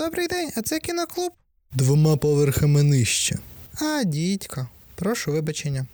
Добрий 0.00 0.26
день, 0.26 0.50
а 0.56 0.62
це 0.62 0.78
кіноклуб? 0.78 1.32
Двома 1.72 2.16
поверхами 2.16 2.82
нижче. 2.82 3.38
А, 3.82 4.04
дідько. 4.04 4.66
Прошу 4.94 5.32
вибачення. 5.32 5.86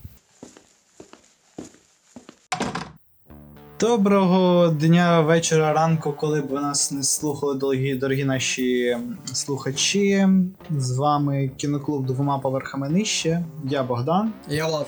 Доброго 3.80 4.68
дня, 4.68 5.20
вечора, 5.20 5.72
ранку, 5.72 6.12
коли 6.12 6.40
б 6.40 6.46
ви 6.46 6.60
нас 6.60 6.92
не 6.92 7.02
слухали, 7.02 7.54
дорогі, 7.54 7.94
дорогі 7.94 8.24
наші 8.24 8.96
слухачі. 9.32 10.28
З 10.70 10.96
вами 10.96 11.50
кіноклуб 11.56 12.06
двома 12.06 12.38
поверхами 12.38 12.88
нижче. 12.88 13.44
Я 13.64 13.82
Богдан. 13.82 14.32
Я 14.48 14.66
Влад. 14.66 14.86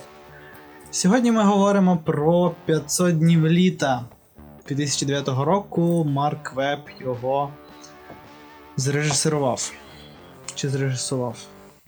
Сьогодні 0.91 1.31
ми 1.31 1.43
говоримо 1.43 1.97
про 1.97 2.55
500 2.65 3.17
днів 3.17 3.47
літа 3.47 4.05
2009 4.67 5.27
року. 5.27 6.05
Марк 6.09 6.53
Веб 6.53 6.79
його 7.01 7.51
зрежисерував. 8.79 9.71
Чи 10.55 10.69
зрежисував? 10.69 11.37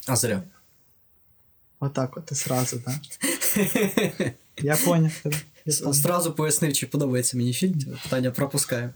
А 0.07 0.15
зря. 0.15 0.43
Отак 1.79 2.17
от 2.17 2.31
і 2.31 2.35
сразу, 2.35 2.79
так? 2.79 2.95
Я 4.57 4.77
поняв 4.77 5.11
тебе. 5.23 5.35
Я 5.65 5.75
поняв. 5.79 5.95
Сразу 5.95 6.33
пояснив, 6.33 6.73
чи 6.73 6.87
подобається 6.87 7.37
мені 7.37 7.53
фільм. 7.53 7.79
Питання 8.03 8.31
пропускаю. 8.31 8.89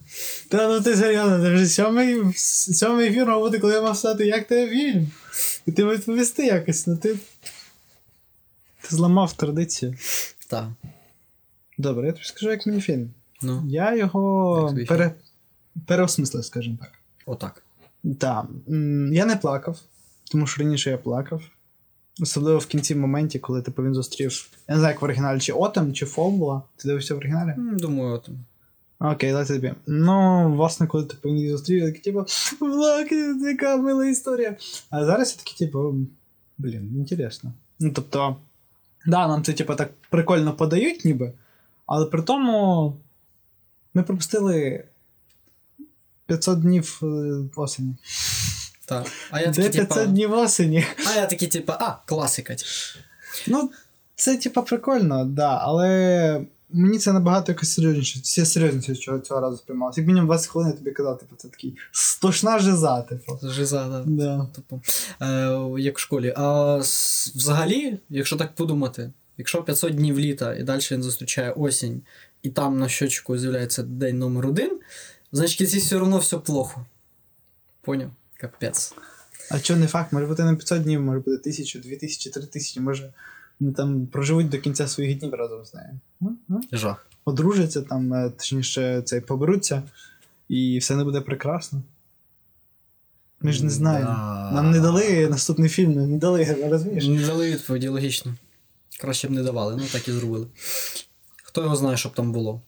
Та 0.50 0.68
ну 0.68 0.82
ти 0.82 0.96
серйозно, 0.96 1.40
це 1.42 1.54
вже 1.54 1.68
сьомий, 1.68 2.34
сьомий 2.74 3.08
ефір 3.08 3.26
мав 3.26 3.40
бути, 3.42 3.60
коли 3.60 3.74
я 3.74 3.82
мав 3.82 3.98
стати, 3.98 4.26
як 4.26 4.48
тебе 4.48 4.72
фільм. 4.72 5.12
І 5.66 5.72
ти 5.72 5.86
відповісти 5.86 6.46
якось, 6.46 6.88
ну 6.88 6.98
ти. 6.98 7.16
Ти 8.82 8.96
зламав 8.96 9.34
традицію. 9.34 9.96
Так. 10.48 10.70
Добре, 11.78 12.08
я 12.08 12.12
тобі 12.14 12.26
скажу, 12.26 12.52
як 12.52 12.68
мені 12.68 12.82
фільм. 12.82 13.14
Ну, 13.42 13.64
Я 13.68 13.96
його 13.96 14.76
пере... 14.88 15.12
переосмислив, 15.88 16.46
скажімо 16.46 16.78
так. 16.82 16.92
отак. 17.26 17.65
Так. 18.20 18.46
Я 19.12 19.26
не 19.26 19.36
плакав, 19.36 19.80
тому 20.32 20.48
що 20.48 20.64
раніше 20.64 20.90
я 20.90 20.98
плакав. 20.98 21.42
Особливо 22.22 22.60
в 22.60 22.66
кінці 22.66 22.96
моменті, 22.96 23.40
коли 23.40 23.62
типу, 23.62 23.84
він 23.84 23.94
зустрів. 23.94 24.50
Я 24.68 24.76
не 24.76 24.80
знаю, 24.80 24.94
як 24.94 25.02
в 25.02 25.06
оригіналі, 25.06 25.40
чи 25.40 25.54
Отем, 25.54 25.94
чи 25.94 26.06
Фол 26.06 26.32
була. 26.32 26.62
Ти 26.76 26.88
дивився 26.88 27.14
в 27.14 27.18
оригіналі? 27.18 27.54
Думаю, 27.58 28.14
от. 28.14 28.30
Окей, 29.00 29.32
дайте 29.32 29.54
тобі. 29.54 29.74
Ну, 29.88 30.52
власне, 30.56 30.88
коли 30.88 31.04
типу, 31.04 31.30
він 31.30 31.38
її 31.38 31.52
зустрів, 31.52 31.80
я 31.80 31.86
такий, 31.86 32.02
типу, 32.02 32.26
влак, 32.60 33.12
яка 33.42 33.78
мила 33.78 34.06
історія. 34.06 34.56
А 34.90 35.06
зараз 35.06 35.38
я 35.38 35.44
такий, 35.44 35.68
типу, 35.68 35.96
блін, 36.58 36.96
інтересно. 36.96 37.54
Ну, 37.80 37.92
тобто, 37.96 38.36
да, 39.06 39.28
нам 39.28 39.44
це, 39.44 39.54
типу, 39.54 39.76
так 39.76 39.92
прикольно 40.10 40.54
подають, 40.54 41.06
ніби, 41.06 41.34
але 41.86 42.06
при 42.06 42.22
тому 42.22 42.94
ми 43.94 44.04
пропустили 44.04 44.84
500 46.28 46.60
днів 46.60 47.00
е, 47.04 47.06
осені. 47.56 47.96
Так. 48.86 49.06
А 49.32 49.42
я 49.42 49.48
Де 49.48 49.54
такий, 49.64 49.72
500 49.72 49.90
типа. 49.90 50.06
днів 50.06 50.34
осені? 50.34 50.86
А 51.08 51.16
я 51.16 51.26
такий, 51.26 51.48
типа, 51.48 51.78
а, 51.82 51.96
класика. 52.06 52.56
типу. 52.56 52.70
Ну, 53.48 53.72
це, 54.16 54.38
типа, 54.38 54.62
прикольно, 54.62 55.26
да, 55.26 55.60
але 55.62 56.46
мені 56.70 56.98
це 56.98 57.14
набагато 57.14 57.52
якось 57.52 57.74
серйозніше. 57.74 58.20
Все 58.24 58.46
серйозніше 58.46 58.96
цього, 58.96 59.20
цього 59.20 59.42
разу 59.42 59.58
сприймалося. 59.58 60.02
Як 60.02 60.08
мінімум 60.08 60.28
20 60.28 60.48
хвилин 60.48 60.72
я 60.72 60.78
тобі 60.78 60.92
казав, 60.92 61.20
типу, 61.20 61.36
це 61.38 61.48
такий 61.48 61.78
стошна 61.92 62.60
жиза, 62.60 63.02
типу. 63.02 63.40
Жиза, 63.44 63.88
да. 63.88 64.04
Да. 64.06 64.48
Типу, 64.56 64.82
е, 65.22 65.82
як 65.82 65.98
в 65.98 66.02
школі. 66.02 66.34
А 66.36 66.76
взагалі, 67.36 68.00
якщо 68.10 68.36
так 68.36 68.56
подумати, 68.56 69.12
якщо 69.38 69.64
500 69.64 69.96
днів 69.96 70.20
літа 70.20 70.56
і 70.56 70.64
далі 70.64 70.82
він 70.92 71.04
зустрічає 71.04 71.52
осінь, 71.52 72.02
і 72.42 72.50
там 72.50 72.80
на 72.80 72.90
щочку 72.90 73.38
з'являється 73.38 73.84
день 73.84 74.18
номер 74.20 74.48
один, 74.48 74.80
значить 75.36 75.58
кінці 75.58 75.78
все 75.78 75.98
одно 75.98 76.18
все 76.18 76.38
плохо. 76.38 76.86
Поняв? 77.82 78.12
Капець. 78.38 78.94
А 79.52 79.60
чого 79.60 79.80
не 79.80 79.88
факт, 79.88 80.14
може 80.14 80.26
бути 80.26 80.44
не 80.44 80.56
500 80.56 80.84
днів, 80.84 81.02
може 81.02 81.20
бути 81.20 81.38
1000, 81.38 81.80
2000, 81.80 82.30
3000, 82.30 82.80
може 82.80 83.14
вони 83.60 83.74
там 83.74 84.08
проживуть 84.08 84.50
до 84.50 84.58
кінця 84.58 84.88
своїх 84.88 85.20
днів 85.20 85.34
разом 85.34 85.66
з 85.66 85.74
нею. 85.74 86.00
Ну, 86.22 86.38
ну. 86.48 86.62
Жах. 86.72 87.08
Одружаться 87.26 87.82
там, 87.82 88.14
е, 88.14 88.30
точніше, 88.30 89.02
цей, 89.02 89.22
поберуться, 89.22 89.84
і 90.50 90.78
все 90.78 90.96
не 90.96 91.04
буде 91.04 91.22
прекрасно. 91.22 91.82
Ми 93.42 93.52
ж 93.52 93.64
не 93.64 93.70
знаємо. 93.70 94.10
Да. 94.10 94.52
Нам 94.52 94.72
не 94.72 94.80
дали 94.80 95.28
наступний 95.30 95.70
фільм, 95.70 96.12
не 96.12 96.18
дали, 96.18 96.58
розумієш? 96.70 97.08
Не 97.08 97.28
дали 97.28 97.52
відповіді 97.52 97.88
логічно. 97.88 98.36
Краще 99.00 99.28
б 99.28 99.32
не 99.32 99.44
давали, 99.44 99.76
ну 99.76 99.84
так 99.92 100.08
і 100.08 100.12
зробили. 100.12 100.48
Хто 101.44 101.62
його 101.64 101.76
знає, 101.76 101.98
що 101.98 102.10
б 102.10 102.14
там 102.14 102.32
було. 102.32 102.62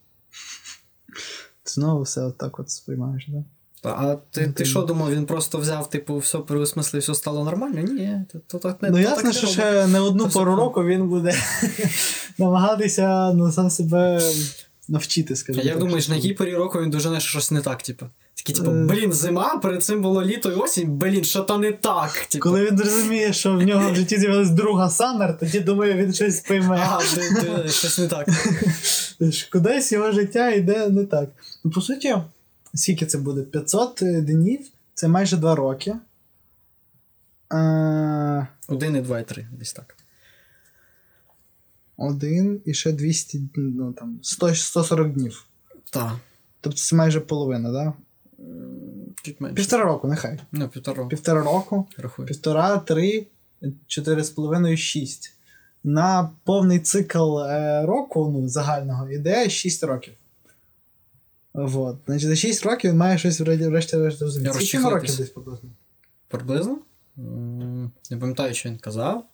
Знову 1.69 2.01
все 2.01 2.22
отак 2.22 2.59
от 2.59 2.69
сприймаєш, 2.69 3.28
да? 3.28 3.44
Та, 3.81 3.89
А 3.89 4.16
ти, 4.31 4.41
Ну, 4.41 4.47
ти 4.47 4.53
ти- 4.53 4.66
що 4.66 4.81
думав, 4.81 5.11
він 5.11 5.25
просто 5.25 5.57
взяв, 5.57 5.89
типу, 5.89 6.17
все 6.17 6.38
переосмислив, 6.38 7.01
все 7.01 7.13
стало 7.16 7.44
нормально? 7.44 7.81
Ні, 7.81 8.22
то, 8.47 8.57
так 8.59 8.81
не 8.81 8.89
Ну 8.89 9.00
ясно, 9.00 9.23
так 9.23 9.33
що 9.33 9.47
ще 9.47 9.88
не 9.88 10.00
одну 10.00 10.25
все 10.25 10.44
року 10.44 10.83
він 10.83 11.09
буде 11.09 11.35
намагатися 12.38 13.33
ну, 13.33 13.51
сам 13.51 13.69
себе 13.69 14.22
навчити, 14.88 15.35
скажімо. 15.35 15.63
Як 15.66 15.73
так, 15.73 15.79
думаєш, 15.83 16.03
що- 16.03 16.11
на 16.11 16.16
якій 16.16 16.33
порі 16.33 16.56
року 16.56 16.81
він 16.81 16.89
дожене 16.89 17.19
що 17.19 17.29
щось 17.29 17.51
не 17.51 17.61
так, 17.61 17.83
типу? 17.83 18.06
Такий, 18.35 18.56
типу, 18.56 18.72
Е. 18.72 18.83
блін, 18.83 19.13
зима, 19.13 19.57
перед 19.57 19.83
цим 19.83 20.01
було 20.01 20.23
літо 20.23 20.51
і 20.51 20.56
осінь, 20.56 20.97
блін, 20.97 21.23
що 21.23 21.41
то 21.41 21.57
не 21.57 21.72
так. 21.72 22.11
Типу. 22.29 22.44
Коли 22.44 22.66
він 22.66 22.77
зрозуміє, 22.77 23.33
що 23.33 23.53
в 23.53 23.61
нього 23.61 23.91
в 23.91 23.95
житті 23.95 24.17
з'явилась 24.19 24.50
друга 24.50 24.89
Саммер, 24.89 25.38
тоді 25.39 25.59
думаю, 25.59 25.94
він 25.94 26.13
щось 26.13 26.39
пойме. 26.39 26.88
А, 26.91 26.97
ти, 27.16 27.22
ти, 27.63 27.69
щось 27.69 27.97
не 27.97 28.07
так. 28.07 28.27
Кудись 29.51 29.91
його 29.91 30.11
життя 30.11 30.50
йде 30.50 30.88
не 30.89 31.06
так. 31.06 31.29
Ну, 31.67 31.72
по 31.73 31.81
суті, 31.81 32.16
скільки 32.73 33.05
це 33.05 33.17
буде? 33.17 33.41
500 33.41 34.00
днів 34.01 34.67
це 34.94 35.07
майже 35.07 35.38
2 35.38 35.55
роки. 35.55 35.95
Е, 37.53 38.47
Один 38.67 38.95
і 38.95 39.01
два, 39.01 39.19
і 39.19 39.28
три, 39.28 39.47
десь 39.51 39.73
так. 39.73 39.95
один 41.97 42.61
і 42.66 42.73
ще 42.73 42.91
200, 42.91 43.41
ну 43.56 43.94
там, 43.94 44.19
100, 44.22 44.56
140 44.56 45.13
днів. 45.13 45.45
Так. 45.91 46.16
Тобто 46.61 46.79
це 46.79 46.95
майже 46.95 47.19
половина, 47.19 47.73
так? 47.73 47.94
Да? 47.94 47.94
Чуть 49.23 49.41
менше. 49.41 49.56
Півтора 49.56 49.83
року, 49.83 50.07
нехай. 50.07 50.39
Ну, 50.51 50.69
півтора. 50.69 51.06
Півтора 51.06 51.44
року, 51.44 51.88
Рахуй. 51.97 52.25
півтора, 52.25 52.77
три, 52.77 53.25
чотири 53.88 54.23
з 54.23 54.29
половиною, 54.29 54.77
шість. 54.77 55.33
На 55.83 56.29
повний 56.44 56.79
цикл 56.79 57.39
е, 57.39 57.85
року, 57.85 58.29
ну, 58.33 58.47
загального, 58.47 59.09
іде 59.09 59.50
6 59.50 59.83
років. 59.83 60.13
Вот. 61.57 61.97
Значить, 62.06 62.29
за 62.29 62.35
6 62.35 62.66
років 62.66 62.91
він 62.91 62.97
має 62.97 63.18
щось 63.18 63.40
врешті- 63.40 63.68
врешті-решт 63.68 64.22
розуміти. 64.22 64.53
Скільки 64.53 64.78
йому 64.78 64.90
років 64.90 65.18
десь 65.18 65.29
приблизно? 65.29 65.69
Приблизно? 66.28 66.78
Не 68.12 68.18
пам'ятаю, 68.19 68.53
що 68.53 68.69
він 68.69 68.78
казав. 68.78 69.25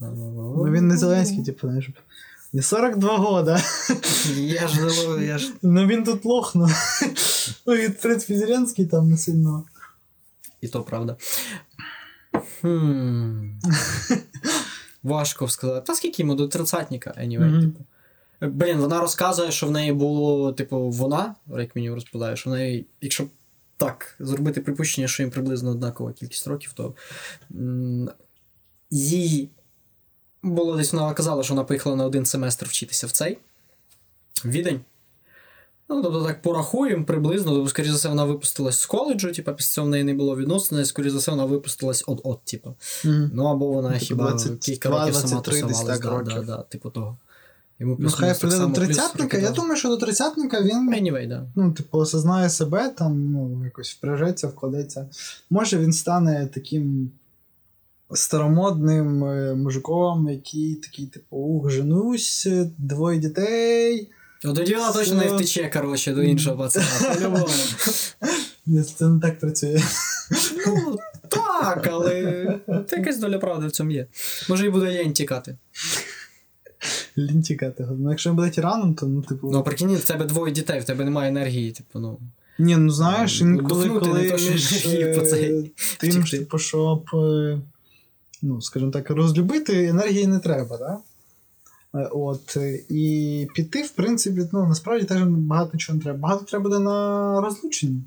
Ну, 0.00 0.64
він 0.70 0.88
не 0.88 0.96
Зеленський, 0.96 1.44
типу. 1.44 1.72
Не 2.52 2.62
42 2.62 3.16
года. 3.16 3.62
Я 4.36 4.68
ж, 4.68 4.80
я 5.24 5.38
ж 5.38 5.52
Ну 5.62 5.86
він 5.86 6.04
тут 6.04 6.24
лох, 6.24 6.54
ну. 6.54 6.68
Ну, 7.66 7.74
в 7.74 7.94
принципі, 8.02 8.38
Зеленський 8.38 8.86
там 8.86 9.10
не 9.10 9.18
сильно. 9.18 9.64
І 10.60 10.68
то 10.68 10.82
правда. 10.82 11.16
Хм. 12.60 13.48
Важко 15.02 15.48
сказати. 15.48 15.86
Та 15.86 15.94
скільки 15.94 16.22
йому 16.22 16.34
до 16.34 16.48
тридцятника, 16.48 17.14
anyway, 17.18 17.60
типу. 17.60 17.84
Блін, 18.40 18.78
вона 18.78 19.00
розказує, 19.00 19.52
що 19.52 19.66
в 19.66 19.70
неї 19.70 19.92
було, 19.92 20.52
типу, 20.52 20.90
вона, 20.90 21.34
як 21.58 21.76
мені 21.76 21.90
розповідає, 21.90 22.36
що 22.36 22.50
в 22.50 22.52
неї, 22.52 22.86
якщо 23.00 23.26
так, 23.76 24.14
зробити 24.20 24.60
припущення, 24.60 25.08
що 25.08 25.22
їм 25.22 25.30
приблизно 25.30 25.70
однакова 25.70 26.12
кількість 26.12 26.46
років, 26.46 26.72
то 26.72 26.94
м, 27.50 28.10
їй 28.90 29.50
було 30.42 30.76
десь 30.76 30.92
вона 30.92 31.14
казала, 31.14 31.42
що 31.42 31.54
вона 31.54 31.64
поїхала 31.64 31.96
на 31.96 32.04
один 32.04 32.26
семестр 32.26 32.66
вчитися 32.66 33.06
в 33.06 33.10
цей 33.10 33.38
Відень. 34.44 34.80
Ну, 35.88 36.02
тобто 36.02 36.24
так 36.24 36.42
порахуємо 36.42 37.04
приблизно, 37.04 37.52
тобто, 37.52 37.68
скоріше 37.68 37.92
за 37.92 37.98
все, 37.98 38.08
вона 38.08 38.24
випустилась 38.24 38.80
з 38.80 38.86
коледжу, 38.86 39.32
типу, 39.32 39.52
після 39.52 39.72
цього 39.74 39.86
в 39.86 39.90
неї 39.90 40.04
не 40.04 40.14
було 40.14 40.36
відносин, 40.36 40.80
і, 40.80 40.84
скоріше 40.84 41.10
за 41.10 41.18
все, 41.18 41.30
вона 41.30 41.44
випустилась 41.44 42.04
от-от, 42.06 42.44
типу. 42.44 42.74
Ну, 43.32 43.44
або 43.44 43.66
вона 43.66 43.88
Ну, 43.88 43.94
типу, 43.94 44.04
хіба 44.06 44.24
22, 44.30 44.56
кілька 44.56 44.88
років 44.88 45.14
сама 45.14 45.42
23 45.42 45.60
тусувалась, 45.60 46.00
да, 46.00 46.22
да, 46.22 46.42
да, 46.42 46.62
типу 46.62 46.90
того. 46.90 47.18
Йому 47.80 47.96
Ну, 47.98 48.10
хай 48.10 48.38
прийде 48.38 48.58
до 48.58 48.68
тридцятника. 48.68 49.38
Я 49.38 49.50
думаю, 49.50 49.76
що 49.76 49.88
до 49.88 49.96
тридцятника 49.96 50.62
він 50.62 50.94
Anyway, 50.94 51.28
да. 51.28 51.46
ну, 51.56 51.72
типу, 51.72 51.98
осознає 51.98 52.50
себе, 52.50 52.88
там, 52.88 53.32
ну, 53.32 53.64
якось 53.64 53.90
впряжеться, 53.92 54.48
вкладеться. 54.48 55.08
Може, 55.50 55.78
він 55.78 55.92
стане 55.92 56.48
таким 56.54 57.10
старомодним 58.14 59.24
е, 59.24 59.54
мужиком, 59.54 60.28
який 60.28 60.74
такий, 60.74 61.06
типу, 61.06 61.36
ух, 61.36 61.70
женусь, 61.70 62.48
двоє 62.78 63.18
дітей. 63.18 64.10
От 64.44 64.56
тоді 64.56 64.74
вона 64.74 64.92
точно 64.92 65.14
не 65.14 65.26
втече, 65.26 65.70
коротше, 65.72 66.12
до 66.12 66.22
іншого 66.22 66.56
пацана. 66.56 66.86
По-любому. 67.14 67.48
Ні, 68.66 68.82
Це 68.82 69.08
не 69.08 69.20
так 69.20 69.38
працює. 69.38 69.82
Ну, 70.66 70.98
так, 71.28 71.88
але 71.92 72.44
якась 72.90 73.18
доля 73.18 73.38
правди 73.38 73.66
в 73.66 73.72
цьому 73.72 73.90
є. 73.90 74.06
Може, 74.48 74.66
і 74.66 74.70
буде 74.70 75.02
лінь 75.02 75.12
тікати. 75.12 75.56
Лінь 77.20 77.42
тікати. 77.42 77.88
Ну, 77.98 78.10
якщо 78.10 78.30
він 78.30 78.36
буде 78.36 78.50
тираном, 78.50 78.94
то 78.94 79.06
ну, 79.06 79.22
типу. 79.22 79.50
Ну, 79.52 79.62
прикинь, 79.62 79.94
в 79.96 80.04
тебе 80.04 80.24
двоє 80.24 80.52
дітей, 80.52 80.80
в 80.80 80.84
тебе 80.84 81.04
немає 81.04 81.30
енергії, 81.30 81.72
типу, 81.72 81.98
ну. 81.98 82.18
Ні, 82.58 82.76
ну 82.76 82.90
знаєш, 82.90 83.40
інколи, 83.40 83.84
Бухнути, 83.88 84.06
коли 84.06 84.22
не 84.22 84.30
то, 84.30 84.38
що 84.38 84.52
між, 84.52 84.82
по 84.82 84.90
е, 84.90 85.26
цей 85.26 85.72
тим, 85.98 86.24
типу, 86.24 86.58
щоб, 86.58 87.04
е, 87.14 87.58
ну, 88.42 88.60
скажімо 88.62 88.90
так, 88.90 89.10
розлюбити, 89.10 89.86
енергії 89.86 90.26
не 90.26 90.38
треба, 90.38 90.78
да? 90.78 90.98
Е, 92.00 92.08
От, 92.12 92.56
і 92.88 93.48
піти, 93.54 93.82
в 93.82 93.90
принципі, 93.90 94.48
ну, 94.52 94.66
насправді 94.66 95.04
теж 95.04 95.22
багато 95.22 95.78
чого 95.78 95.96
не 95.96 96.02
треба. 96.02 96.18
Багато 96.18 96.44
треба 96.44 96.62
буде 96.62 96.78
на 96.78 97.40
розлучення. 97.40 98.00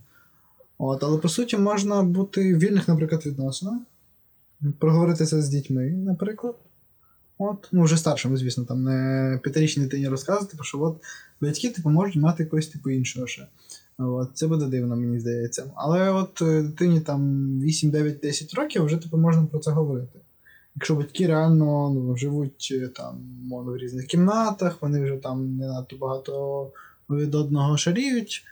От, 0.78 1.04
але 1.04 1.18
по 1.18 1.30
суті 1.30 1.58
можна 1.58 2.04
бути 2.04 2.56
в 2.56 2.58
вільних, 2.58 2.88
наприклад, 2.88 3.26
відносинах, 3.26 3.80
проговоритися 4.80 5.42
з 5.42 5.50
дітьми, 5.50 5.86
наприклад. 5.86 6.56
От, 7.38 7.70
ну, 7.72 7.84
вже 7.84 7.98
старшим, 7.98 8.38
звісно, 8.38 8.66
там 8.66 8.84
не 8.84 9.40
п'ятирічній 9.44 9.84
дитині 9.84 10.08
розказувати, 10.08 10.52
типу, 10.52 10.64
що 10.64 10.82
от 10.82 11.04
батьки 11.42 11.70
типу, 11.70 11.90
можуть 11.90 12.16
мати 12.16 12.44
якогось 12.44 12.68
типу 12.68 12.90
іншого 12.90 13.28
ще. 13.28 13.48
От, 13.98 14.30
це 14.34 14.48
буде 14.48 14.66
дивно, 14.66 14.96
мені 14.96 15.20
здається. 15.20 15.72
Але 15.76 16.10
от 16.10 16.42
е, 16.42 16.62
дитині 16.62 17.02
там 17.02 17.44
8, 17.62 17.92
9, 17.92 18.20
10 18.20 18.54
років 18.54 18.86
вже 18.86 18.98
типу, 18.98 19.18
можна 19.18 19.46
про 19.46 19.60
це 19.60 19.72
говорити. 19.72 20.20
Якщо 20.76 20.96
батьки 20.96 21.28
реально 21.28 21.90
ну, 21.90 22.18
живуть 22.18 22.70
е, 22.72 22.88
там, 22.88 23.22
мовно, 23.44 23.72
в 23.72 23.78
різних 23.78 24.06
кімнатах, 24.06 24.82
вони 24.82 25.04
вже 25.04 25.18
там 25.18 25.58
не 25.58 25.68
надто 25.68 25.98
багато 25.98 26.72
від 27.10 27.36
одного 27.36 27.78
шаріють, 27.78 28.46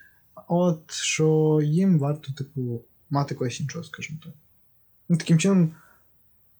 от 0.47 0.91
що 0.91 1.59
їм 1.63 1.99
варто, 1.99 2.33
типу, 2.33 2.81
мати 3.09 3.35
когось 3.35 3.61
іншого, 3.61 3.83
скажімо 3.83 4.19
так. 4.23 4.33
Ну, 5.09 5.17
таким 5.17 5.39
чином, 5.39 5.71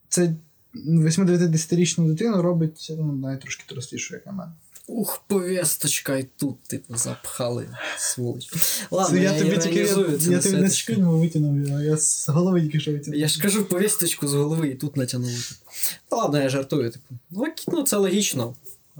це 0.10 0.36
8-10-річну 0.76 2.08
дитину 2.08 2.42
робить 2.42 2.88
ну, 2.90 3.14
навіть 3.14 3.42
трошки 3.42 3.64
дорослішою, 3.70 4.18
як 4.18 4.26
на 4.26 4.32
мене. 4.32 4.52
Ух, 4.88 5.24
повісточка, 5.28 6.18
і 6.18 6.24
тут, 6.38 6.64
типу, 6.64 6.98
запхали, 6.98 7.68
сволоч. 7.98 8.54
Ладно, 8.92 9.18
я, 9.18 9.32
я 9.32 9.40
тобі 9.40 9.58
тільки 9.58 9.80
я, 9.80 9.86
я 9.86 9.96
тобі 9.96 10.30
не 10.30 10.42
святочка. 10.42 10.94
витягнув, 10.94 11.78
а 11.78 11.82
я 11.82 11.98
з 11.98 12.30
голови 12.30 12.62
тільки 12.62 12.80
що 12.80 12.92
витягнув. 12.92 13.20
Я 13.20 13.28
ж 13.28 13.42
кажу 13.42 13.66
повісточку 13.66 14.28
з 14.28 14.34
голови 14.34 14.68
і 14.68 14.76
тут 14.76 14.98
натягнули. 14.98 15.34
Ну, 16.12 16.18
ладно, 16.18 16.42
я 16.42 16.50
жартую, 16.50 16.92
типу. 16.92 17.06
Ну, 17.30 17.46
Ну, 17.68 17.84
це 17.84 17.98
логічно. 17.98 18.56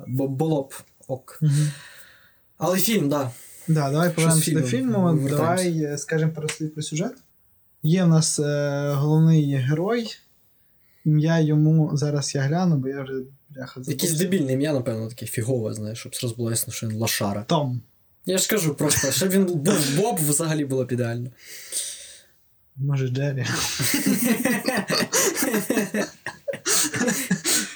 Бо 0.08 0.28
було 0.28 0.64
б 0.64 0.74
ок. 1.08 1.40
Але 2.58 2.78
фільм, 2.78 3.10
да. 3.10 3.32
Да, 3.68 3.92
давай 3.92 4.10
повернемося 4.16 4.52
до 4.52 4.62
фільму. 4.62 5.28
Давай 5.30 5.84
е, 5.84 5.98
скажемо 5.98 6.50
слів 6.50 6.74
про 6.74 6.84
сюжет. 6.84 7.14
Є 7.84 8.04
в 8.04 8.08
нас 8.08 8.40
е, 8.40 8.92
головний 8.96 9.56
герой. 9.56 10.18
Ім'я 11.06 11.40
йому 11.40 11.92
зараз 11.94 12.36
я 12.36 12.42
гляну, 12.42 12.78
бо 12.78 12.88
я 12.88 13.04
вже 13.04 13.14
бляха 13.50 13.82
Якесь 13.88 14.14
дебільне 14.14 14.54
ім'я, 14.54 14.74
напевно, 14.74 15.10
таке 15.10 15.26
фігове, 15.26 15.74
знаєш, 15.74 16.00
щоб 16.00 16.16
зразу 16.16 16.36
було 16.36 16.50
ясно, 16.50 16.74
що 16.74 16.88
він 16.88 16.96
лошара. 16.96 17.44
Том. 17.44 17.82
Я 18.26 18.38
ж 18.38 18.50
кажу 18.50 18.76
просто, 18.76 19.12
щоб 19.12 19.30
він 19.30 19.46
був 19.46 19.96
Боб, 19.98 20.20
взагалі 20.20 20.66
було 20.66 20.86
б 20.86 20.92
ідеально. 20.92 21.30
Може, 22.76 23.08
Джері. 23.08 23.46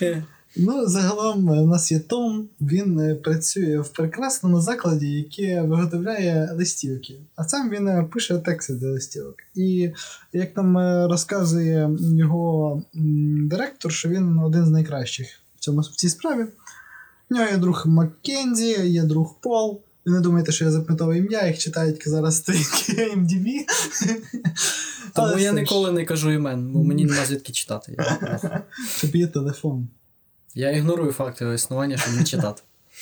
Ну, 0.58 0.88
загалом 0.88 1.50
е, 1.50 1.62
у 1.62 1.66
нас 1.66 1.92
є 1.92 2.00
Том. 2.00 2.50
Він 2.62 3.00
е, 3.00 3.16
працює 3.16 3.80
в 3.80 3.90
прекрасному 3.90 4.62
закладі, 4.62 5.12
який 5.12 5.62
виготовляє 5.62 6.50
листівки. 6.54 7.20
А 7.36 7.44
сам 7.44 7.70
він 7.70 7.88
е, 7.88 8.10
пише 8.14 8.38
тексти 8.38 8.74
для 8.74 8.88
листівок. 8.92 9.36
І 9.56 9.92
як 10.34 10.58
нам 10.58 10.78
розказує 11.10 11.90
його 12.00 12.84
директор, 13.50 13.92
що 13.92 14.10
він 14.10 14.40
один 14.40 14.66
з 14.66 14.70
найкращих 14.70 15.28
в 15.56 15.60
цьому 15.60 15.82
в 15.82 15.96
цій 15.96 16.10
справі. 16.10 16.46
У 17.30 17.36
нього 17.36 17.50
є 17.52 17.58
друг 17.58 17.84
Маккензі, 17.88 18.88
є 18.90 19.04
друг 19.04 19.36
Пол. 19.42 19.82
Ви 20.06 20.12
не 20.12 20.20
думайте, 20.20 20.52
що 20.52 20.66
я 20.66 20.72
запитав 20.72 21.14
ім'я, 21.14 21.48
їх 21.48 21.58
читають 21.58 22.04
зараз 22.06 22.38
сторінки 22.38 23.16
MDB. 23.16 23.48
Тому 25.14 25.28
Але 25.28 25.42
я 25.42 25.52
ніколи 25.52 25.92
не 25.92 26.06
кажу 26.06 26.32
імен, 26.32 26.72
бо 26.72 26.84
мені 26.84 27.06
нема 27.06 27.26
звідки 27.26 27.52
читати. 27.52 27.98
Щоб 28.98 29.16
є 29.16 29.28
телефон. 29.28 29.88
Я 30.56 30.72
ігнорую 30.72 31.12
факт 31.12 31.42
його 31.42 31.54
існування, 31.54 31.98
щоб 31.98 32.14
не 32.14 32.24
читати. 32.24 32.62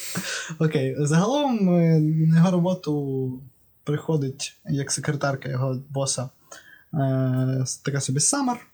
Окей, 0.60 0.96
загалом 1.00 1.76
е, 1.76 2.00
на 2.00 2.38
його 2.38 2.52
роботу 2.52 3.42
приходить 3.84 4.58
як 4.66 4.92
секретарка 4.92 5.50
його 5.50 5.82
боса 5.90 6.30
е, 6.94 7.66
така 7.84 8.02
собі 8.02 8.20
Саммер. 8.20 8.68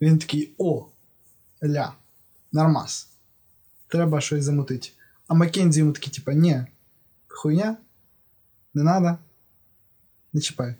Він 0.00 0.18
такий: 0.18 0.54
о, 0.58 0.86
ля, 1.64 1.92
нормас. 2.52 3.08
Треба 3.88 4.20
щось 4.20 4.44
замутити. 4.44 4.88
А 5.28 5.34
Маккензі 5.34 5.80
йому 5.80 5.92
такий, 5.92 6.12
типа, 6.12 6.32
ні, 6.32 6.64
хуйня, 7.28 7.76
не 8.74 8.82
надо, 8.82 9.18
не 10.32 10.40
чіпай. 10.40 10.74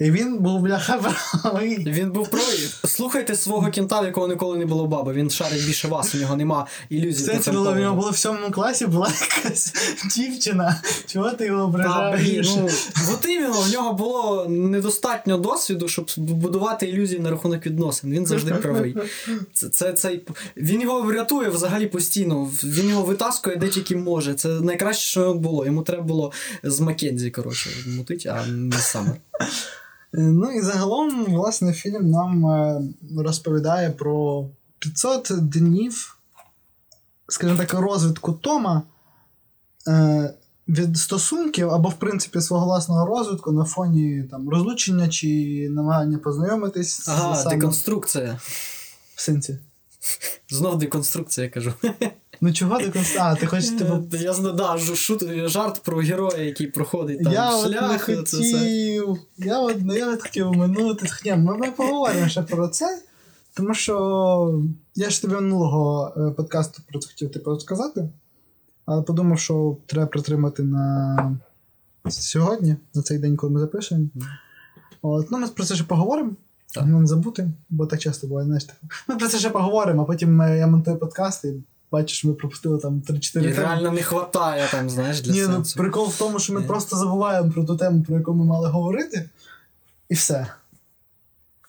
І 0.00 0.10
він 0.10 0.38
був 0.38 0.60
бляха 0.60 1.12
правий. 1.42 1.78
Він 1.78 2.12
був 2.12 2.28
правий. 2.30 2.68
Слухайте 2.84 3.36
свого 3.36 3.70
кінта, 3.70 4.00
в 4.00 4.04
якого 4.04 4.28
ніколи 4.28 4.58
не 4.58 4.66
було 4.66 4.86
баби. 4.86 5.12
Він 5.12 5.30
шарить 5.30 5.66
більше 5.66 5.88
вас, 5.88 6.14
у 6.14 6.18
нього 6.18 6.36
нема 6.36 6.66
ілюзій. 6.88 7.24
Це 7.24 7.38
це 7.38 7.52
було 7.52 7.72
в 7.72 7.76
нього 7.76 7.96
було 7.96 8.10
в 8.10 8.16
сьомому 8.16 8.50
класі, 8.50 8.86
була 8.86 9.12
якась 9.20 9.74
дівчина. 10.16 10.82
Чого 11.06 11.30
ти 11.30 11.46
його 11.46 11.58
Та, 11.58 11.64
ображаєш? 11.64 12.48
блін, 12.48 12.68
ну, 12.96 13.14
от 13.14 13.26
іменно, 13.28 13.60
в 13.60 13.72
нього 13.72 13.92
було 13.92 14.46
недостатньо 14.48 15.38
досвіду, 15.38 15.88
щоб 15.88 16.10
будувати 16.16 16.86
ілюзії 16.86 17.20
на 17.20 17.30
рахунок 17.30 17.66
відносин. 17.66 18.10
Він 18.10 18.26
завжди 18.26 18.54
правий. 18.54 18.96
Це, 19.52 19.68
це, 19.68 19.92
це, 19.92 20.20
він 20.56 20.80
його 20.80 21.02
врятує 21.02 21.48
взагалі 21.48 21.86
постійно. 21.86 22.44
Він 22.64 22.88
його 22.88 23.02
витаскує 23.02 23.56
де 23.56 23.68
тільки 23.68 23.96
може. 23.96 24.34
Це 24.34 24.48
найкраще, 24.48 25.10
що 25.10 25.34
було. 25.34 25.66
Йому 25.66 25.82
треба 25.82 26.02
було 26.02 26.32
з 26.62 26.80
Маккензі, 26.80 27.30
коротше, 27.30 27.70
мутить, 27.86 28.26
а 28.26 28.46
не 28.46 28.76
з 28.76 28.84
Саммер. 28.84 29.16
Ну 30.12 30.50
і 30.50 30.60
загалом, 30.60 31.24
власне, 31.24 31.72
фільм 31.72 32.10
нам 32.10 32.46
е, 32.46 32.82
розповідає 33.18 33.90
про 33.90 34.48
500 34.78 35.32
днів, 35.40 36.18
скажімо 37.28 37.58
так, 37.58 37.74
розвитку 37.74 38.32
Тома 38.32 38.82
е, 39.88 40.34
від 40.68 40.96
стосунків 40.98 41.70
або, 41.70 41.88
в 41.88 41.94
принципі, 41.94 42.40
свого 42.40 42.66
власного 42.66 43.06
розвитку 43.06 43.52
на 43.52 43.64
фоні 43.64 44.24
там, 44.30 44.48
розлучення 44.48 45.08
чи 45.08 45.28
намагання 45.70 46.18
познайомитись 46.18 47.08
Ага, 47.08 47.36
саме 47.36 47.56
деконструкція. 47.56 48.38
в 49.14 49.20
сенсі. 49.20 49.58
Знов 50.50 50.78
деконструкція, 50.78 51.44
я 51.44 51.50
кажу. 51.50 51.72
Ну 52.40 52.52
чого 52.52 52.78
деконструкція? 52.78 53.24
А, 53.24 53.34
ти 53.34 53.46
хочеш, 53.46 53.70
типу, 53.70 54.16
Я 54.16 54.32
знаю, 54.32 54.54
да, 54.54 54.78
шут, 54.78 55.24
жарт 55.48 55.82
про 55.82 55.98
героя, 55.98 56.38
який 56.38 56.66
проходить 56.66 57.24
там 57.24 57.32
я 57.32 57.56
от 57.56 57.70
не 57.70 57.78
шлях. 57.78 58.06
це 58.06 58.22
все. 58.22 58.58
хотів. 58.58 59.18
Я 59.36 59.60
от, 59.60 59.76
ну, 59.80 59.96
я 59.96 60.12
от 60.12 60.22
хотів 60.22 60.52
минути. 60.52 61.06
Ні, 61.24 61.36
ми, 61.36 61.56
ми 61.56 61.70
поговоримо 61.70 62.28
ще 62.28 62.42
про 62.42 62.68
це. 62.68 63.02
Тому 63.54 63.74
що 63.74 64.62
я 64.94 65.10
ж 65.10 65.22
тобі 65.22 65.34
минулого 65.34 66.14
е, 66.16 66.30
подкасту 66.30 66.82
про 66.88 66.98
це 66.98 67.08
хотів 67.08 67.32
типу, 67.32 67.60
сказати, 67.60 68.08
але 68.86 69.02
подумав, 69.02 69.38
що 69.38 69.76
треба 69.86 70.06
притримати 70.06 70.62
на 70.62 71.36
сьогодні, 72.08 72.76
на 72.94 73.02
цей 73.02 73.18
день, 73.18 73.36
коли 73.36 73.52
ми 73.52 73.60
запишемо. 73.60 74.04
От, 75.02 75.30
ну, 75.30 75.38
ми 75.38 75.48
про 75.48 75.64
це 75.64 75.74
ще 75.74 75.84
поговоримо. 75.84 76.32
Так. 76.74 76.86
Не 76.86 77.06
забути, 77.06 77.50
бо 77.70 77.86
так 77.86 78.00
часто 78.00 78.26
буває, 78.26 78.46
знаєш. 78.46 78.64
типу, 78.64 78.86
Ми 79.08 79.16
про 79.16 79.28
це 79.28 79.38
ще 79.38 79.50
поговоримо, 79.50 80.02
а 80.02 80.04
потім 80.04 80.40
е, 80.40 80.58
я 80.58 80.66
монтую 80.66 80.96
подкаст 80.96 81.44
і 81.44 81.54
бачиш, 81.92 82.24
ми 82.24 82.32
пропустили 82.34 82.78
там 82.78 83.02
3-4 83.08 83.40
І 83.40 83.52
реально 83.52 83.90
не 83.92 84.00
вистачає 84.00 84.68
там, 84.70 84.90
знаєш, 84.90 85.20
для 85.20 85.32
Ні, 85.32 85.42
ну, 85.42 85.64
прикол 85.76 86.08
в 86.08 86.18
тому, 86.18 86.38
що 86.38 86.52
ми 86.52 86.60
Ні. 86.60 86.66
просто 86.66 86.96
забуваємо 86.96 87.50
про 87.52 87.64
ту 87.64 87.76
тему, 87.76 88.04
про 88.08 88.16
яку 88.16 88.34
ми 88.34 88.44
мали 88.44 88.68
говорити, 88.68 89.28
і 90.08 90.14
все. 90.14 90.46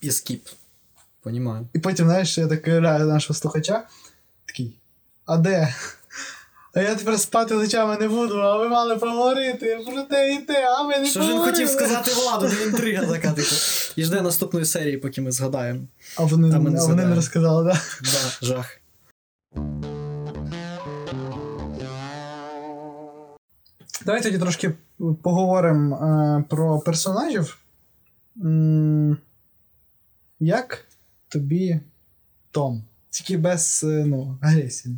І 0.01 0.11
скіп. 0.11 0.47
Понімаю. 1.21 1.67
І 1.73 1.79
потім, 1.79 2.05
знаєш, 2.05 2.37
я 2.37 2.47
так 2.47 2.67
граю 2.67 3.05
нашого 3.05 3.37
слухача, 3.37 3.83
такий, 4.45 4.75
а 5.25 5.37
де? 5.37 5.75
А 6.73 6.81
я 6.81 6.95
тепер 6.95 7.19
спати 7.19 7.53
ночами 7.53 7.97
не 7.97 8.07
буду, 8.07 8.35
а 8.39 8.57
ви 8.57 8.69
мали 8.69 8.95
поговорити 8.97 9.79
про 9.85 10.01
те 10.01 10.33
і 10.33 10.37
те, 10.37 10.65
а 10.77 10.83
ми 10.83 10.99
не 10.99 11.05
Що 11.05 11.21
ж 11.21 11.29
він 11.29 11.39
хотів 11.39 11.69
сказати 11.69 12.11
владу, 12.13 12.47
де 12.47 12.63
інтрига 12.65 13.05
така, 13.05 13.31
типу. 13.31 13.55
І 13.95 14.03
жде 14.03 14.21
наступної 14.21 14.65
серії, 14.65 14.97
поки 14.97 15.21
ми 15.21 15.31
згадаємо. 15.31 15.79
А 16.17 16.23
вони, 16.23 16.55
А 16.55 16.59
ми 16.59 16.69
не 16.69 16.79
а 16.79 16.85
вони 16.85 17.05
не 17.05 17.15
розказали, 17.15 17.71
так? 17.71 18.01
Да, 18.03 18.47
жах. 18.47 18.77
Давай 24.05 24.23
тоді 24.23 24.37
трошки 24.37 24.73
поговоримо 25.23 25.95
е, 25.95 26.43
про 26.49 26.79
персонажів. 26.79 27.57
М, 28.43 29.17
Як 30.39 30.85
тобі 31.27 31.79
Том? 32.51 32.83
Тільки 33.09 33.37
без 33.37 33.83
е, 33.83 34.03
ну, 34.07 34.37
агресії. 34.41 34.95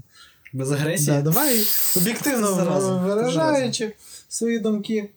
Без 0.53 0.71
агресії. 0.71 1.07
Да, 1.07 1.21
давай 1.21 1.65
об'єктивно 1.97 2.53
виражаючи 3.05 3.95
свої 4.29 4.59
думки. 4.59 5.09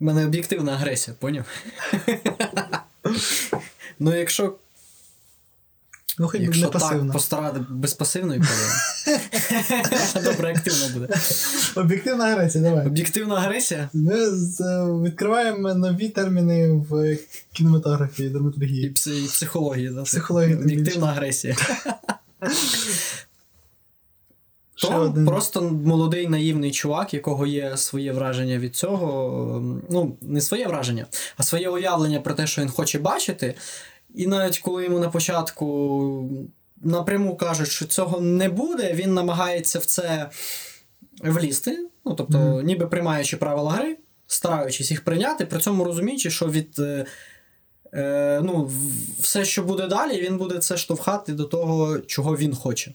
У 0.00 0.04
мене 0.04 0.24
об'єктивна 0.26 0.72
агресія, 0.72 1.16
поняв? 1.20 1.44
ну, 3.98 4.16
якщо 4.18 4.54
Ну, 6.20 6.28
хоч 6.28 6.40
Якщо 6.40 6.64
не 6.66 6.70
пасивно. 6.72 7.04
так 7.04 7.12
постарати 7.12 7.60
без 7.70 7.94
пасивної 7.94 8.40
коли. 8.40 9.18
Добре, 10.24 10.52
активно 10.52 10.88
буде. 10.94 11.18
Об'єктивна 11.76 12.24
агресія, 12.24 12.64
давай. 12.64 12.86
Об'єктивна 12.86 13.34
агресія 13.34 13.88
Ми 13.92 14.30
з- 14.30 14.60
відкриваємо 15.04 15.74
нові 15.74 16.08
терміни 16.08 16.68
в 16.72 17.18
кінематографії, 17.52 18.28
драматургії. 18.28 18.90
і. 18.90 20.02
Психологія, 20.04 20.56
тим 20.56 20.64
більше. 20.66 20.74
Об'єктивна 20.80 21.06
агресія. 21.06 21.56
То 24.80 24.94
один. 24.94 25.26
просто 25.26 25.62
молодий 25.62 26.28
наївний 26.28 26.70
чувак, 26.70 27.14
якого 27.14 27.46
є 27.46 27.76
своє 27.76 28.12
враження 28.12 28.58
від 28.58 28.76
цього. 28.76 29.80
Ну, 29.90 30.16
не 30.20 30.40
своє 30.40 30.66
враження, 30.66 31.06
а 31.36 31.42
своє 31.42 31.68
уявлення 31.68 32.20
про 32.20 32.34
те, 32.34 32.46
що 32.46 32.62
він 32.62 32.68
хоче 32.68 32.98
бачити. 32.98 33.54
І 34.14 34.26
навіть 34.26 34.58
коли 34.58 34.84
йому 34.84 34.98
на 34.98 35.08
початку 35.08 36.30
напряму 36.82 37.36
кажуть, 37.36 37.68
що 37.68 37.84
цього 37.84 38.20
не 38.20 38.48
буде, 38.48 38.92
він 38.92 39.14
намагається 39.14 39.78
в 39.78 39.84
це 39.84 40.30
влізти. 41.22 41.78
Ну, 42.04 42.14
тобто, 42.14 42.38
Мгм. 42.38 42.66
ніби 42.66 42.86
приймаючи 42.86 43.36
правила 43.36 43.72
гри, 43.72 43.96
стараючись 44.26 44.90
їх 44.90 45.04
прийняти, 45.04 45.46
при 45.46 45.58
цьому 45.58 45.84
розуміючи, 45.84 46.30
що 46.30 46.46
від. 46.46 46.78
е, 46.78 47.04
Е, 47.94 48.40
ну, 48.44 48.70
все, 49.20 49.44
що 49.44 49.62
буде 49.62 49.86
далі, 49.86 50.20
він 50.20 50.38
буде 50.38 50.58
це 50.58 50.76
штовхати 50.76 51.32
до 51.32 51.44
того, 51.44 51.98
чого 51.98 52.36
він 52.36 52.54
хоче. 52.54 52.92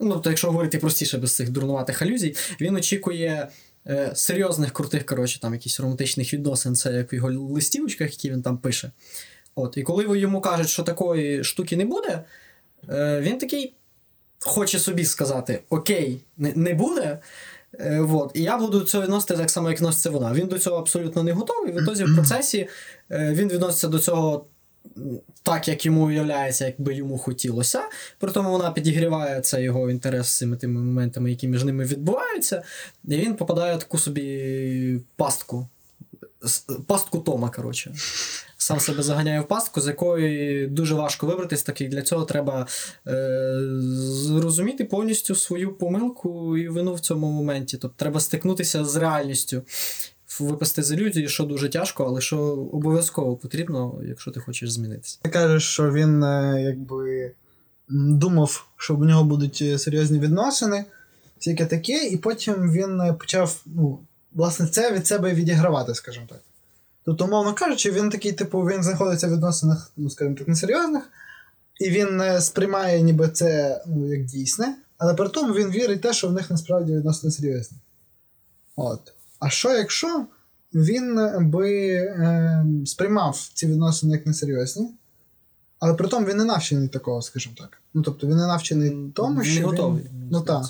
Ну, 0.00 0.12
тобто, 0.12 0.30
якщо 0.30 0.46
говорити 0.46 0.78
простіше 0.78 1.18
без 1.18 1.36
цих 1.36 1.50
дурнуватих 1.50 2.02
алюзій, 2.02 2.36
він 2.60 2.76
очікує 2.76 3.48
е, 3.86 4.12
серйозних, 4.14 4.72
крутих, 4.72 5.06
коротше, 5.06 5.40
там 5.40 5.52
якісь 5.52 5.80
романтичних 5.80 6.34
відносин, 6.34 6.76
це 6.76 6.92
як 6.92 7.12
в 7.12 7.14
його 7.14 7.30
листівочках, 7.30 8.10
які 8.10 8.30
він 8.30 8.42
там 8.42 8.58
пише. 8.58 8.90
От, 9.54 9.76
і 9.76 9.82
коли 9.82 10.18
йому 10.18 10.40
кажуть, 10.40 10.68
що 10.68 10.82
такої 10.82 11.44
штуки 11.44 11.76
не 11.76 11.84
буде, 11.84 12.24
е, 12.88 13.20
він 13.20 13.38
такий 13.38 13.74
хоче 14.38 14.78
собі 14.78 15.04
сказати: 15.04 15.62
Окей, 15.68 16.20
не, 16.36 16.74
буде. 16.74 17.18
Е, 17.80 18.00
вот, 18.00 18.30
і 18.34 18.42
я 18.42 18.58
буду 18.58 18.78
до 18.78 18.84
цього 18.84 19.04
відносити 19.04 19.36
так 19.36 19.50
само, 19.50 19.68
як 19.68 19.78
відноситься 19.78 20.10
вона. 20.10 20.32
Він 20.32 20.46
до 20.46 20.58
цього 20.58 20.76
абсолютно 20.76 21.22
не 21.22 21.32
готовий. 21.32 21.72
В 21.72 21.82
ітозі 21.82 22.04
в 22.04 22.14
процесі 22.14 22.68
він 23.10 23.48
відноситься 23.48 23.88
до 23.88 23.98
цього 23.98 24.46
так, 25.42 25.68
як 25.68 25.86
йому 25.86 26.06
уявляється, 26.06 26.66
як 26.66 26.80
би 26.80 26.94
йому 26.94 27.18
хотілося. 27.18 27.82
При 28.18 28.32
тому 28.32 28.50
вона 28.50 28.70
підігріває 28.70 29.40
це 29.40 29.62
його 29.62 29.90
інтерес 29.90 30.36
цими 30.36 30.56
тими 30.56 30.80
моментами, 30.80 31.30
які 31.30 31.48
між 31.48 31.64
ними 31.64 31.84
відбуваються, 31.84 32.62
і 33.04 33.16
він 33.16 33.34
попадає 33.34 33.76
в 33.76 33.78
таку 33.78 33.98
собі 33.98 35.00
пастку. 35.16 35.68
Пастку 36.86 37.18
Тома, 37.18 37.50
коротше. 37.50 37.94
Сам 38.56 38.80
себе 38.80 39.02
заганяє 39.02 39.40
в 39.40 39.48
пастку, 39.48 39.80
з 39.80 39.86
якої 39.86 40.66
дуже 40.66 40.94
важко 40.94 41.26
вибратись, 41.26 41.62
так 41.62 41.80
і 41.80 41.88
для 41.88 42.02
цього 42.02 42.24
треба 42.24 42.66
е, 43.06 43.58
зрозуміти 44.00 44.84
повністю 44.84 45.34
свою 45.34 45.72
помилку 45.72 46.56
і 46.56 46.68
вину 46.68 46.94
в 46.94 47.00
цьому 47.00 47.30
моменті. 47.30 47.76
Тобто 47.76 47.96
треба 47.96 48.20
стикнутися 48.20 48.84
з 48.84 48.96
реальністю, 48.96 49.62
випасти 50.46 50.82
з 50.82 50.92
ілюзії, 50.92 51.28
що 51.28 51.44
дуже 51.44 51.68
тяжко, 51.68 52.04
але 52.04 52.20
що 52.20 52.38
обов'язково 52.72 53.36
потрібно, 53.36 54.00
якщо 54.04 54.30
ти 54.30 54.40
хочеш 54.40 54.70
змінитися. 54.70 55.18
Ти 55.22 55.30
кажеш, 55.30 55.64
що 55.64 55.92
він 55.92 56.22
е, 56.22 56.62
якби 56.62 57.32
думав, 57.88 58.66
що 58.76 58.94
в 58.94 59.04
нього 59.04 59.24
будуть 59.24 59.58
е, 59.62 59.78
серйозні 59.78 60.18
відносини, 60.18 60.84
всяке 61.38 61.66
таке, 61.66 62.08
і 62.08 62.16
потім 62.16 62.72
він 62.72 63.00
е, 63.00 63.12
почав, 63.12 63.62
ну, 63.66 63.98
власне, 64.32 64.66
це 64.66 64.92
від 64.92 65.06
себе 65.06 65.34
відігравати, 65.34 65.94
скажімо 65.94 66.26
так. 66.28 66.40
Тобто, 67.04 67.24
умовно 67.24 67.54
кажучи, 67.54 67.90
він 67.90 68.10
такий, 68.10 68.32
типу, 68.32 68.60
він 68.60 68.82
знаходиться 68.82 69.28
в 69.28 69.32
відносинах, 69.32 69.92
ну, 69.96 70.10
скажімо 70.10 70.36
так, 70.36 70.48
несерйозних, 70.48 71.02
і 71.80 71.90
він 71.90 72.40
сприймає 72.40 73.02
ніби 73.02 73.28
це 73.28 73.82
ну, 73.86 74.14
як 74.14 74.24
дійсне, 74.24 74.76
але 74.98 75.14
при 75.14 75.28
тому 75.28 75.54
він 75.54 75.70
вірить 75.70 76.00
те, 76.00 76.12
що 76.12 76.28
в 76.28 76.32
них 76.32 76.50
насправді 76.50 76.92
відносини 76.92 77.30
серйозні. 77.30 77.78
От. 78.76 79.12
А 79.40 79.50
що 79.50 79.70
якщо 79.70 80.26
він 80.74 81.18
е, 81.18 81.38
би 81.40 81.88
е, 81.92 82.64
сприймав 82.86 83.50
ці 83.54 83.66
відносини 83.66 84.12
як 84.12 84.26
несерйозні, 84.26 84.90
але 85.78 85.94
при 85.94 86.08
тому 86.08 86.26
він 86.26 86.36
не 86.36 86.44
навчений 86.44 86.88
такого, 86.88 87.22
скажімо 87.22 87.54
так. 87.58 87.82
Ну 87.94 88.02
тобто 88.02 88.26
він 88.26 88.36
не 88.36 88.46
навчений 88.46 89.12
тому, 89.14 89.38
не 89.38 89.44
що 89.44 89.66
готовий. 89.66 90.02
Він, 90.02 90.28
ну 90.30 90.40
так. 90.40 90.64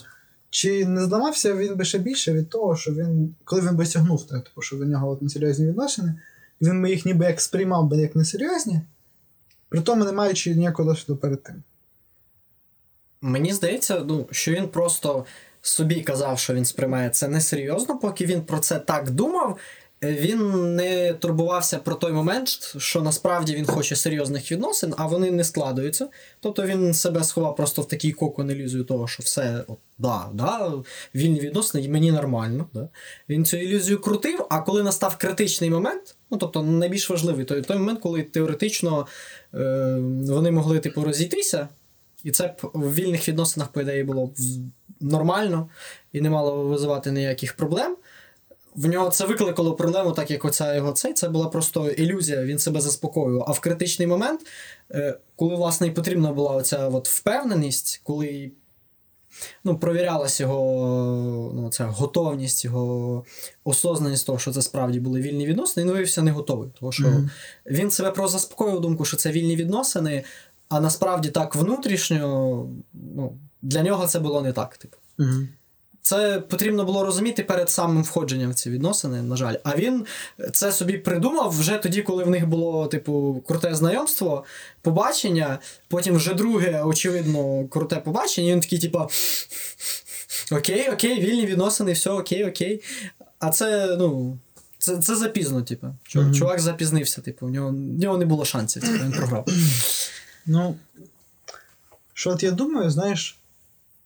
Чи 0.50 0.86
не 0.86 1.04
зламався 1.04 1.56
він 1.56 1.76
би 1.76 1.84
ще 1.84 1.98
більше 1.98 2.32
від 2.32 2.48
того, 2.48 2.76
що 2.76 2.92
він, 2.92 3.34
коли 3.44 3.62
він 3.62 3.76
би 3.76 3.86
сягнув, 3.86 4.26
так, 4.26 4.44
типу, 4.44 4.62
що 4.62 4.76
в 4.76 4.80
нього 4.80 5.08
от 5.10 5.22
несерйозні 5.22 5.66
відносини, 5.66 6.14
він 6.60 6.82
би 6.82 6.90
їх 6.90 7.06
ніби 7.06 7.24
як 7.24 7.40
сприймав 7.40 7.88
би 7.88 7.96
як 7.96 8.16
несерйозні, 8.16 8.80
при 9.68 9.80
тому 9.80 10.04
не 10.04 10.12
маючи 10.12 10.54
ніякого 10.54 10.92
досвіду 10.92 11.16
перед 11.16 11.42
тим. 11.42 11.62
Мені 13.20 13.52
здається, 13.52 14.04
ну, 14.08 14.26
що 14.30 14.52
він 14.52 14.68
просто 14.68 15.24
собі 15.62 16.00
казав, 16.00 16.38
що 16.38 16.54
він 16.54 16.64
сприймає 16.64 17.10
це 17.10 17.28
несерйозно, 17.28 17.98
поки 17.98 18.26
він 18.26 18.42
про 18.42 18.58
це 18.58 18.78
так 18.78 19.10
думав. 19.10 19.58
Він 20.02 20.74
не 20.76 21.12
турбувався 21.12 21.78
про 21.78 21.94
той 21.94 22.12
момент, 22.12 22.74
що 22.78 23.02
насправді 23.02 23.54
він 23.54 23.66
хоче 23.66 23.96
серйозних 23.96 24.52
відносин, 24.52 24.94
а 24.96 25.06
вони 25.06 25.30
не 25.30 25.44
складуються. 25.44 26.08
Тобто 26.40 26.66
він 26.66 26.94
себе 26.94 27.24
сховав 27.24 27.56
просто 27.56 27.82
в 27.82 27.88
такий 27.88 28.12
кокон 28.12 28.50
ілюзію 28.50 28.84
того, 28.84 29.08
що 29.08 29.22
все, 29.22 29.64
от, 29.68 29.78
да, 29.98 30.28
да, 30.34 30.72
вільні 31.14 31.40
відносини, 31.40 31.84
і 31.84 31.88
мені 31.88 32.12
нормально. 32.12 32.66
Да. 32.74 32.88
Він 33.28 33.44
цю 33.44 33.56
ілюзію 33.56 34.00
крутив, 34.00 34.46
а 34.50 34.60
коли 34.60 34.82
настав 34.82 35.16
критичний 35.18 35.70
момент, 35.70 36.16
ну 36.30 36.38
тобто 36.38 36.62
найбільш 36.62 37.10
важливий 37.10 37.44
той, 37.44 37.62
той 37.62 37.78
момент, 37.78 38.00
коли 38.00 38.22
теоретично 38.22 39.06
е, 39.54 39.96
вони 40.28 40.50
могли 40.50 40.78
типу 40.78 41.04
розійтися, 41.04 41.68
і 42.24 42.30
це 42.30 42.46
б 42.46 42.70
в 42.72 42.94
вільних 42.94 43.28
відносинах, 43.28 43.68
по 43.68 43.80
ідеї, 43.80 44.04
було 44.04 44.26
б 44.26 44.34
нормально 45.00 45.68
і 46.12 46.20
не 46.20 46.30
мало 46.30 46.64
визивати 46.64 47.12
ніяких 47.12 47.56
проблем. 47.56 47.96
В 48.74 48.86
нього 48.86 49.10
це 49.10 49.26
викликало 49.26 49.74
проблему, 49.74 50.12
так 50.12 50.30
як 50.30 50.44
оця 50.44 50.74
його 50.74 50.92
цей, 50.92 51.12
це 51.12 51.28
була 51.28 51.48
просто 51.48 51.90
ілюзія, 51.90 52.44
він 52.44 52.58
себе 52.58 52.80
заспокоював. 52.80 53.44
А 53.48 53.52
в 53.52 53.60
критичний 53.60 54.08
момент, 54.08 54.40
е, 54.90 55.18
коли, 55.36 55.54
власне, 55.54 55.86
і 55.86 55.90
потрібна 55.90 56.32
була 56.32 56.50
оця 56.50 56.88
от 56.88 57.08
впевненість, 57.08 58.00
коли 58.04 58.50
ну, 59.64 59.78
провірялась 59.78 60.40
його 60.40 61.52
ну, 61.54 61.70
ця 61.70 61.86
готовність, 61.86 62.64
його 62.64 63.24
осознаність 63.64 64.26
того, 64.26 64.38
що 64.38 64.52
це 64.52 64.62
справді 64.62 65.00
були 65.00 65.20
вільні 65.20 65.46
відносини, 65.46 65.84
він 65.84 65.92
виявився 65.92 66.22
не 66.22 66.30
готовий. 66.30 66.70
Тому 66.80 66.92
що 66.92 67.08
Мгм. 67.08 67.30
він 67.66 67.90
себе 67.90 68.10
просто 68.10 68.38
заспокоїв 68.38 68.80
думку, 68.80 69.04
що 69.04 69.16
це 69.16 69.30
вільні 69.30 69.56
відносини, 69.56 70.24
а 70.70 70.80
насправді 70.80 71.28
так 71.28 71.54
внутрішньо, 71.54 72.66
ну, 73.16 73.32
для 73.62 73.82
нього 73.82 74.06
це 74.06 74.18
було 74.18 74.42
не 74.42 74.52
так. 74.52 74.76
Типу. 74.76 74.96
Угу. 75.18 75.46
Це 76.02 76.40
потрібно 76.40 76.84
було 76.84 77.04
розуміти 77.04 77.44
перед 77.44 77.70
самим 77.70 78.02
входженням 78.02 78.50
в 78.50 78.54
ці 78.54 78.70
відносини, 78.70 79.22
на 79.22 79.36
жаль. 79.36 79.54
А 79.64 79.76
він 79.76 80.06
це 80.52 80.72
собі 80.72 80.98
придумав 80.98 81.58
вже 81.58 81.78
тоді, 81.78 82.02
коли 82.02 82.24
в 82.24 82.30
них 82.30 82.46
було, 82.46 82.86
типу, 82.86 83.42
круте 83.46 83.74
знайомство, 83.74 84.44
побачення, 84.82 85.58
потім 85.88 86.16
вже 86.16 86.34
друге, 86.34 86.82
очевидно, 86.82 87.68
круте 87.68 87.96
побачення, 87.96 88.48
і 88.48 88.52
він 88.52 88.60
такий, 88.60 88.78
типу, 88.78 89.08
окей, 90.52 90.88
окей, 90.88 91.20
вільні 91.20 91.46
відносини, 91.46 91.92
все, 91.92 92.10
окей, 92.10 92.44
окей. 92.44 92.82
А 93.38 93.50
це, 93.50 93.96
ну. 93.98 94.38
Це, 94.78 94.96
це 94.96 95.16
запізно, 95.16 95.62
типу. 95.62 95.86
Чувак, 96.02 96.34
чувак 96.34 96.60
запізнився, 96.60 97.20
типу, 97.20 97.46
в 97.46 97.50
нього, 97.50 97.68
в 97.68 97.74
нього 97.74 98.18
не 98.18 98.24
було 98.24 98.44
шансів, 98.44 98.82
типу, 98.82 99.04
він 99.04 99.12
програв. 99.12 99.46
Ну, 100.46 100.76
що 102.14 102.30
от 102.30 102.42
я 102.42 102.50
думаю, 102.50 102.90
знаєш, 102.90 103.38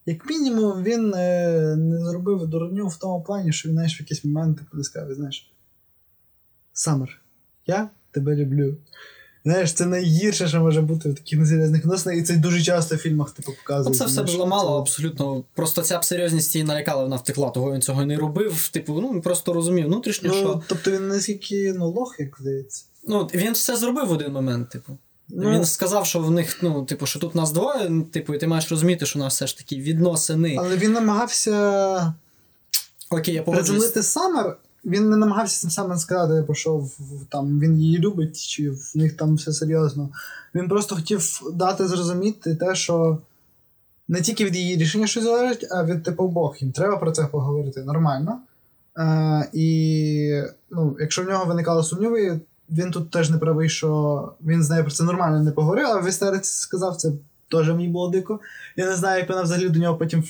як 0.05 0.29
мінімум, 0.29 0.83
він 0.83 1.13
е, 1.13 1.75
не 1.75 1.99
зробив 2.05 2.47
дурню 2.47 2.87
в 2.87 2.97
тому 2.97 3.21
плані, 3.23 3.53
що 3.53 3.69
він 3.69 3.75
знаєш, 3.75 3.99
в 3.99 4.01
якісь 4.01 4.25
моменти 4.25 4.61
коли 4.71 4.83
сказав, 4.83 5.13
знаєш, 5.15 5.51
Самер, 6.73 7.21
я 7.67 7.89
тебе 8.11 8.35
люблю. 8.35 8.77
Знаєш, 9.45 9.73
це 9.73 9.85
найгірше, 9.85 10.47
що 10.47 10.59
може 10.61 10.81
бути 10.81 11.09
в 11.09 11.15
таких 11.15 11.39
несерйозних 11.39 11.81
відносинах, 11.83 12.19
і 12.19 12.23
це 12.23 12.35
дуже 12.35 12.63
часто 12.63 12.95
в 12.95 12.97
фільмах 12.97 13.31
типу 13.31 13.51
показують. 13.53 13.97
це 13.97 14.05
все 14.05 14.23
було 14.23 14.47
мало, 14.47 14.79
абсолютно. 14.79 15.43
Просто 15.53 15.81
ця 15.81 15.99
б 15.99 16.03
серйозність 16.05 16.55
її 16.55 16.67
налякала, 16.67 17.03
вона 17.03 17.15
втекла, 17.15 17.49
того 17.49 17.73
він 17.73 17.81
цього 17.81 18.05
не 18.05 18.17
робив. 18.17 18.69
Типу, 18.69 19.01
ну 19.01 19.13
він 19.13 19.21
просто 19.21 19.53
розумів 19.53 19.85
внутрішньо, 19.85 20.29
Ну, 20.33 20.39
що 20.39 20.63
тобто 20.67 20.91
він 20.91 21.07
наскільки 21.07 21.73
ну, 21.73 21.89
лох, 21.89 22.15
як 22.19 22.37
здається. 22.39 22.85
ну, 23.07 23.29
він 23.33 23.53
все 23.53 23.75
зробив 23.75 24.07
в 24.07 24.11
один 24.11 24.31
момент, 24.31 24.69
типу. 24.69 24.97
Ну, 25.29 25.51
Він 25.51 25.65
сказав, 25.65 26.05
що 26.05 26.19
в 26.19 26.31
них, 26.31 26.63
ну, 26.63 26.85
типу, 26.85 27.05
що 27.05 27.19
тут 27.19 27.35
нас 27.35 27.51
двоє, 27.51 27.89
ну, 27.89 28.03
типу, 28.03 28.33
і 28.33 28.37
ти 28.37 28.47
маєш 28.47 28.71
розуміти, 28.71 29.05
що 29.05 29.19
у 29.19 29.21
нас 29.21 29.33
все 29.33 29.47
ж 29.47 29.57
таки 29.57 29.75
відносини. 29.75 30.55
Але 30.59 30.77
він 30.77 30.91
намагався 30.91 32.13
Окей, 33.09 33.33
я 33.33 33.43
приземлити 33.43 34.03
Самер. 34.03 34.57
Він 34.85 35.09
не 35.09 35.17
намагався 35.17 35.69
самим 35.69 35.97
сказати, 35.97 36.41
типу, 36.41 36.53
що 36.53 36.87
там, 37.29 37.59
він 37.59 37.77
її 37.77 37.99
любить, 37.99 38.41
чи 38.41 38.69
в 38.69 38.91
них 38.95 39.17
там 39.17 39.35
все 39.35 39.53
серйозно. 39.53 40.09
Він 40.55 40.67
просто 40.67 40.95
хотів 40.95 41.41
дати 41.53 41.87
зрозуміти 41.87 42.55
те, 42.55 42.75
що 42.75 43.17
не 44.07 44.21
тільки 44.21 44.45
від 44.45 44.55
її 44.55 44.75
рішення 44.75 45.07
щось 45.07 45.23
залежить, 45.23 45.67
а 45.71 45.83
від 45.83 46.03
типу 46.03 46.23
обох. 46.23 46.61
Їм 46.61 46.71
треба 46.71 46.97
про 46.97 47.11
це 47.11 47.25
поговорити 47.25 47.83
нормально. 47.83 48.39
Е, 48.97 49.49
і 49.53 50.41
ну, 50.71 50.97
якщо 50.99 51.23
в 51.23 51.27
нього 51.27 51.45
виникали 51.45 51.83
сумніви, 51.83 52.39
він 52.69 52.91
тут 52.91 53.11
теж 53.11 53.29
не 53.29 53.37
правий, 53.37 53.69
що 53.69 54.33
він 54.41 54.63
з 54.63 54.69
нею 54.69 54.83
про 54.83 54.91
це 54.91 55.03
нормально 55.03 55.43
не 55.43 55.51
поговорив, 55.51 55.87
а 55.87 55.99
Вестерець 55.99 56.49
сказав 56.49 56.95
це 56.95 57.11
теж 57.51 57.69
мені 57.69 57.87
було 57.87 58.09
дико. 58.09 58.39
Я 58.75 58.85
не 58.85 58.95
знаю, 58.95 59.19
як 59.19 59.29
вона 59.29 59.41
взагалі 59.41 59.69
до 59.69 59.79
нього 59.79 59.97
потім 59.97 60.23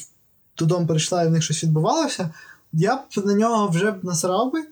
додому 0.58 0.88
прийшла 0.88 1.24
і 1.24 1.27
в 1.27 1.32
них 1.32 1.44
щось 1.44 1.63
відбувалося. 1.63 2.30
Я 2.74 2.96
б 2.96 3.00
на 3.25 3.34
нього 3.34 3.68
вже 3.68 3.92
б 3.92 4.06
насрав 4.06 4.51
би, 4.51 4.63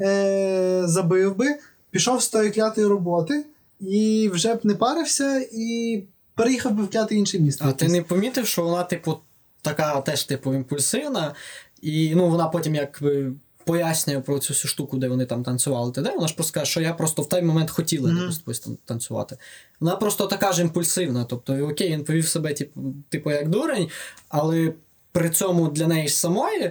е- 0.00 0.82
забив 0.84 1.36
би, 1.36 1.46
пішов 1.90 2.22
з 2.22 2.28
тої 2.28 2.50
клятої 2.50 2.86
роботи 2.86 3.44
і 3.80 4.30
вже 4.32 4.54
б 4.54 4.60
не 4.62 4.74
парився 4.74 5.46
і 5.52 6.02
переїхав 6.34 6.72
би 6.72 6.82
в 6.82 6.90
кляте 6.90 7.14
інше 7.14 7.38
місто. 7.38 7.64
А 7.68 7.72
ти 7.72 7.88
не 7.88 8.02
помітив, 8.02 8.46
що 8.46 8.62
вона, 8.62 8.84
типу, 8.84 9.16
така 9.62 10.00
теж, 10.00 10.24
типу, 10.24 10.54
імпульсивна, 10.54 11.34
і 11.82 12.14
ну, 12.14 12.28
вона 12.28 12.48
потім 12.48 12.74
якби. 12.74 13.32
Пояснює 13.70 14.20
про 14.20 14.38
цю 14.38 14.54
всю 14.54 14.70
штуку, 14.70 14.96
де 14.96 15.08
вони 15.08 15.26
там 15.26 15.42
танцювали. 15.42 15.92
Ти 15.92 16.02
де? 16.02 16.14
Вона 16.14 16.28
ж 16.28 16.34
просто 16.34 16.54
каже, 16.54 16.70
що 16.70 16.80
я 16.80 16.92
просто 16.92 17.22
в 17.22 17.28
той 17.28 17.42
момент 17.42 17.70
хотіла 17.70 18.10
mm 18.10 18.64
там 18.64 18.78
танцювати. 18.84 19.36
Вона 19.80 19.96
просто 19.96 20.26
така 20.26 20.52
ж 20.52 20.62
імпульсивна. 20.62 21.24
Тобто, 21.24 21.68
окей, 21.68 21.92
він 21.92 22.04
повів 22.04 22.28
себе, 22.28 22.54
типу, 22.54 22.94
типу, 23.08 23.30
як 23.30 23.48
дурень, 23.48 23.88
але 24.28 24.72
при 25.12 25.30
цьому 25.30 25.68
для 25.68 25.86
неї 25.86 26.08
ж 26.08 26.14
самої. 26.14 26.70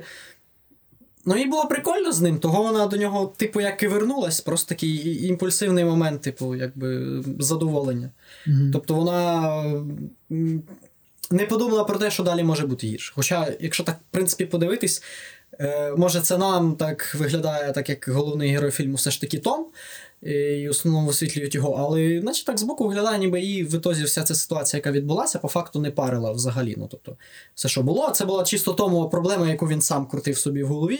Ну, 1.25 1.37
їй 1.37 1.45
було 1.45 1.65
прикольно 1.65 2.11
з 2.11 2.21
ним, 2.21 2.39
того 2.39 2.63
вона 2.63 2.87
до 2.87 2.97
нього, 2.97 3.33
типу, 3.37 3.61
як 3.61 3.83
і 3.83 3.87
вернулась, 3.87 4.41
просто 4.41 4.69
такий 4.69 5.25
імпульсивний 5.27 5.85
момент, 5.85 6.21
типу, 6.21 6.55
якби 6.55 7.23
задоволення. 7.39 8.11
Мгм. 8.47 8.71
Тобто 8.73 8.95
вона 8.95 9.63
не 11.31 11.45
подумала 11.45 11.83
про 11.83 11.99
те, 11.99 12.11
що 12.11 12.23
далі 12.23 12.43
може 12.43 12.67
бути 12.67 12.87
гірше. 12.87 13.13
Хоча, 13.15 13.47
якщо 13.59 13.83
так, 13.83 13.95
в 13.95 14.11
принципі, 14.11 14.45
подивитись, 14.45 15.03
може, 15.97 16.21
це 16.21 16.37
нам 16.37 16.75
так 16.75 17.15
виглядає, 17.15 17.71
так 17.71 17.89
як 17.89 18.07
головний 18.07 18.51
герой 18.51 18.71
фільму 18.71 18.95
все 18.95 19.11
ж 19.11 19.21
таки 19.21 19.37
Том, 19.37 19.65
е, 20.23 20.59
і 20.59 20.67
в 20.67 20.71
основному 20.71 21.07
висвітлюють 21.07 21.55
його, 21.55 21.73
але 21.73 22.21
наче 22.21 22.45
так 22.45 22.57
збоку 22.57 22.87
виглядає, 22.87 23.19
ніби 23.19 23.41
її 23.41 23.63
в 23.63 23.75
ітозі 23.75 24.03
вся 24.03 24.23
ця 24.23 24.35
ситуація, 24.35 24.77
яка 24.77 24.91
відбулася, 24.91 25.39
по 25.39 25.47
факту 25.47 25.79
не 25.79 25.91
парила 25.91 26.31
взагалі. 26.31 26.75
Ну, 26.77 26.87
тобто, 26.91 27.17
все, 27.55 27.69
що 27.69 27.83
було, 27.83 28.09
це 28.09 28.25
була 28.25 28.43
чисто 28.43 28.73
тому 28.73 29.09
проблема, 29.09 29.49
яку 29.49 29.67
він 29.67 29.81
сам 29.81 30.07
крутив 30.07 30.37
собі 30.37 30.63
в 30.63 30.67
голові, 30.67 30.99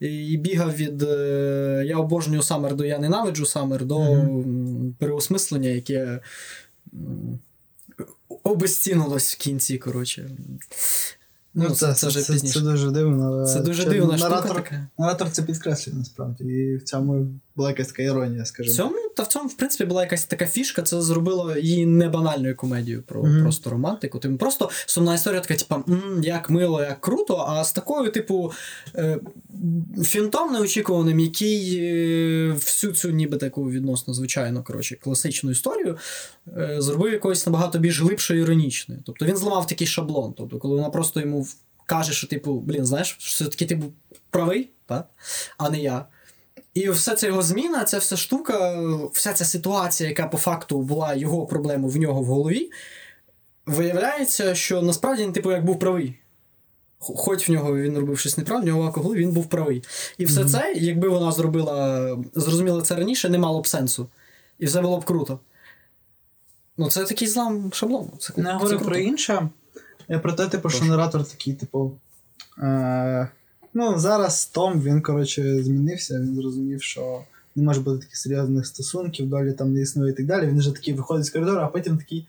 і 0.00 0.36
бігав 0.36 0.76
від 0.76 1.02
е, 1.02 1.84
я 1.86 1.96
обожнюю 1.96 2.42
Саммер 2.42 2.74
до 2.74 2.84
я 2.84 2.98
ненавиджу 2.98 3.46
Саммер 3.46 3.84
до 3.84 4.00
м, 4.00 4.94
переосмислення, 4.98 5.68
яке 5.68 6.20
м, 6.94 7.38
обезцінилось 8.42 9.34
в 9.34 9.38
кінці, 9.38 9.78
коротше. 9.78 10.30
Ну, 11.54 11.70
це, 11.70 11.94
це, 11.94 12.08
вже 12.08 12.22
це, 12.22 12.32
пізніше. 12.32 12.54
це 12.54 12.60
дуже 12.60 12.90
дивно. 12.90 13.46
Це 13.46 13.60
дуже 13.60 13.84
дивна 13.84 14.18
штука 14.18 14.30
наратор, 14.34 14.56
така. 14.56 14.86
Наратор 14.98 15.30
це 15.30 15.42
підкреслює 15.42 15.94
насправді. 15.94 16.44
І 16.44 16.76
в 16.76 16.82
цьому 16.82 17.26
була 17.60 17.70
якась 17.70 17.88
така 17.88 18.02
іронія, 18.02 18.42
В 18.42 18.46
скажімо. 18.46 18.76
цьому, 18.76 18.96
та 19.16 19.22
в 19.22 19.26
цьому, 19.26 19.48
в 19.48 19.54
принципі, 19.54 19.84
була 19.84 20.02
якась 20.02 20.24
така 20.24 20.46
фішка, 20.46 20.82
це 20.82 21.00
зробило 21.00 21.56
її 21.56 21.86
не 21.86 22.08
банальною 22.08 22.56
комедією 22.56 23.02
про 23.02 23.22
Мгм. 23.22 23.42
просто 23.42 23.70
романтику. 23.70 24.18
Тим 24.18 24.38
просто 24.38 24.70
сумна 24.86 25.14
історія 25.14 25.40
така, 25.40 25.54
типа, 25.54 25.82
як 26.22 26.50
мило, 26.50 26.80
як 26.82 27.00
круто, 27.00 27.44
а 27.48 27.64
з 27.64 27.72
такою, 27.72 28.10
типу, 28.12 28.52
е, 28.94 29.18
фінтом 30.04 30.52
неочікуваним, 30.52 31.20
який 31.20 31.78
е, 31.80 32.52
всю 32.52 32.92
цю 32.92 33.10
ніби 33.10 33.36
таку 33.36 33.70
відносно 33.70 34.14
звичайну, 34.14 34.62
коротше, 34.64 34.96
класичну 34.96 35.50
історію 35.50 35.98
е, 36.56 36.76
зробив 36.78 37.12
якоюсь 37.12 37.46
набагато 37.46 37.78
більш 37.78 38.00
глибшою 38.00 38.40
іронічною. 38.42 39.00
Тобто 39.06 39.24
він 39.24 39.36
зламав 39.36 39.66
такий 39.66 39.86
шаблон. 39.86 40.34
Тобто, 40.36 40.58
коли 40.58 40.74
вона 40.76 40.90
просто 40.90 41.20
йому 41.20 41.46
каже, 41.86 42.12
що, 42.12 42.26
типу, 42.26 42.60
блін, 42.60 42.86
знаєш, 42.86 43.16
все-таки 43.20 43.66
ти 43.66 43.74
був 43.74 43.92
правий, 44.30 44.68
так? 44.86 45.08
а 45.58 45.70
не 45.70 45.78
я. 45.82 46.04
І 46.74 46.90
все 46.90 47.16
це 47.16 47.26
його 47.26 47.42
зміна, 47.42 47.84
ця 47.84 47.98
вся 47.98 48.16
штука, 48.16 48.82
вся 49.12 49.32
ця 49.32 49.44
ситуація, 49.44 50.08
яка 50.08 50.26
по 50.26 50.38
факту 50.38 50.82
була 50.82 51.14
його 51.14 51.46
проблемою 51.46 51.92
в 51.92 51.96
нього 51.96 52.22
в 52.22 52.24
голові, 52.24 52.70
виявляється, 53.66 54.54
що 54.54 54.82
насправді 54.82 55.22
він, 55.22 55.32
типу, 55.32 55.52
як 55.52 55.64
був 55.64 55.78
правий. 55.78 56.18
Хоч 56.98 57.48
в 57.48 57.52
нього 57.52 57.76
він 57.76 57.98
робив 57.98 58.18
щось 58.18 58.38
неправильно, 58.38 58.72
в 58.72 58.74
нього 58.74 58.86
алкоголь, 58.86 59.16
він 59.16 59.32
був 59.32 59.48
правий. 59.48 59.82
І 60.18 60.24
все 60.24 60.44
це, 60.44 60.72
якби 60.76 61.08
вона 61.08 61.32
зробила, 61.32 62.18
зрозуміла 62.34 62.82
це 62.82 62.96
раніше, 62.96 63.28
не 63.28 63.38
мало 63.38 63.60
б 63.60 63.66
сенсу. 63.66 64.06
І 64.58 64.66
все 64.66 64.80
було 64.80 64.98
б 64.98 65.04
круто. 65.04 65.38
Ну, 66.76 66.90
це 66.90 67.04
такий 67.04 67.28
злам 67.28 67.72
шаблону. 67.72 68.10
Не 68.36 68.52
говорю 68.52 68.78
про 68.78 68.96
інше. 68.96 69.48
Я 70.08 70.18
про 70.18 70.32
те, 70.32 70.48
типу, 70.48 70.70
що 70.70 70.84
наратор 70.84 71.24
такий, 71.24 71.54
типу. 71.54 71.92
Е, 72.58 73.28
ну, 73.74 73.98
зараз 73.98 74.46
Том, 74.46 74.80
він, 74.80 75.02
коротше, 75.02 75.62
змінився, 75.62 76.20
він 76.20 76.34
зрозумів, 76.34 76.82
що 76.82 77.20
не 77.56 77.62
може 77.62 77.80
бути 77.80 77.98
таких 77.98 78.16
серйозних 78.16 78.66
стосунків, 78.66 79.28
долі 79.28 79.52
там 79.52 79.72
не 79.72 79.80
існує 79.80 80.12
і 80.12 80.14
так 80.14 80.26
далі. 80.26 80.46
Він 80.46 80.58
вже 80.58 80.72
такий 80.72 80.94
виходить 80.94 81.26
з 81.26 81.30
коридору, 81.30 81.60
а 81.60 81.66
потім 81.66 81.98
такий. 81.98 82.26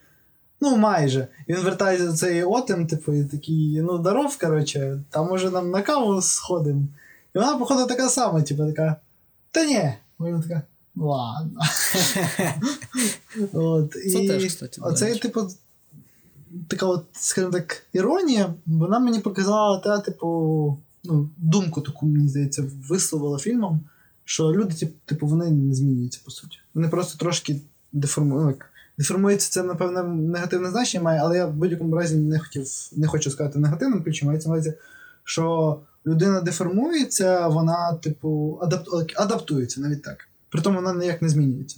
Ну, 0.61 0.77
майже. 0.77 1.27
Він 1.49 1.57
вертається 1.57 2.07
до 2.07 2.13
цієї 2.13 2.43
отем, 2.43 2.87
типу, 2.87 3.13
і 3.13 3.25
такий, 3.25 3.81
ну, 3.81 3.97
здоров, 3.97 4.37
коротше, 4.37 5.03
там 5.09 5.27
може 5.27 5.49
нам 5.49 5.71
на 5.71 5.81
каву 5.81 6.21
сходимо. 6.21 6.81
І 7.35 7.39
вона, 7.39 7.57
походу, 7.57 7.87
така 7.87 8.09
сама, 8.09 8.41
типу, 8.41 8.65
така. 8.65 8.95
Та 9.51 9.65
ні. 9.65 9.93
Вона 10.17 10.41
така. 10.41 10.61
Ладно. 10.95 11.61
От, 13.53 13.91
Це 13.91 14.23
і 14.23 14.27
теж, 14.27 14.45
кстати, 14.45 14.81
до 14.81 14.87
Оцей, 14.87 15.19
типу, 15.19 15.47
така 16.67 16.85
от, 16.85 17.05
скажімо 17.13 17.51
так, 17.51 17.83
іронія, 17.93 18.53
вона 18.65 18.99
мені 18.99 19.19
показала 19.19 19.79
те, 19.79 19.99
типу, 19.99 20.77
ну, 21.03 21.29
думку 21.37 21.81
таку, 21.81 22.05
мені 22.05 22.27
здається, 22.27 22.63
висловила 22.89 23.39
фільмом, 23.39 23.81
що 24.25 24.43
люди, 24.43 24.73
тип- 24.73 24.93
типу, 25.05 25.27
вони 25.27 25.51
не 25.51 25.73
змінюються, 25.73 26.19
по 26.25 26.31
суті. 26.31 26.57
Вони 26.73 26.87
просто 26.87 27.17
трошки 27.17 27.61
деформують. 27.91 28.43
Ну, 28.43 28.49
як, 28.49 28.69
деформуються, 28.97 29.51
це, 29.51 29.63
напевно, 29.63 30.03
негативне 30.03 30.69
значення 30.69 31.03
має, 31.03 31.19
але 31.19 31.37
я 31.37 31.45
в 31.45 31.53
будь-якому 31.53 31.95
разі 31.95 32.15
не 32.15 32.39
хотів, 32.39 32.65
не 32.91 33.07
хочу 33.07 33.31
сказати 33.31 33.59
негативним 33.59 34.03
ключом, 34.03 34.27
мається 34.27 34.49
на 34.49 34.55
увазі, 34.55 34.73
що 35.23 35.79
людина 36.05 36.41
деформується, 36.41 37.47
вона, 37.47 37.93
типу, 37.93 38.59
адап... 38.61 38.87
адаптується 39.15 39.81
навіть 39.81 40.03
так. 40.03 40.27
Притому 40.49 40.75
вона 40.75 40.93
ніяк 40.93 41.21
не 41.21 41.29
змінюється. 41.29 41.77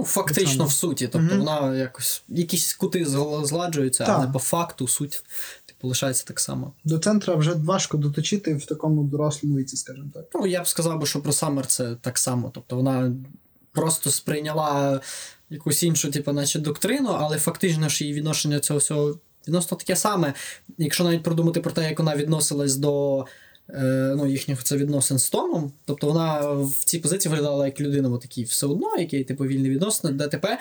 Ну, 0.00 0.06
фактично 0.06 0.64
в 0.64 0.72
суті. 0.72 1.08
Тобто 1.08 1.34
Мгм. 1.34 1.38
вона 1.38 1.76
якось 1.76 2.22
якісь 2.28 2.74
кути 2.74 3.04
згла- 3.04 3.44
згладжуються, 3.44 4.04
але 4.08 4.26
по 4.28 4.38
факту 4.38 4.88
суть 4.88 5.22
типу, 5.66 5.88
лишається 5.88 6.24
так 6.26 6.40
само. 6.40 6.72
До 6.84 6.98
центра 6.98 7.34
вже 7.34 7.52
важко 7.52 7.96
доточити 7.98 8.54
в 8.54 8.66
такому 8.66 9.04
дорослому 9.04 9.56
віці, 9.56 9.76
скажімо 9.76 10.10
так. 10.14 10.24
Ну, 10.34 10.46
я 10.46 10.62
б 10.62 10.68
сказав 10.68 11.00
би, 11.00 11.06
що 11.06 11.20
про 11.22 11.32
Саммер 11.32 11.66
це 11.66 11.96
так 12.00 12.18
само. 12.18 12.50
Тобто 12.54 12.76
вона 12.76 13.12
просто 13.72 14.10
сприйняла 14.10 15.00
якусь 15.50 15.82
іншу, 15.82 16.10
типу, 16.10 16.32
наче 16.32 16.58
доктрину, 16.58 17.08
але 17.18 17.38
фактично 17.38 17.88
ж 17.88 18.04
її 18.04 18.16
відношення 18.16 18.60
цього 18.60 18.78
всього 18.78 19.18
відносно 19.48 19.76
таке 19.76 19.96
саме. 19.96 20.34
Якщо 20.78 21.04
навіть 21.04 21.22
продумати 21.22 21.60
про 21.60 21.72
те, 21.72 21.88
як 21.88 21.98
вона 21.98 22.16
відносилась 22.16 22.76
до 22.76 23.24
ну, 24.16 24.26
їхніх 24.26 24.64
це 24.64 24.76
відносин 24.76 25.18
з 25.18 25.30
Томом, 25.30 25.72
тобто 25.84 26.06
вона 26.06 26.52
в 26.52 26.84
цій 26.84 26.98
позиції 26.98 27.30
виглядала 27.30 27.66
як 27.66 27.80
людина, 27.80 28.08
от 28.08 28.20
такий 28.20 28.44
все 28.44 28.66
одно, 28.66 28.96
який 28.98 29.24
типу 29.24 29.44
вільні 29.44 29.70
відносини, 29.70 30.12
ДТП. 30.12 30.58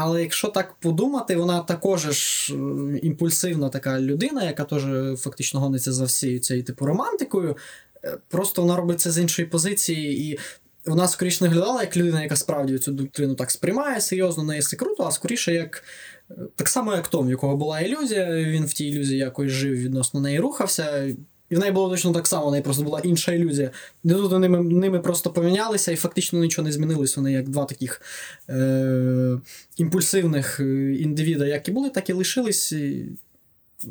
Але 0.00 0.22
якщо 0.22 0.48
так 0.48 0.74
подумати, 0.74 1.36
вона 1.36 1.60
також 1.60 2.00
ж 2.00 2.54
е, 2.54 2.98
імпульсивна 3.02 3.68
така 3.68 4.00
людина, 4.00 4.44
яка 4.44 4.64
теж 4.64 4.82
фактично 5.20 5.60
гониться 5.60 5.92
за 5.92 6.04
всією 6.04 6.38
цією 6.38 6.64
типу 6.64 6.86
романтикою. 6.86 7.56
Е, 8.04 8.18
Просто 8.28 8.62
вона 8.62 8.76
робить 8.76 9.00
це 9.00 9.10
з 9.10 9.18
іншої 9.18 9.48
позиції, 9.48 10.30
і 10.30 10.38
вона 10.86 11.08
скоріше 11.08 11.44
не 11.44 11.48
виглядала 11.48 11.82
як 11.82 11.96
людина, 11.96 12.22
яка 12.22 12.36
справді 12.36 12.78
цю 12.78 12.92
доктрину 12.92 13.34
так 13.34 13.50
сприймає 13.50 14.00
серйозно, 14.00 14.44
не 14.44 14.62
це 14.62 14.76
круто, 14.76 15.04
а 15.04 15.10
скоріше 15.10 15.54
як 15.54 15.84
е, 16.30 16.34
так 16.56 16.68
само, 16.68 16.94
як 16.94 17.08
Том, 17.08 17.26
в 17.26 17.30
якого 17.30 17.56
була 17.56 17.80
ілюзія, 17.80 18.36
він 18.36 18.66
в 18.66 18.72
тій 18.72 18.88
ілюзії 18.88 19.18
якось 19.18 19.50
жив 19.50 19.74
відносно 19.74 20.20
неї 20.20 20.40
рухався. 20.40 21.08
І 21.50 21.56
в 21.56 21.58
неї 21.58 21.72
було 21.72 21.90
точно 21.90 22.12
так 22.12 22.26
само, 22.26 22.48
в 22.48 22.50
неї 22.50 22.62
просто 22.62 22.82
була 22.82 23.00
інша 23.00 23.32
ілюзія. 23.32 23.70
Де 24.04 24.14
тут 24.14 24.32
вони 24.32 24.48
ними, 24.48 25.00
просто 25.00 25.30
помінялися, 25.30 25.92
і 25.92 25.96
фактично 25.96 26.38
нічого 26.38 26.66
не 26.66 26.72
змінилось. 26.72 27.16
Вони 27.16 27.32
як 27.32 27.48
два 27.48 27.64
таких 27.64 28.02
е- 28.48 29.38
імпульсивних 29.76 30.60
е, 30.60 30.94
індивіда, 30.94 31.46
як 31.46 31.68
і 31.68 31.70
були, 31.70 31.90
так 31.90 32.10
і 32.10 32.12
лишились. 32.12 32.72
І, 32.72 33.06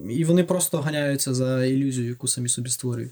і 0.10 0.24
вони 0.24 0.44
просто 0.44 0.82
ганяються 0.82 1.34
за 1.34 1.66
ілюзію, 1.66 2.10
яку 2.10 2.28
самі 2.28 2.50
собі 2.50 2.70
створюють. 2.70 3.12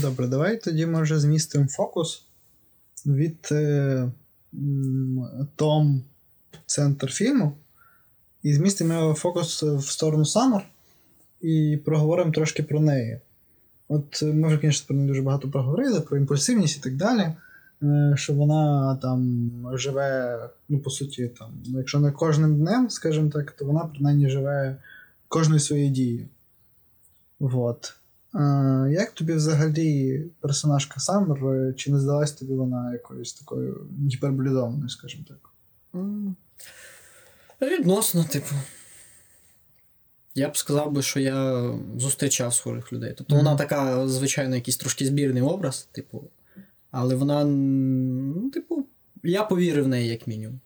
Добре, 0.00 0.26
давай 0.26 0.60
тоді 0.60 0.86
може 0.86 1.18
змістимо 1.18 1.68
фокус 1.68 2.26
від 3.06 3.48
е, 3.52 4.10
Том 5.56 6.04
центр 6.66 7.12
фільму. 7.12 7.56
І 8.46 8.54
змістимо 8.54 9.14
фокус 9.14 9.62
в 9.62 9.90
сторону 9.90 10.24
Саммер 10.24 10.68
і 11.40 11.78
проговоримо 11.84 12.32
трошки 12.32 12.62
про 12.62 12.80
неї. 12.80 13.20
От 13.88 14.22
ми 14.22 14.48
вже, 14.48 14.58
звісно, 14.62 14.86
про 14.86 14.96
неї 14.96 15.08
дуже 15.08 15.22
багато 15.22 15.50
проговорили, 15.50 16.00
про 16.00 16.16
імпульсивність 16.16 16.76
і 16.78 16.80
так 16.80 16.96
далі. 16.96 17.32
е, 17.82 18.14
Що 18.16 18.34
вона 18.34 18.96
там 18.96 19.50
живе, 19.74 20.38
ну, 20.68 20.78
по 20.78 20.90
суті, 20.90 21.30
там, 21.38 21.52
ну, 21.66 21.78
якщо 21.78 22.00
не 22.00 22.12
кожним 22.12 22.56
днем, 22.56 22.90
скажімо 22.90 23.30
так, 23.30 23.50
то 23.52 23.64
вона 23.64 23.80
принаймні 23.80 24.30
живе 24.30 24.76
кожною 25.28 25.60
своєю 25.60 25.90
дією. 25.90 26.28
Вот. 27.38 27.96
Е, 28.34 28.38
як 28.90 29.10
тобі 29.10 29.32
взагалі 29.32 30.24
персонажка 30.40 31.00
Саммер, 31.00 31.74
чи 31.76 31.92
не 31.92 32.00
здалась 32.00 32.32
тобі 32.32 32.54
вона 32.54 32.92
якоюсь 32.92 33.32
такою 33.32 33.86
гіперболізованою, 34.10 34.88
скажімо 34.88 35.24
так? 35.28 35.50
Відносно, 37.62 38.24
типу. 38.24 38.54
Я 40.34 40.48
б 40.48 40.56
сказав 40.56 40.92
би, 40.92 41.02
що 41.02 41.20
я 41.20 41.70
зустрічав 41.98 42.54
схожих 42.54 42.92
людей. 42.92 43.14
Тобто 43.18 43.34
Мгм. 43.34 43.44
вона 43.44 43.56
така, 43.56 44.08
звичайно, 44.08 44.54
якийсь 44.54 44.76
трошки 44.76 45.06
збірний 45.06 45.42
образ, 45.42 45.88
типу. 45.92 46.24
Але 46.90 47.14
вона, 47.14 47.44
ну, 47.44 48.50
типу, 48.50 48.86
я 49.22 49.44
повірив 49.44 49.84
в 49.84 49.88
неї, 49.88 50.08
як 50.08 50.26
мінімум. 50.26 50.60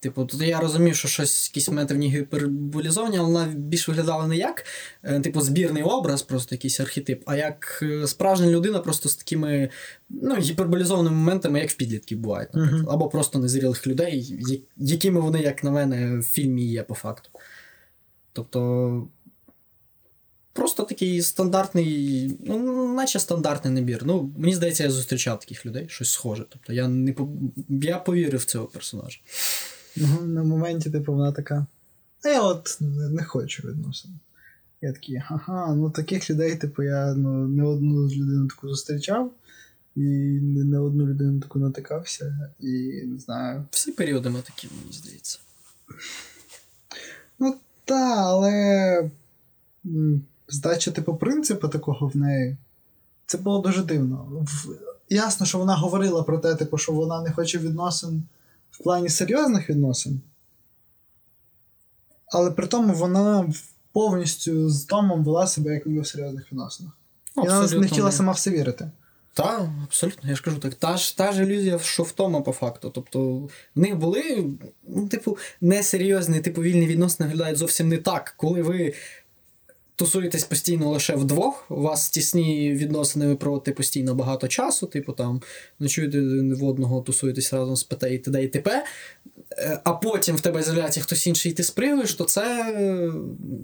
Типу, 0.00 0.24
тут 0.24 0.40
я 0.40 0.60
розумів, 0.60 0.96
що 0.96 1.08
щось, 1.08 1.50
якісь 1.50 1.68
моменти 1.68 1.94
в 1.94 1.96
ній 1.96 2.08
гіперболізовані, 2.08 3.18
але 3.18 3.26
вона 3.26 3.46
більш 3.56 3.88
виглядала 3.88 4.26
не 4.26 4.36
як, 4.36 4.64
е, 5.02 5.20
типу, 5.20 5.40
збірний 5.40 5.82
образ, 5.82 6.22
просто 6.22 6.54
якийсь 6.54 6.80
архетип, 6.80 7.22
а 7.26 7.36
як 7.36 7.80
е, 7.82 8.06
справжня 8.06 8.46
людина, 8.46 8.78
просто 8.78 9.08
з 9.08 9.16
такими 9.16 9.70
ну, 10.08 10.36
гіперболізованими 10.36 11.16
моментами, 11.16 11.60
як 11.60 11.70
в 11.70 11.76
підлітків 11.76 12.18
бувають, 12.18 12.54
наприклад. 12.54 12.86
Або 12.88 13.08
просто 13.08 13.38
незрілих 13.38 13.86
людей, 13.86 14.40
якими 14.76 15.20
вони, 15.20 15.40
як 15.40 15.64
на 15.64 15.70
мене, 15.70 16.18
в 16.18 16.22
фільмі 16.22 16.66
є 16.66 16.82
по 16.82 16.94
факту. 16.94 17.30
Тобто. 18.32 19.08
Просто 20.52 20.82
такий 20.82 21.22
стандартний, 21.22 22.38
ну, 22.46 22.94
наче 22.94 23.18
стандартний 23.18 23.74
набір. 23.74 24.02
Ну, 24.04 24.32
мені 24.38 24.54
здається, 24.54 24.84
я 24.84 24.90
зустрічав 24.90 25.40
таких 25.40 25.66
людей, 25.66 25.86
щось 25.88 26.10
схоже. 26.10 26.44
Тобто 26.48 26.72
я 26.72 26.88
не 26.88 27.14
я 27.68 27.98
повірив 27.98 28.40
в 28.40 28.44
цього 28.44 28.66
персонажа. 28.66 29.18
Ну, 30.00 30.26
на 30.26 30.42
моменті, 30.42 30.90
типу, 30.90 31.12
вона 31.12 31.32
така. 31.32 31.66
А 32.24 32.28
я 32.28 32.42
от 32.42 32.76
не, 32.80 33.08
не 33.08 33.24
хочу 33.24 33.68
відносин. 33.68 34.10
Я 34.80 34.92
такий, 34.92 35.22
ага, 35.28 35.74
ну 35.74 35.90
таких 35.90 36.30
людей, 36.30 36.56
типу, 36.56 36.82
я 36.82 37.14
ну, 37.14 37.48
не 37.48 37.62
одну 37.62 38.10
людину 38.10 38.48
таку 38.48 38.68
зустрічав, 38.68 39.32
і 39.96 40.00
не 40.42 40.64
на 40.64 40.80
одну 40.80 41.06
людину 41.06 41.40
таку 41.40 41.58
натикався, 41.58 42.50
і 42.60 43.02
не 43.06 43.18
знаю. 43.18 43.64
Всі 43.70 43.92
періоди 43.92 44.30
ми 44.30 44.42
такі, 44.42 44.68
мені 44.80 44.92
здається. 44.92 45.38
Ну, 47.38 47.56
та, 47.84 48.14
але 48.16 49.10
здача, 50.48 50.90
типу, 50.90 51.16
принципу 51.16 51.68
такого 51.68 52.08
в 52.08 52.16
неї. 52.16 52.56
Це 53.26 53.38
було 53.38 53.58
дуже 53.58 53.82
дивно. 53.82 54.26
В... 54.30 54.68
Ясно, 55.08 55.46
що 55.46 55.58
вона 55.58 55.76
говорила 55.76 56.22
про 56.22 56.38
те, 56.38 56.54
типу, 56.54 56.78
що 56.78 56.92
вона 56.92 57.22
не 57.22 57.32
хоче 57.32 57.58
відносин 57.58 58.22
в 58.80 58.82
плані 58.82 59.08
серйозних 59.08 59.70
відносин. 59.70 60.20
Але 62.26 62.50
при 62.50 62.66
тому 62.66 62.94
вона 62.94 63.52
повністю 63.92 64.70
з 64.70 64.84
Томом 64.84 65.24
вела 65.24 65.46
себе 65.46 65.74
як 65.74 65.86
ніби 65.86 66.00
в 66.00 66.06
серйозних 66.06 66.52
відносинах. 66.52 66.92
І 67.36 67.40
вона 67.40 67.66
не 67.66 67.88
хотіла 67.88 68.12
сама 68.12 68.32
в 68.32 68.38
це 68.38 68.50
вірити. 68.50 68.90
Так, 69.34 69.68
абсолютно, 69.84 70.30
я 70.30 70.36
ж 70.36 70.42
кажу 70.42 70.58
так. 70.58 70.74
Та 70.74 70.96
ж, 70.96 71.16
та 71.16 71.32
ж 71.32 71.42
ілюзія, 71.42 71.78
що 71.78 72.02
в 72.02 72.12
тому, 72.12 72.42
по 72.42 72.52
факту. 72.52 72.90
Тобто, 72.94 73.36
в 73.36 73.50
них 73.74 73.96
були, 73.96 74.44
ну, 74.88 75.08
типу, 75.08 75.38
несерйозні, 75.60 76.40
типу, 76.40 76.62
вільні 76.62 76.86
відносини 76.86 77.28
виглядають 77.28 77.58
зовсім 77.58 77.88
не 77.88 77.98
так. 77.98 78.34
Коли 78.36 78.62
ви 78.62 78.94
тусуєтесь 79.98 80.44
постійно 80.44 80.90
лише 80.90 81.16
вдвох, 81.16 81.70
у 81.70 81.82
вас 81.82 82.10
тісні 82.10 82.72
відносини, 82.72 83.26
ви 83.26 83.36
проводите 83.36 83.72
постійно 83.72 84.14
багато 84.14 84.48
часу, 84.48 84.86
типу 84.86 85.12
там 85.12 85.42
ночуєте 85.78 86.20
в 86.54 86.64
одного, 86.64 87.00
тусуєтесь 87.00 87.52
разом 87.52 87.76
з 87.76 87.84
ПТ 87.84 88.02
і 88.02 88.18
т.д. 88.18 88.44
і 88.44 88.48
т.п., 88.48 88.84
е, 89.58 89.80
а 89.84 89.92
потім 89.92 90.36
в 90.36 90.40
тебе 90.40 90.62
з'являється 90.62 91.00
хтось 91.00 91.26
інший, 91.26 91.52
і 91.52 91.54
ти 91.54 91.62
спригуєш, 91.62 92.14
то 92.14 92.24
це, 92.24 92.72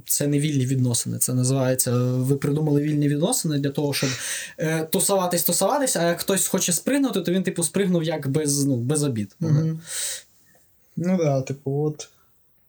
це 0.06 0.26
не 0.26 0.38
вільні 0.38 0.66
відносини. 0.66 1.18
Це 1.18 1.34
називається. 1.34 1.96
Ви 1.96 2.36
придумали 2.36 2.82
вільні 2.82 3.08
відносини 3.08 3.58
для 3.58 3.70
того, 3.70 3.94
щоб 3.94 4.10
е, 4.58 4.84
тусуватись, 4.84 5.44
тусуватись, 5.44 5.96
а 5.96 6.08
як 6.08 6.20
хтось 6.20 6.46
хоче 6.46 6.72
спригнути, 6.72 7.20
то 7.20 7.32
він, 7.32 7.42
типу, 7.42 7.62
спригнув 7.62 8.04
як 8.04 8.28
без, 8.28 8.64
ну, 8.64 8.76
без 8.76 9.02
обід. 9.02 9.36
Угу. 9.40 9.80
Ну 10.96 11.16
так, 11.16 11.18
да, 11.18 11.42
типу, 11.42 11.84
от. 11.84 12.08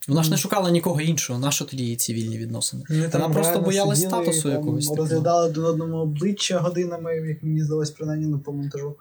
Вона 0.07 0.23
ж 0.23 0.31
не 0.31 0.37
шукала 0.37 0.71
нікого 0.71 1.01
іншого, 1.01 1.39
на 1.39 1.51
що 1.51 1.65
тоді 1.65 1.83
її 1.83 1.95
ці 1.95 2.13
вільні 2.13 2.37
відносини? 2.37 2.83
Вони 2.89 3.07
Вона 3.07 3.29
просто 3.29 3.59
боялась 3.59 4.01
сиділи, 4.01 4.23
статусу 4.23 4.49
якогось, 4.49 4.87
типу. 4.87 4.95
Розглядали 4.95 5.49
один 5.49 5.63
одному 5.63 5.97
обличчя 5.97 6.59
годинами, 6.59 7.15
як 7.15 7.43
мені 7.43 7.63
здалось, 7.63 7.91
принаймні 7.91 8.25
ну, 8.25 8.39
по 8.39 8.53
монтажу. 8.53 8.95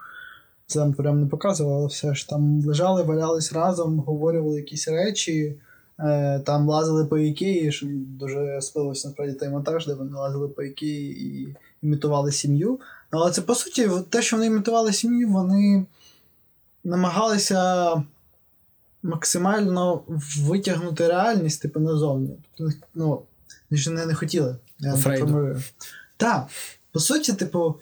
Це 0.66 0.78
там 0.78 0.92
прям 0.92 1.20
не 1.20 1.26
показувало, 1.26 1.86
все 1.86 2.14
ж 2.14 2.28
там 2.28 2.66
лежали, 2.66 3.02
валялись 3.02 3.52
разом, 3.52 3.98
обговорювали 3.98 4.56
якісь 4.56 4.88
речі, 4.88 5.56
е, 6.00 6.38
там 6.38 6.68
лазили 6.68 7.04
по 7.04 7.18
Ікеї, 7.18 7.72
що 7.72 7.86
дуже 7.90 8.60
сподобався 8.62 9.08
насправді 9.08 9.34
той 9.34 9.48
монтаж, 9.48 9.86
де 9.86 9.94
вони 9.94 10.16
лазили 10.16 10.48
по 10.48 10.62
Ікеї 10.62 11.24
і 11.24 11.56
імітували 11.82 12.32
сім'ю. 12.32 12.80
Але 13.10 13.30
це 13.30 13.42
по 13.42 13.54
суті, 13.54 13.90
те, 14.10 14.22
що 14.22 14.36
вони 14.36 14.46
імітували 14.46 14.92
сім'ю, 14.92 15.28
вони 15.28 15.86
намагалися 16.84 17.92
максимально 19.04 20.02
витягнути 20.38 21.08
реальність, 21.08 21.62
типу, 21.62 21.80
назовні. 21.80 22.36
Тобто, 22.54 22.76
ну, 22.94 23.22
вони 23.70 23.82
ж 23.82 23.90
не, 23.90 24.06
не 24.06 24.14
хотіли. 24.14 24.56
Я 24.78 24.96
Так, 26.16 26.46
по 26.92 27.00
суті, 27.00 27.32
типу, 27.32 27.74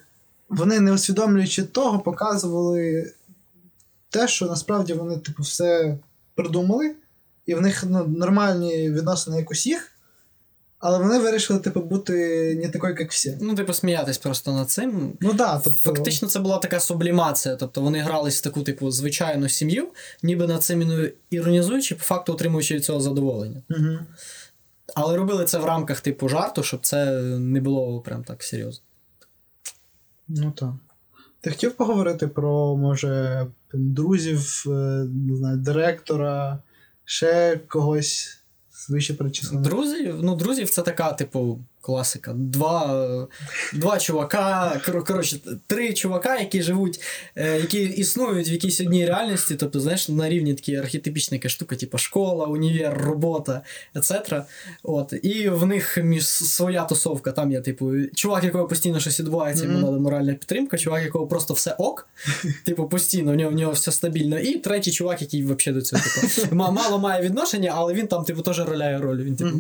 вони 0.48 0.80
не 0.80 0.92
усвідомлюючи 0.92 1.62
того, 1.62 1.98
показували 1.98 3.12
те, 4.10 4.28
що 4.28 4.46
насправді 4.46 4.92
вони, 4.92 5.18
типу, 5.18 5.42
все 5.42 5.98
придумали, 6.34 6.94
і 7.46 7.54
в 7.54 7.60
них 7.60 7.84
ну, 7.88 8.04
нормальні 8.04 8.90
відносини, 8.90 9.36
як 9.38 9.50
усіх, 9.50 9.91
але 10.82 10.98
вони 10.98 11.18
вирішили, 11.18 11.58
типу, 11.58 11.80
бути 11.80 12.14
не 12.62 12.68
такою, 12.68 12.96
як 12.98 13.10
всі. 13.10 13.38
Ну, 13.40 13.54
типу, 13.54 13.72
сміятись 13.72 14.18
просто 14.18 14.52
над 14.52 14.70
цим. 14.70 15.12
Ну 15.20 15.32
да, 15.32 15.60
тобто. 15.64 15.80
Фактично, 15.80 16.28
це 16.28 16.40
була 16.40 16.58
така 16.58 16.80
сублімація. 16.80 17.56
Тобто 17.56 17.80
вони 17.80 17.98
грались 17.98 18.40
в 18.40 18.42
таку, 18.42 18.62
типу, 18.62 18.90
звичайну 18.90 19.48
сім'ю, 19.48 19.88
ніби 20.22 20.46
над 20.46 20.62
цим 20.62 21.08
іронізуючи, 21.30 21.94
по 21.94 22.04
факту 22.04 22.32
отримуючи 22.32 22.74
від 22.74 22.84
цього 22.84 23.00
задоволення. 23.00 23.62
Угу. 23.70 23.98
Але 24.94 25.16
робили 25.16 25.44
це 25.44 25.58
в 25.58 25.64
рамках, 25.64 26.00
типу, 26.00 26.28
жарту, 26.28 26.62
щоб 26.62 26.80
це 26.80 27.20
не 27.22 27.60
було 27.60 28.00
прям 28.00 28.24
так 28.24 28.42
серйозно. 28.42 28.84
Ну 30.28 30.50
так. 30.50 30.72
Ти 31.40 31.50
хотів 31.50 31.72
поговорити 31.72 32.28
про, 32.28 32.76
може, 32.76 33.46
друзів, 33.72 34.64
е, 34.66 34.70
не 35.28 35.36
знаю, 35.36 35.56
директора, 35.56 36.58
ще 37.04 37.60
когось 37.68 38.41
з 38.82 38.90
вище 38.90 39.14
перечислених? 39.14 39.64
Друзів, 39.64 40.20
ну, 40.22 40.36
друзів 40.36 40.70
це 40.70 40.82
така, 40.82 41.12
типу, 41.12 41.64
класика. 41.82 42.32
Два, 42.32 43.04
е, 43.72 43.76
два 43.78 43.98
чувака, 43.98 44.80
кор- 44.88 45.04
коротше, 45.04 45.38
три 45.66 45.92
чувака, 45.94 46.38
які 46.38 46.62
живуть, 46.62 47.00
е, 47.36 47.60
які 47.60 47.82
існують 47.82 48.48
в 48.48 48.52
якійсь 48.52 48.80
одній 48.80 49.06
реальності, 49.06 49.54
тобто, 49.54 49.80
знаєш, 49.80 50.08
на 50.08 50.28
рівні 50.28 50.54
такі 50.54 50.76
архетипічна 50.76 51.38
штука, 51.48 51.76
типу 51.76 51.98
школа, 51.98 52.46
універ, 52.46 52.98
робота, 52.98 53.62
etc. 53.94 54.42
От. 54.82 55.14
І 55.22 55.48
в 55.48 55.66
них 55.66 55.98
між 56.02 56.26
своя 56.26 56.84
тусовка. 56.84 57.32
Там 57.32 57.52
є, 57.52 57.60
типу, 57.60 57.92
чувак, 58.14 58.44
якого 58.44 58.66
постійно 58.66 59.00
щось 59.00 59.20
відбувається, 59.20 59.64
йому 59.64 59.78
треба 59.78 59.98
моральна 59.98 60.32
підтримка, 60.34 60.78
чувак, 60.78 61.02
якого 61.02 61.26
просто 61.26 61.54
все 61.54 61.74
ок, 61.78 62.08
типу, 62.64 62.88
постійно, 62.88 63.32
в 63.32 63.34
нього, 63.34 63.50
в 63.50 63.54
нього 63.54 63.72
все 63.72 63.92
стабільно. 63.92 64.38
І 64.38 64.58
третій 64.58 64.90
чувак, 64.92 65.22
який 65.22 65.44
взагалі 65.44 65.78
до 65.80 65.82
цього 65.82 66.02
типу, 66.36 66.56
ма- 66.56 66.70
мало 66.70 66.98
має 66.98 67.22
відношення, 67.22 67.72
але 67.74 67.94
він 67.94 68.06
там, 68.06 68.24
типу, 68.24 68.42
теж 68.42 68.58
роляє 68.60 68.98
роль. 68.98 69.22
Він, 69.22 69.36
типу, 69.36 69.50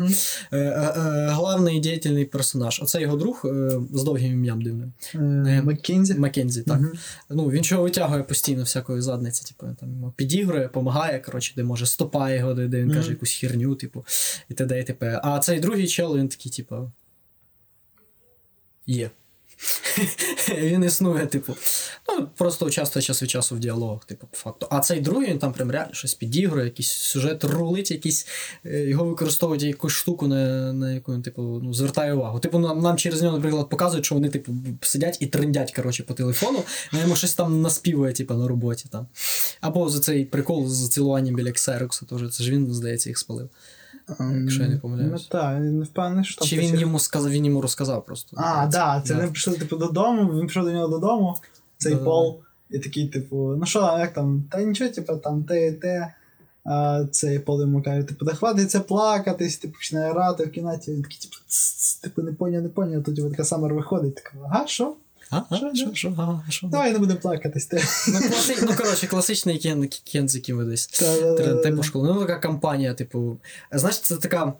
е, 0.52 0.58
е, 0.58 0.94
е, 0.96 1.28
главний 1.30 1.80
діятельний 2.12 2.24
персонаж. 2.24 2.80
Оце 2.82 3.00
його 3.00 3.16
друг 3.16 3.42
е, 3.44 3.80
з 3.92 4.04
довгим 4.04 4.32
ім'ям 4.32 4.62
дивним. 4.62 4.92
Маккензі? 5.64 6.14
Маккензі, 6.14 6.62
так. 6.62 6.80
Мгм. 6.80 6.92
Ну, 7.30 7.50
він 7.50 7.64
чого 7.64 7.82
витягує 7.82 8.22
постійно 8.22 8.62
всякої 8.62 9.02
задниці, 9.02 9.44
типу, 9.44 9.74
там 9.80 9.90
йому 9.90 10.12
підігрує, 10.16 10.62
допомагає, 10.62 11.20
коротше, 11.20 11.52
де 11.56 11.62
може 11.64 11.86
стопає 11.86 12.38
його, 12.38 12.54
де, 12.54 12.66
він 12.66 12.86
Мгм. 12.86 12.94
каже 12.96 13.10
якусь 13.10 13.32
херню, 13.32 13.74
типу, 13.74 14.04
і 14.48 14.54
т.д. 14.54 14.80
і 14.80 14.84
т.п. 14.84 15.20
А 15.24 15.38
цей 15.38 15.60
другий 15.60 15.86
чел, 15.88 16.16
він 16.16 16.28
такий, 16.28 16.52
типу. 16.52 16.90
Є. 18.86 19.10
він 20.58 20.84
існує, 20.84 21.26
типу. 21.26 21.56
Ну, 22.08 22.28
просто 22.36 22.66
участвує 22.66 23.02
час 23.02 23.22
від 23.22 23.30
часу 23.30 23.54
в 23.54 23.58
діалогах, 23.58 24.04
типу, 24.04 24.26
по 24.30 24.36
факту. 24.36 24.66
А 24.70 24.80
цей 24.80 25.00
другий, 25.00 25.30
він 25.30 25.38
там 25.38 25.52
прям 25.52 25.70
реально 25.70 25.94
щось 25.94 26.14
підігрує, 26.14 26.64
якийсь 26.64 26.90
сюжет 26.90 27.44
рулить, 27.44 27.90
якийсь, 27.90 28.26
е, 28.66 28.84
його 28.84 29.04
використовують 29.04 29.62
якусь 29.62 29.92
штуку, 29.92 30.26
на, 30.26 30.72
на 30.72 30.92
яку 30.92 31.12
він, 31.14 31.22
типу, 31.22 31.42
ну, 31.42 31.74
звертає 31.74 32.14
увагу. 32.14 32.40
Типу, 32.40 32.58
нам, 32.58 32.80
нам 32.80 32.96
через 32.96 33.22
нього, 33.22 33.36
наприклад, 33.36 33.68
показують, 33.68 34.04
що 34.04 34.14
вони, 34.14 34.28
типу, 34.28 34.52
сидять 34.80 35.16
і 35.20 35.26
трендять, 35.26 35.72
коротше, 35.72 36.02
по 36.02 36.14
телефону, 36.14 36.62
на 36.92 37.00
йому 37.00 37.16
щось 37.16 37.34
там 37.34 37.60
наспівує, 37.60 38.12
типу, 38.12 38.34
на 38.34 38.48
роботі 38.48 38.86
там. 38.90 39.06
Або 39.60 39.88
за 39.88 40.00
цей 40.00 40.24
прикол 40.24 40.68
з 40.68 40.88
цілуванням 40.88 41.34
біля 41.34 41.52
Ксерокса, 41.52 42.06
теж. 42.06 42.30
Це 42.30 42.44
ж 42.44 42.50
він, 42.50 42.74
здається, 42.74 43.10
їх 43.10 43.18
спалив. 43.18 43.48
Якщо 44.08 44.62
я 44.62 44.68
не 44.68 44.76
помиляюсь. 44.76 45.12
Ну 45.12 45.38
так, 45.40 45.60
не 45.60 45.84
впевнений, 45.84 46.24
що 46.24 46.38
там 46.38 46.48
Чи 46.48 46.58
він 46.58 46.78
йому 46.78 46.98
сказав, 46.98 47.30
він 47.30 47.44
йому 47.44 47.60
розказав 47.60 48.04
просто. 48.04 48.36
А, 48.40 48.66
так, 48.66 49.06
це 49.06 49.14
вони 49.14 49.26
прийшли 49.26 49.56
типу 49.56 49.76
додому, 49.76 50.32
він 50.32 50.38
прийшов 50.38 50.64
до 50.64 50.72
нього 50.72 50.88
додому, 50.88 51.36
цей 51.78 51.96
пол, 51.96 52.40
і 52.70 52.78
такий, 52.78 53.08
типу, 53.08 53.36
ну 53.36 53.66
що, 53.66 53.96
як 53.98 54.12
там, 54.12 54.44
та 54.50 54.62
нічого, 54.62 54.90
типу, 54.90 55.16
там 55.16 55.44
те 55.44 55.68
і 55.68 55.72
те. 55.72 56.14
А 56.64 57.04
цей 57.10 57.38
пол 57.38 57.60
йому 57.60 57.82
каже, 57.82 58.02
типу, 58.02 58.24
да 58.24 58.34
хватить 58.34 58.70
це 58.70 58.80
плакатись, 58.80 59.56
типу, 59.56 59.74
починає 59.74 60.12
грати 60.12 60.44
в 60.44 60.50
кімнаті, 60.50 60.92
він 60.92 61.02
такий, 61.02 61.18
типу, 61.18 61.36
типу, 62.02 62.22
не 62.22 62.32
поняв, 62.32 62.62
не 62.62 62.68
поняв, 62.68 63.02
тут 63.02 63.30
така 63.30 63.44
самер 63.44 63.74
виходить, 63.74 64.14
така, 64.14 64.30
ага, 64.44 64.66
що? 64.66 64.94
Давай 66.70 66.92
не 66.92 66.98
будемо 66.98 67.20
плакатись. 67.20 67.68
Ну, 68.08 68.20
ну, 68.62 68.76
коротше, 68.76 69.06
класичний 69.06 69.58
кен, 70.12 70.28
з 70.28 70.34
яким 70.34 70.56
ви 70.56 70.64
десь. 70.64 70.86
Типу 71.62 71.82
школи. 71.82 72.12
Ну, 72.14 72.20
така 72.20 72.38
кампанія, 72.38 72.94
типу. 72.94 73.38
Знаєш, 73.72 74.00
це 74.00 74.16
така 74.16 74.52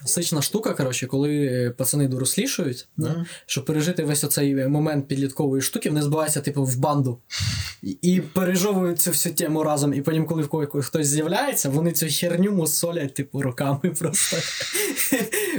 класична 0.00 0.42
штука, 0.42 0.74
коротше, 0.74 1.06
коли 1.06 1.46
е, 1.46 1.70
пацани 1.70 2.08
дорослішують, 2.08 2.88
да, 2.96 3.26
щоб 3.46 3.64
пережити 3.64 4.04
весь 4.04 4.24
оцей 4.24 4.68
момент 4.68 5.08
підліткової 5.08 5.62
штуки, 5.62 5.88
вони 5.88 6.02
збиваються, 6.02 6.40
типу, 6.40 6.64
в 6.64 6.76
банду. 6.76 7.18
І, 7.82 7.90
і 8.02 8.20
пережовують 8.20 9.00
цю 9.00 9.10
всю 9.10 9.34
тему 9.34 9.62
разом. 9.62 9.94
І 9.94 10.02
потім, 10.02 10.26
коли 10.26 10.42
в 10.42 10.48
когось 10.48 10.86
хтось 10.86 11.06
з'являється, 11.06 11.68
вони 11.68 11.92
цю 11.92 12.06
херню 12.06 12.52
мусолять, 12.52 13.14
типу, 13.14 13.42
руками 13.42 13.80
просто. 13.98 14.36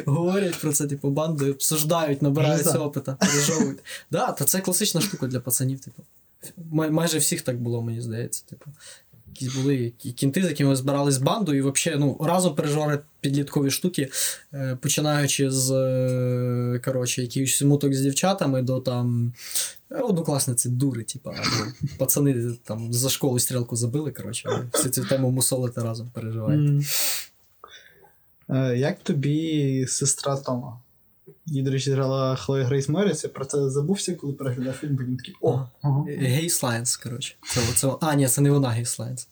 Говорять 0.06 0.60
про 0.60 0.73
це, 0.73 0.88
типу, 0.88 1.10
банду, 1.10 1.51
обсуждають, 1.51 2.21
набираються 2.21 2.80
опита, 2.80 3.13
пережовують. 3.13 3.80
Да, 4.12 4.36
це 4.45 4.60
класична 4.60 5.01
штука 5.01 5.27
для 5.27 5.39
пацанів, 5.39 5.80
типу. 5.80 6.04
Май- 6.71 6.91
майже 6.91 7.17
всіх 7.17 7.41
так 7.41 7.62
було, 7.62 7.82
мені 7.82 8.01
здається. 8.01 8.43
Типу. 8.49 8.65
Якісь 9.34 9.56
були 9.56 9.94
кенти, 10.15 10.43
з 10.44 10.46
якими 10.46 10.76
збирались 10.76 11.17
банду, 11.17 11.54
і 11.54 11.62
взагалі 11.62 12.00
ну, 12.00 12.17
разом 12.20 12.56
переживали 12.56 13.00
підліткові 13.22 13.72
штуки, 13.72 14.10
е, 14.54 14.78
починаючи 14.82 15.52
з 15.52 15.72
е, 15.72 16.80
коротше, 16.86 17.22
якихось 17.22 17.62
муток 17.62 17.94
з 17.94 18.02
дівчатами 18.02 18.62
до 18.62 18.80
там 18.80 19.34
е, 19.91 19.96
однокласниці 19.96 20.70
дури, 20.70 21.06
або 21.24 21.36
пацани 21.98 22.54
там 22.63 22.94
за 22.94 23.10
школу 23.10 23.39
стрілку 23.39 23.76
забили, 23.76 24.12
коротше, 24.12 24.70
всю 24.74 24.91
цю 24.91 25.06
тему 25.06 25.32
мусолити 25.32 25.82
разом 25.82 26.12
переживають. 26.13 26.86
Як 28.76 29.00
тобі 29.04 29.86
сестра 29.88 30.38
Тома? 30.38 30.80
Її, 31.45 31.63
до 31.63 31.71
речі, 31.71 31.91
грала 31.91 32.36
Хлоя 32.36 32.65
Грейс 32.65 32.89
Морец, 32.89 33.24
я 33.23 33.30
про 33.30 33.45
це 33.45 33.69
забувся, 33.69 34.15
коли 34.15 34.34
переглядав 34.34 34.73
фільм, 34.73 34.97
потім 34.97 35.17
такий 35.17 35.36
о, 35.41 35.60
ага. 35.82 36.06
gaslights, 36.08 36.97
коротше. 36.97 37.36
Це, 37.54 37.62
це, 37.75 37.88
а, 38.01 38.15
ні, 38.15 38.27
це 38.27 38.41
не 38.41 38.51
вона 38.51 38.69
gaslights. 38.69 39.28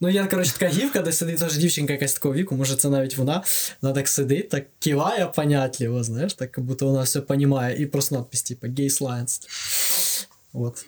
Ну, 0.00 0.08
я, 0.08 0.26
коротше, 0.26 0.52
така 0.52 0.68
гіфка, 0.68 1.02
де 1.02 1.12
сидить 1.12 1.38
теж 1.38 1.56
дівчинка 1.56 1.92
якась 1.92 2.14
такого 2.14 2.34
віку, 2.34 2.56
може 2.56 2.76
це 2.76 2.90
навіть 2.90 3.16
вона. 3.16 3.42
Вона 3.82 3.94
так 3.94 4.08
сидить, 4.08 4.48
так 4.48 4.66
киває 4.78 5.26
понятливо, 5.26 6.04
знаєш, 6.04 6.34
так, 6.34 6.58
як 6.58 6.66
будто 6.66 6.86
вона 6.86 7.02
все 7.02 7.22
розуміє, 7.28 7.76
і 7.78 7.86
просто 7.86 8.14
надпись, 8.14 8.42
типу, 8.42 8.66
gaslights. 8.78 9.40
От. 10.52 10.84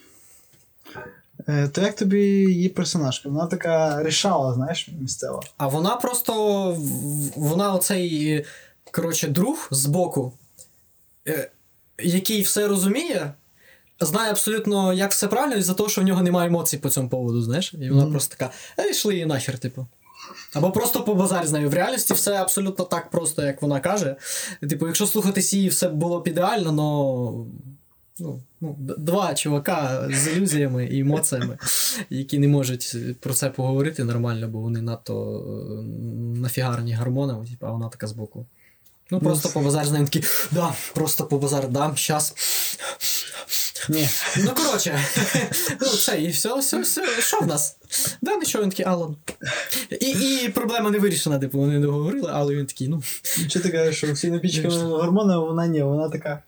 Е, 1.49 1.69
То 1.69 1.81
як 1.81 1.97
тобі 1.97 2.21
її 2.27 2.69
персонажка? 2.69 3.29
Вона 3.29 3.47
така 3.47 4.03
рішала, 4.03 4.55
знаєш, 4.55 4.89
місцева. 5.01 5.43
А 5.57 5.67
вона 5.67 5.97
просто. 5.97 6.73
Вона 7.37 7.75
оцей, 7.75 8.45
коротше, 8.91 9.29
друг 9.29 9.69
збоку, 9.71 10.33
е, 10.33 10.48
який 12.03 12.43
все 12.43 12.69
розуміє, 12.69 13.33
знає 14.01 14.31
абсолютно, 14.31 14.93
як 14.93 15.11
все 15.11 15.29
правильно, 15.29 15.57
із-за 15.57 15.75
того, 15.75 15.89
що 15.89 16.01
в 16.01 16.05
нього 16.05 16.23
немає 16.23 16.49
емоцій 16.49 16.79
по 16.79 16.91
цьому 16.91 17.09
поводу, 17.09 17.43
знаєш? 17.43 17.75
І 17.81 17.89
вона 17.91 18.03
Мгм. 18.03 18.11
просто 18.11 18.37
така, 18.37 18.53
а 18.77 18.83
йшли 18.83 19.15
її 19.15 19.27
нахер, 19.27 19.59
типу. 19.59 19.87
Або 20.55 20.71
просто 20.71 21.03
по 21.05 21.15
базарі 21.15 21.47
з 21.47 21.53
нею. 21.53 21.71
В 21.71 21.75
реальності 21.75 22.15
все 22.15 22.33
абсолютно 22.35 22.85
так 22.85 23.11
просто, 23.11 23.43
як 23.43 23.63
вона 23.63 23.81
каже. 23.81 24.17
Типу, 24.69 24.87
якщо 24.87 25.07
слухатись 25.07 25.53
її, 25.53 25.69
все 25.69 25.89
було 25.89 26.21
б 26.21 26.29
ідеально, 26.29 26.73
но. 26.73 27.47
Ну, 28.21 28.43
ну, 28.61 28.77
два 28.79 29.35
чувака 29.35 30.09
з 30.11 30.29
ілюзіями 30.29 30.87
і 30.87 31.01
емоціями, 31.01 31.59
які 32.11 32.39
не 32.39 32.49
можуть 32.49 32.97
про 33.21 33.35
це 33.35 33.51
поговорити 33.51 34.05
нормально, 34.05 34.49
бо 34.49 34.61
вони 34.61 34.83
надто 34.83 35.41
е, 35.41 35.83
нафігарні 36.41 36.95
гормонами, 36.95 37.47
типу, 37.47 37.67
а 37.67 37.71
вона 37.71 37.89
така 37.89 38.07
збоку. 38.07 38.47
Ну, 39.11 39.21
просто 39.21 39.49
по 39.49 39.61
базар 39.61 39.87
з 39.87 39.93
ним 39.93 40.05
такий, 40.05 40.23
да, 40.51 40.75
просто 40.95 41.25
по 41.25 41.39
базар, 41.39 41.69
да, 41.69 41.93
щас. 41.95 42.35
Ні. 43.89 44.09
Ну, 44.37 44.51
коротше, 44.55 45.01
ну, 45.81 45.89
це, 45.89 46.23
і 46.23 46.29
все, 46.29 46.59
все, 46.59 46.81
все, 46.81 47.21
що 47.21 47.39
в 47.41 47.47
нас? 47.47 47.77
Да, 48.23 48.37
нічого, 48.37 48.65
він 48.65 48.71
такий, 48.71 48.87
Алан. 48.87 49.17
І, 50.01 50.07
і 50.07 50.49
проблема 50.49 50.91
не 50.91 50.99
вирішена, 50.99 51.39
типу, 51.39 51.59
вони 51.59 51.79
не 51.79 51.87
говорили, 51.87 52.31
але 52.35 52.55
він 52.55 52.67
такий, 52.67 52.89
ну. 52.89 53.03
Що 53.49 53.61
ти 53.61 53.69
кажеш, 53.69 53.97
що 53.97 54.13
всі 54.13 54.31
напічка 54.31 54.69
гормона, 54.69 55.39
вона 55.39 55.67
ні, 55.67 55.83
вона 55.83 56.09
така. 56.09 56.43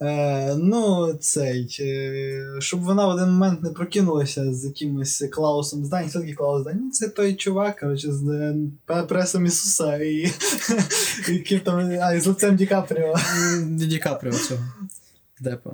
Е, 0.00 0.54
ну, 0.56 1.14
цей. 1.20 1.76
Е, 1.80 2.46
щоб 2.58 2.80
вона 2.80 3.06
в 3.06 3.10
один 3.10 3.30
момент 3.30 3.62
не 3.62 3.70
прокинулася 3.70 4.54
з 4.54 4.64
якимось 4.64 5.24
Клаусом 5.32 5.84
Здань. 5.84 6.08
Хто 6.08 6.18
такий 6.18 6.34
Клаус 6.34 6.62
Здань? 6.62 6.80
Ну, 6.80 6.90
це 6.90 7.08
той 7.08 7.34
чувак, 7.34 7.80
коротше, 7.80 8.12
з 8.12 8.28
е, 8.88 9.02
пресом 9.02 9.46
Ісуса 9.46 9.96
і, 9.96 10.32
і, 11.50 11.58
там, 11.58 11.98
а, 12.02 12.14
і 12.14 12.20
з 12.20 12.26
лицем 12.26 12.56
Ді 12.56 12.66
Капріо. 12.66 13.14
Не 13.66 13.86
Ді 13.86 13.98
Капріо 13.98 14.32
цього. 14.32 14.64
Депа. 15.40 15.70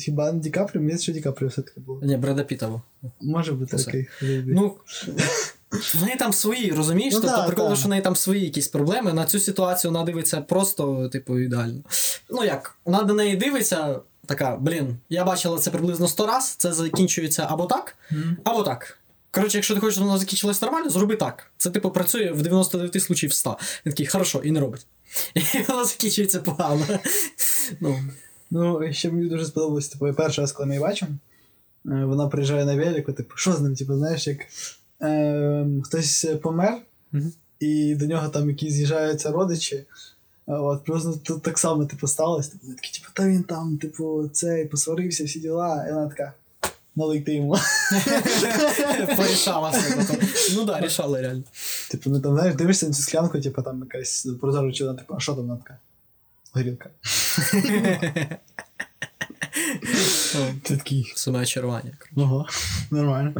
Хіба 0.00 0.32
не 0.32 0.40
Ді 0.40 0.50
Капріо? 0.50 0.82
Мені 0.82 0.98
що 0.98 1.12
Ді 1.12 1.20
Капріо 1.20 1.48
все-таки 1.48 1.80
було. 1.80 2.00
Ні, 2.02 2.16
Бреда 2.16 2.44
Пітово. 2.44 2.82
Може 3.20 3.52
бути 3.52 3.76
окей. 3.76 4.08
Ну, 4.46 4.74
в 5.72 6.02
неї 6.02 6.16
там 6.18 6.32
свої, 6.32 6.70
розумієш? 6.70 7.14
Ну, 7.14 7.20
тобто 7.20 7.36
да, 7.36 7.42
прикол, 7.46 7.68
да. 7.68 7.76
що 7.76 7.86
в 7.86 7.90
неї 7.90 8.02
там 8.02 8.16
свої 8.16 8.44
якісь 8.44 8.68
проблеми. 8.68 9.12
На 9.12 9.26
цю 9.26 9.38
ситуацію 9.38 9.92
вона 9.92 10.04
дивиться 10.04 10.40
просто, 10.40 11.08
типу, 11.08 11.38
ідеально. 11.38 11.80
Ну 12.30 12.44
як, 12.44 12.76
вона 12.84 13.02
до 13.02 13.14
неї 13.14 13.36
дивиться, 13.36 14.00
така, 14.26 14.56
блін, 14.56 14.96
я 15.08 15.24
бачила 15.24 15.58
це 15.58 15.70
приблизно 15.70 16.08
100 16.08 16.26
раз, 16.26 16.54
це 16.58 16.72
закінчується 16.72 17.46
або 17.50 17.66
так, 17.66 17.96
Мгм. 18.10 18.36
або 18.44 18.62
так. 18.62 18.98
Коротше, 19.30 19.58
якщо 19.58 19.74
ти 19.74 19.80
хочеш, 19.80 19.94
щоб 19.94 20.06
воно 20.06 20.18
закінчилось 20.18 20.62
нормально, 20.62 20.90
зроби 20.90 21.16
так. 21.16 21.50
Це, 21.58 21.70
типу, 21.70 21.90
працює 21.90 22.30
в 22.32 22.42
99 22.42 23.02
случаїв 23.02 23.30
в 23.30 23.34
100. 23.34 23.58
Він 23.86 23.92
такий, 23.92 24.06
хорошо, 24.06 24.40
і 24.44 24.50
не 24.50 24.60
робить. 24.60 24.86
І 25.34 25.40
воно 25.68 25.84
закінчується 25.84 26.40
погано. 26.40 26.86
Ну, 27.80 27.98
Ну, 28.50 28.92
ще 28.92 29.10
мені 29.10 29.28
дуже 29.28 29.46
сподобалось, 29.46 29.88
типу, 29.88 30.12
перший 30.14 30.42
раз, 30.42 30.52
коли 30.52 30.66
ми 30.66 30.74
її 30.74 30.86
бачимо, 30.86 31.10
е, 31.86 32.04
вона 32.04 32.28
приїжджає 32.28 32.64
на 32.64 32.76
велику, 32.76 33.12
типу, 33.12 33.36
що 33.36 33.52
з 33.52 33.60
ним? 33.60 33.74
Типу, 33.76 33.96
знаєш, 33.96 34.26
як 34.26 34.38
е, 35.02 35.66
хтось 35.84 36.26
помер, 36.42 36.78
Мгм. 37.12 37.32
і 37.60 37.94
до 37.94 38.06
нього 38.06 38.28
там 38.28 38.48
якісь 38.50 38.72
з'їжджаються 38.74 39.30
родичі. 39.30 39.84
А 40.46 40.60
От, 40.60 40.84
просто 40.84 41.12
тут 41.12 41.42
так 41.42 41.58
само, 41.58 41.84
типу, 41.84 42.06
сталося. 42.06 42.50
Типу, 42.50 42.60
вони 42.66 42.76
такі, 42.76 42.98
типу, 42.98 43.10
та 43.14 43.28
він 43.28 43.42
там, 43.42 43.78
типу, 43.78 44.28
цей, 44.32 44.64
посварився, 44.64 45.24
всі 45.24 45.40
діла, 45.40 45.86
і 45.88 45.92
вона 45.92 46.08
така. 46.08 46.32
Налийте 46.96 47.34
йому. 47.34 47.52
порішала 49.16 49.70
все. 49.70 50.18
Ну 50.56 50.66
так, 50.66 50.82
рішала 50.84 51.20
реально. 51.22 51.42
Типу, 51.90 52.10
ну 52.10 52.20
там, 52.20 52.34
знаєш, 52.34 52.54
дивишся 52.54 52.86
на 52.86 52.92
цю 52.92 53.02
склянку, 53.02 53.40
типу, 53.40 53.62
там 53.62 53.80
якась 53.80 54.26
прозора 54.40 54.72
чудо, 54.72 54.94
типу, 54.94 55.14
а 55.14 55.20
що 55.20 55.34
там 55.34 55.46
вона 55.46 55.56
така? 55.56 55.78
Горілка. 56.52 56.90
Ти 60.62 60.76
такий. 60.76 61.12
Саме 61.16 61.42
очарування. 61.42 61.92
Ого, 62.16 62.46
нормально. 62.90 63.34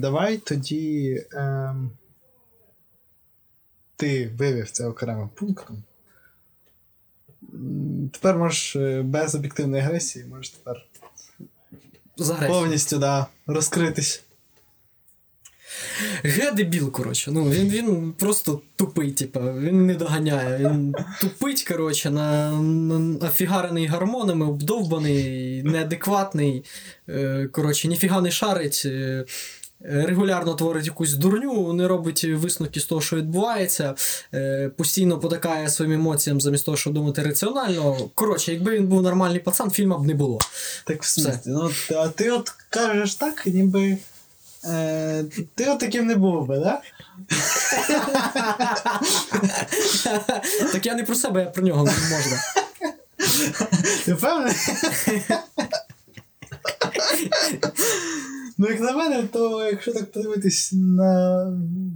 Давай 0.00 0.36
тоді. 0.36 1.24
ем, 1.32 1.90
Ти 3.96 4.28
вивів 4.28 4.70
це 4.70 4.86
окремим 4.86 5.28
пунктом. 5.28 5.82
Тепер 8.12 8.38
можеш 8.38 8.76
е, 8.76 9.02
без 9.02 9.34
об'єктивної 9.34 9.82
агресії, 9.82 10.24
можеш 10.24 10.50
тепер 10.50 10.86
З 12.16 12.34
повністю 12.46 12.98
да, 12.98 13.26
розкритись. 13.46 14.24
Ге 16.22 16.52
дебіл, 16.52 16.90
коротше. 16.90 17.30
Ну, 17.30 17.50
він, 17.50 17.68
він 17.68 18.12
просто 18.12 18.60
тупий, 18.76 19.12
типа, 19.12 19.52
він 19.52 19.86
не 19.86 19.94
доганяє. 19.94 20.58
Він 20.58 20.94
тупить, 21.20 21.62
коротше, 21.62 22.10
на, 22.10 22.52
на 22.52 23.28
офігарений 23.28 23.86
гормонами, 23.86 24.46
обдовбаний, 24.46 25.62
неадекватний. 25.62 26.64
Е, 27.08 27.48
коротше, 27.52 27.88
ніфіга 27.88 28.20
не 28.20 28.30
шарить. 28.30 28.82
Е, 28.86 29.24
Регулярно 29.80 30.54
творить 30.54 30.86
якусь 30.86 31.14
дурню, 31.14 31.72
не 31.72 31.88
робить 31.88 32.24
висновки 32.24 32.80
з 32.80 32.84
того, 32.84 33.00
що 33.00 33.16
відбувається, 33.16 33.94
е, 34.34 34.70
постійно 34.76 35.18
потакає 35.18 35.68
своїм 35.70 35.92
емоціям 35.92 36.40
замість 36.40 36.64
того, 36.64 36.76
щоб 36.76 36.92
думати 36.92 37.22
раціонально. 37.22 37.96
Коротше, 38.14 38.52
якби 38.52 38.76
він 38.76 38.86
був 38.86 39.02
нормальний 39.02 39.40
пацан, 39.40 39.70
фільму 39.70 39.98
б 39.98 40.06
не 40.06 40.14
було. 40.14 40.38
Так 40.84 41.02
в 41.02 41.06
смислі. 41.06 41.40
Ну, 41.46 41.70
а 41.96 42.08
ти 42.08 42.30
от 42.30 42.52
кажеш 42.70 43.14
так, 43.14 43.46
ніби. 43.46 43.98
Е, 44.64 45.24
ти 45.54 45.70
от 45.70 45.78
таким 45.78 46.06
не 46.06 46.14
був 46.14 46.46
би, 46.46 46.58
да? 46.58 46.82
так 50.72 50.86
я 50.86 50.94
не 50.94 51.04
про 51.04 51.14
себе, 51.14 51.40
я 51.40 51.46
про 51.46 51.62
нього 51.62 51.84
не 51.84 51.92
можна. 52.16 52.38
Ти 54.04 54.14
впевнений? 54.14 54.56
ну, 58.58 58.68
як 58.68 58.80
на 58.80 58.92
мене, 58.92 59.22
то 59.22 59.66
якщо 59.66 59.92
так 59.92 60.12
подивитись 60.12 60.70
на 60.72 61.46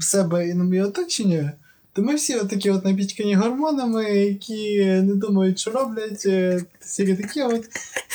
себе 0.00 0.48
і 0.48 0.54
на 0.54 0.64
моє 0.64 0.84
оточення, 0.84 1.52
то 1.92 2.02
ми 2.02 2.14
всі 2.14 2.34
отакі 2.34 2.70
от 2.70 2.84
напічкані 2.84 3.34
гормонами, 3.34 4.04
які 4.04 4.84
не 4.84 5.14
думають, 5.14 5.58
що 5.58 5.70
роблять, 5.70 6.26
е, 6.26 6.64
всі 6.80 7.14
такі 7.14 7.42
от. 7.42 7.64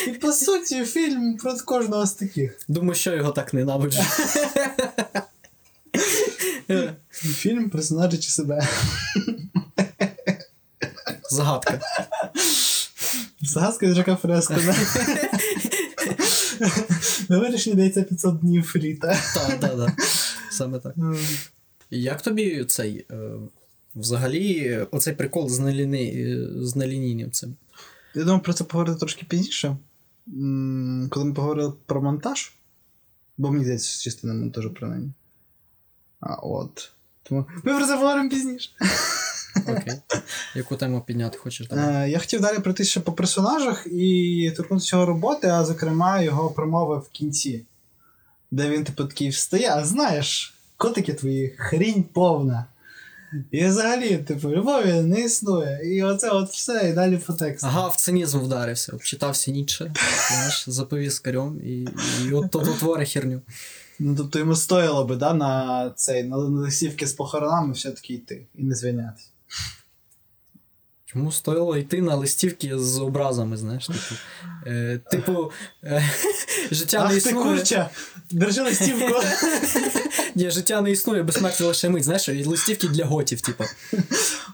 І 0.08 0.12
по 0.12 0.32
суті, 0.32 0.86
фільм 0.86 1.38
про 1.38 1.56
кожного 1.66 2.06
з 2.06 2.14
таких. 2.14 2.60
Думаю, 2.68 2.96
що 2.96 3.16
його 3.16 3.32
так 3.32 3.54
ненавиджу. 3.54 4.02
Фільм 7.12 7.70
персонажі 7.70 8.18
чи 8.18 8.30
себе. 8.30 8.68
Загадка. 11.32 11.80
Загадка 13.42 13.94
Жака 13.94 14.16
Фреско, 14.16 14.56
да? 14.66 14.76
На 17.30 17.40
вирішення 17.40 17.76
дається 17.76 18.04
500 18.04 18.40
днів 18.40 18.64
фріта. 18.64 19.08
Так, 19.34 19.60
так, 19.60 19.78
так. 19.78 19.94
Саме 20.52 20.80
так. 20.80 20.96
Як 21.92 22.22
тобі 22.22 22.66
цей. 22.66 23.06
Е, 23.98 24.00
Взагалі, 24.00 24.78
оцей 24.92 25.14
прикол 25.14 25.50
з, 25.50 25.60
наліни, 25.60 26.04
е, 26.04 26.48
з 26.66 26.76
налінійним 26.76 27.32
цим? 27.32 27.56
Я 28.16 28.24
думаю 28.24 28.42
про 28.42 28.54
це 28.54 28.64
поговорити 28.64 29.00
трошки 29.00 29.26
пізніше. 29.30 29.78
Коли 31.10 31.26
ми 31.26 31.34
поговорили 31.34 31.74
про 31.86 32.02
монтаж, 32.02 32.54
бо 33.38 33.52
мені 33.52 33.64
здається, 33.64 33.90
що 33.90 34.04
частина 34.04 34.34
монтажу 34.34 34.74
принаймні. 34.74 35.12
А 36.20 36.34
от. 36.36 36.92
Тому 37.24 37.46
ми 37.64 37.78
про 37.78 37.88
це 37.88 37.94
поговоримо 37.94 38.30
пізніше. 38.30 38.70
Окей. 39.68 39.94
Яку 40.56 40.76
тему 40.76 41.04
підняти 41.08 41.38
хочеш? 41.38 41.68
Е, 41.72 42.10
я 42.10 42.20
хотів 42.20 42.42
далі 42.42 42.60
пройти 42.60 42.84
ще 42.84 43.00
по 43.00 43.12
персонажах 43.12 43.88
і 43.92 44.54
торкнутися 44.58 44.96
його 44.96 45.06
роботи, 45.06 45.48
а 45.48 45.66
зокрема 45.66 46.22
його 46.22 46.50
промови 46.50 46.98
в 46.98 47.10
кінці, 47.10 47.66
де 48.52 48.70
він 48.70 48.84
типу 48.84 49.06
такий 49.06 49.30
встає, 49.30 49.72
а 49.76 49.86
знаєш, 49.86 50.54
котики 50.78 51.14
твої 51.14 51.56
хрінь 51.58 52.04
повна. 52.04 52.66
І 53.52 53.66
взагалі, 53.66 54.18
типу, 54.18 54.50
любові 54.50 54.94
не 54.94 55.20
існує. 55.20 55.82
І 55.84 56.04
оце 56.04 56.30
от 56.30 56.50
все, 56.50 56.90
і 56.90 56.94
далі 56.94 57.18
по 57.18 57.34
тексту. 57.34 57.68
Ага, 57.68 57.88
в 57.88 57.96
цинізм 57.96 58.40
вдарився, 58.40 58.92
обчитався 58.94 59.52
нічше, 59.52 59.94
знаєш, 60.32 60.64
заповів 60.68 61.20
карьом 61.20 61.62
і, 61.64 61.88
і 62.26 62.34
от 62.34 62.52
то 62.52 62.60
творе 62.60 63.06
херню. 63.06 63.42
Ну, 64.00 64.16
тобто 64.16 64.40
йому 64.40 64.56
стояло 64.56 65.06
би, 65.06 65.16
да, 65.16 65.34
на 65.34 65.92
цей 65.96 66.24
на 66.24 66.38
листівки 66.38 67.08
з 67.08 67.14
похоронами 67.14 67.74
все-таки 67.74 68.14
йти 68.14 68.48
і 68.56 68.64
не 68.64 68.76
звільнятися. 68.76 69.28
Чому 71.12 71.32
стоїло 71.32 71.78
йти 71.78 72.02
на 72.02 72.16
листівки 72.16 72.78
з 72.78 73.00
образами, 73.00 73.58
знаєш, 73.58 73.88
типу. 73.88 74.16
Е, 74.66 75.00
типу, 75.12 75.52
е, 75.84 76.04
життя 76.72 77.10
не 77.10 77.18
Ах 77.18 77.24
ти 77.24 77.34
курча! 77.34 77.90
Держи 78.32 78.62
листівку! 78.62 79.06
Ні, 80.36 80.52
життя 80.52 80.82
не 80.82 80.92
існує, 80.92 81.24
безсмертя 81.24 81.66
лише 81.66 81.90
мить, 81.90 82.04
знаєш, 82.04 82.30
і 82.30 82.44
листівки 82.44 82.88
для 82.88 83.06
готів, 83.06 83.42
типу. 83.42 83.64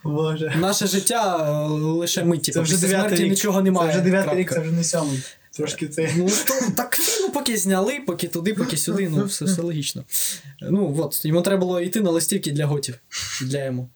Боже. 0.04 0.56
Наше 0.60 0.88
життя 0.88 1.38
е, 1.52 1.68
лише 1.74 2.24
мить, 2.24 2.44
типу, 2.44 2.62
після 2.62 2.78
смерті 2.78 3.24
рік. 3.24 3.30
нічого 3.30 3.60
Це 3.60 3.64
немає. 3.64 3.92
вже 3.92 4.02
дев'ятий 4.02 4.40
рік, 4.40 4.54
це 4.54 4.60
вже 4.60 4.72
не 4.72 4.84
сьомий. 4.84 5.24
Трошки 5.52 5.88
це. 5.88 6.10
Ну, 6.18 6.30
то, 6.48 6.72
так 6.78 6.96
фільм 6.96 7.32
поки 7.32 7.58
зняли, 7.58 8.00
поки 8.08 8.28
туди, 8.28 8.54
поки 8.54 8.78
сюди, 8.78 9.10
ну 9.10 9.26
все, 9.26 9.46
все 9.46 9.62
логічно. 9.62 10.04
Ну, 10.62 10.96
от, 11.00 11.26
йому 11.26 11.42
треба 11.42 11.60
було 11.60 11.82
йти 11.82 12.02
на 12.02 12.12
листівки 12.12 12.52
для 12.52 12.66
готів. 12.66 12.96
Для 13.42 13.66
йому. 13.66 13.90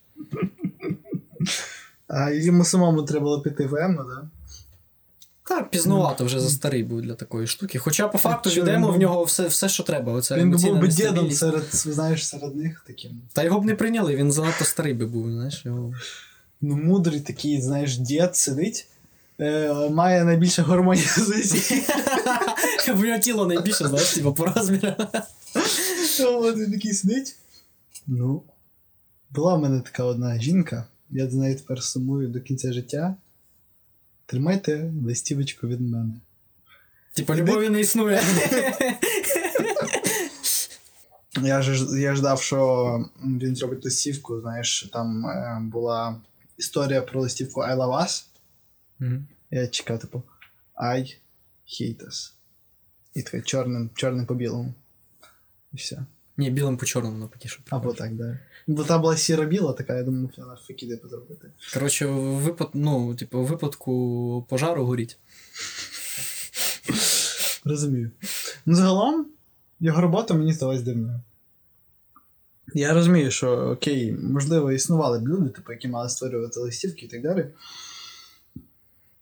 А 2.07 2.29
йому 2.31 2.65
самому 2.65 3.03
треба 3.03 3.23
було 3.23 3.41
піти 3.41 3.65
в 3.65 3.75
Ему, 3.75 4.03
да? 4.03 4.27
Так, 5.43 5.69
пізнувато 5.69 6.25
вже 6.25 6.39
за 6.39 6.49
старий 6.49 6.83
був 6.83 7.01
для 7.01 7.13
такої 7.13 7.47
штуки. 7.47 7.79
Хоча 7.79 8.07
по 8.07 8.17
факту 8.17 8.49
від 8.49 8.67
Емо 8.67 8.91
в 8.91 8.97
нього 8.97 9.23
все, 9.23 9.47
все 9.47 9.69
що 9.69 9.83
треба. 9.83 10.13
Оце 10.13 10.35
Він 10.35 10.51
був 10.51 10.79
би 10.79 10.87
дідом 10.87 11.31
серед, 11.31 11.63
знаєш, 11.71 12.27
серед 12.27 12.55
них 12.55 12.83
таким. 12.87 13.11
Та 13.33 13.43
його 13.43 13.59
б 13.59 13.65
не 13.65 13.75
прийняли, 13.75 14.15
він 14.15 14.31
занадто 14.31 14.65
старий 14.65 14.93
би 14.93 15.05
був, 15.05 15.31
знаєш. 15.31 15.65
Його... 15.65 15.93
Ну, 16.61 16.75
мудрий 16.75 17.19
такий, 17.19 17.61
знаєш, 17.61 17.97
дід 17.97 18.35
сидить, 18.35 18.87
е, 19.39 19.89
має 19.89 20.23
найбільше 20.23 20.61
гормонів. 20.61 21.17
В 22.87 23.03
нього 23.03 23.19
тіло 23.19 23.45
найбільше, 23.45 23.87
знаєш, 23.87 24.13
типу, 24.13 24.33
по 24.33 24.45
розміру. 24.45 24.93
От 26.19 26.57
він 26.57 26.71
такий 26.71 26.93
сидить. 26.93 27.35
Ну, 28.07 28.43
була 29.29 29.55
в 29.55 29.61
мене 29.61 29.81
така 29.81 30.03
одна 30.03 30.39
жінка, 30.39 30.85
я 31.09 31.29
за 31.29 31.37
нею 31.37 31.55
тепер 31.55 31.83
сумую 31.83 32.27
до 32.27 32.41
кінця 32.41 32.73
життя. 32.73 33.15
Тримайте 34.25 34.93
листівочку 35.05 35.67
від 35.67 35.81
мене. 35.81 36.13
Типу, 37.13 37.35
любові 37.35 37.69
не 37.69 37.79
існує. 37.79 38.21
Я 41.41 41.61
ж 41.61 41.99
я 41.99 42.15
ждав, 42.15 42.41
що 42.41 43.09
він 43.23 43.55
зробить 43.55 43.85
листівку. 43.85 44.41
Знаєш, 44.41 44.89
там 44.93 45.25
е, 45.25 45.59
була 45.61 46.21
історія 46.57 47.01
про 47.01 47.21
листівку 47.21 47.61
I 47.61 47.75
love 47.75 48.03
us. 48.03 48.25
Мгм. 48.99 49.27
Я 49.51 49.67
чекав, 49.67 49.99
типу, 49.99 50.23
I 50.75 51.15
hate 51.67 52.07
us. 52.07 52.33
І 53.13 53.21
таке 53.21 53.41
чорним, 53.41 53.89
чорним 53.93 54.25
по 54.25 54.35
білому. 54.35 54.73
І 55.73 55.77
все. 55.77 56.05
Ні, 56.37 56.49
білим 56.49 56.77
по 56.77 56.85
чорному 56.85 57.17
навпаки, 57.17 57.49
щоб. 57.49 57.61
Або 57.69 57.93
так, 57.93 58.15
да. 58.15 58.39
Бо 58.67 58.83
та 58.83 58.97
була 58.97 59.17
сіро-біла 59.17 59.73
така, 59.73 59.95
я 59.97 60.03
думав, 60.03 60.31
вона 60.37 60.57
факіди 60.67 60.99
зробити. 61.03 61.51
Коротше, 61.73 62.05
випад... 62.05 62.69
ну, 62.73 63.15
типу, 63.15 63.43
випадку 63.43 64.45
пожару 64.49 64.85
горіть. 64.85 65.17
Розумію. 67.65 68.11
Ну, 68.65 68.75
загалом, 68.75 69.27
його 69.79 70.01
робота 70.01 70.33
мені 70.33 70.53
здалась 70.53 70.81
дивною. 70.81 71.21
Я 72.73 72.93
розумію, 72.93 73.31
що 73.31 73.51
окей, 73.51 74.11
можливо, 74.11 74.71
існували 74.71 75.19
б 75.19 75.27
люди, 75.27 75.49
типу, 75.49 75.71
які 75.71 75.87
мали 75.87 76.09
створювати 76.09 76.59
листівки 76.59 77.05
і 77.05 77.09
так 77.09 77.21
далі. 77.21 77.47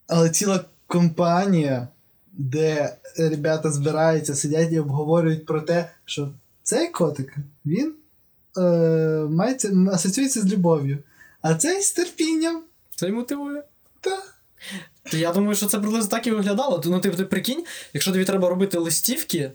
Але 0.08 0.29
ціла 0.29 0.65
компанія, 0.88 1.88
де 2.31 2.97
ребята 3.17 3.71
збираються, 3.71 4.36
сидять 4.36 4.71
і 4.71 4.79
обговорюють 4.79 5.45
про 5.45 5.62
те, 5.62 5.91
що 6.05 6.34
цей 6.63 6.88
котик, 6.88 7.36
він 7.65 7.95
е, 8.57 8.61
мається, 9.29 9.71
асоціюється 9.91 10.41
з 10.41 10.45
любов'ю, 10.53 10.97
а 11.41 11.55
цей 11.55 11.81
з 11.81 11.91
терпінням. 11.91 12.61
Це 12.95 13.07
й 13.07 13.11
мотивує. 13.11 13.63
Та. 14.01 14.17
То 15.11 15.17
я 15.17 15.31
думаю, 15.33 15.55
що 15.55 15.65
це 15.65 15.79
приблизно 15.79 16.09
так 16.09 16.27
і 16.27 16.31
виглядало. 16.31 16.81
Ну, 16.85 16.99
ти, 16.99 17.09
ти 17.09 17.25
прикинь, 17.25 17.63
якщо 17.93 18.11
тобі 18.11 18.25
треба 18.25 18.49
робити 18.49 18.77
листівки, 18.77 19.51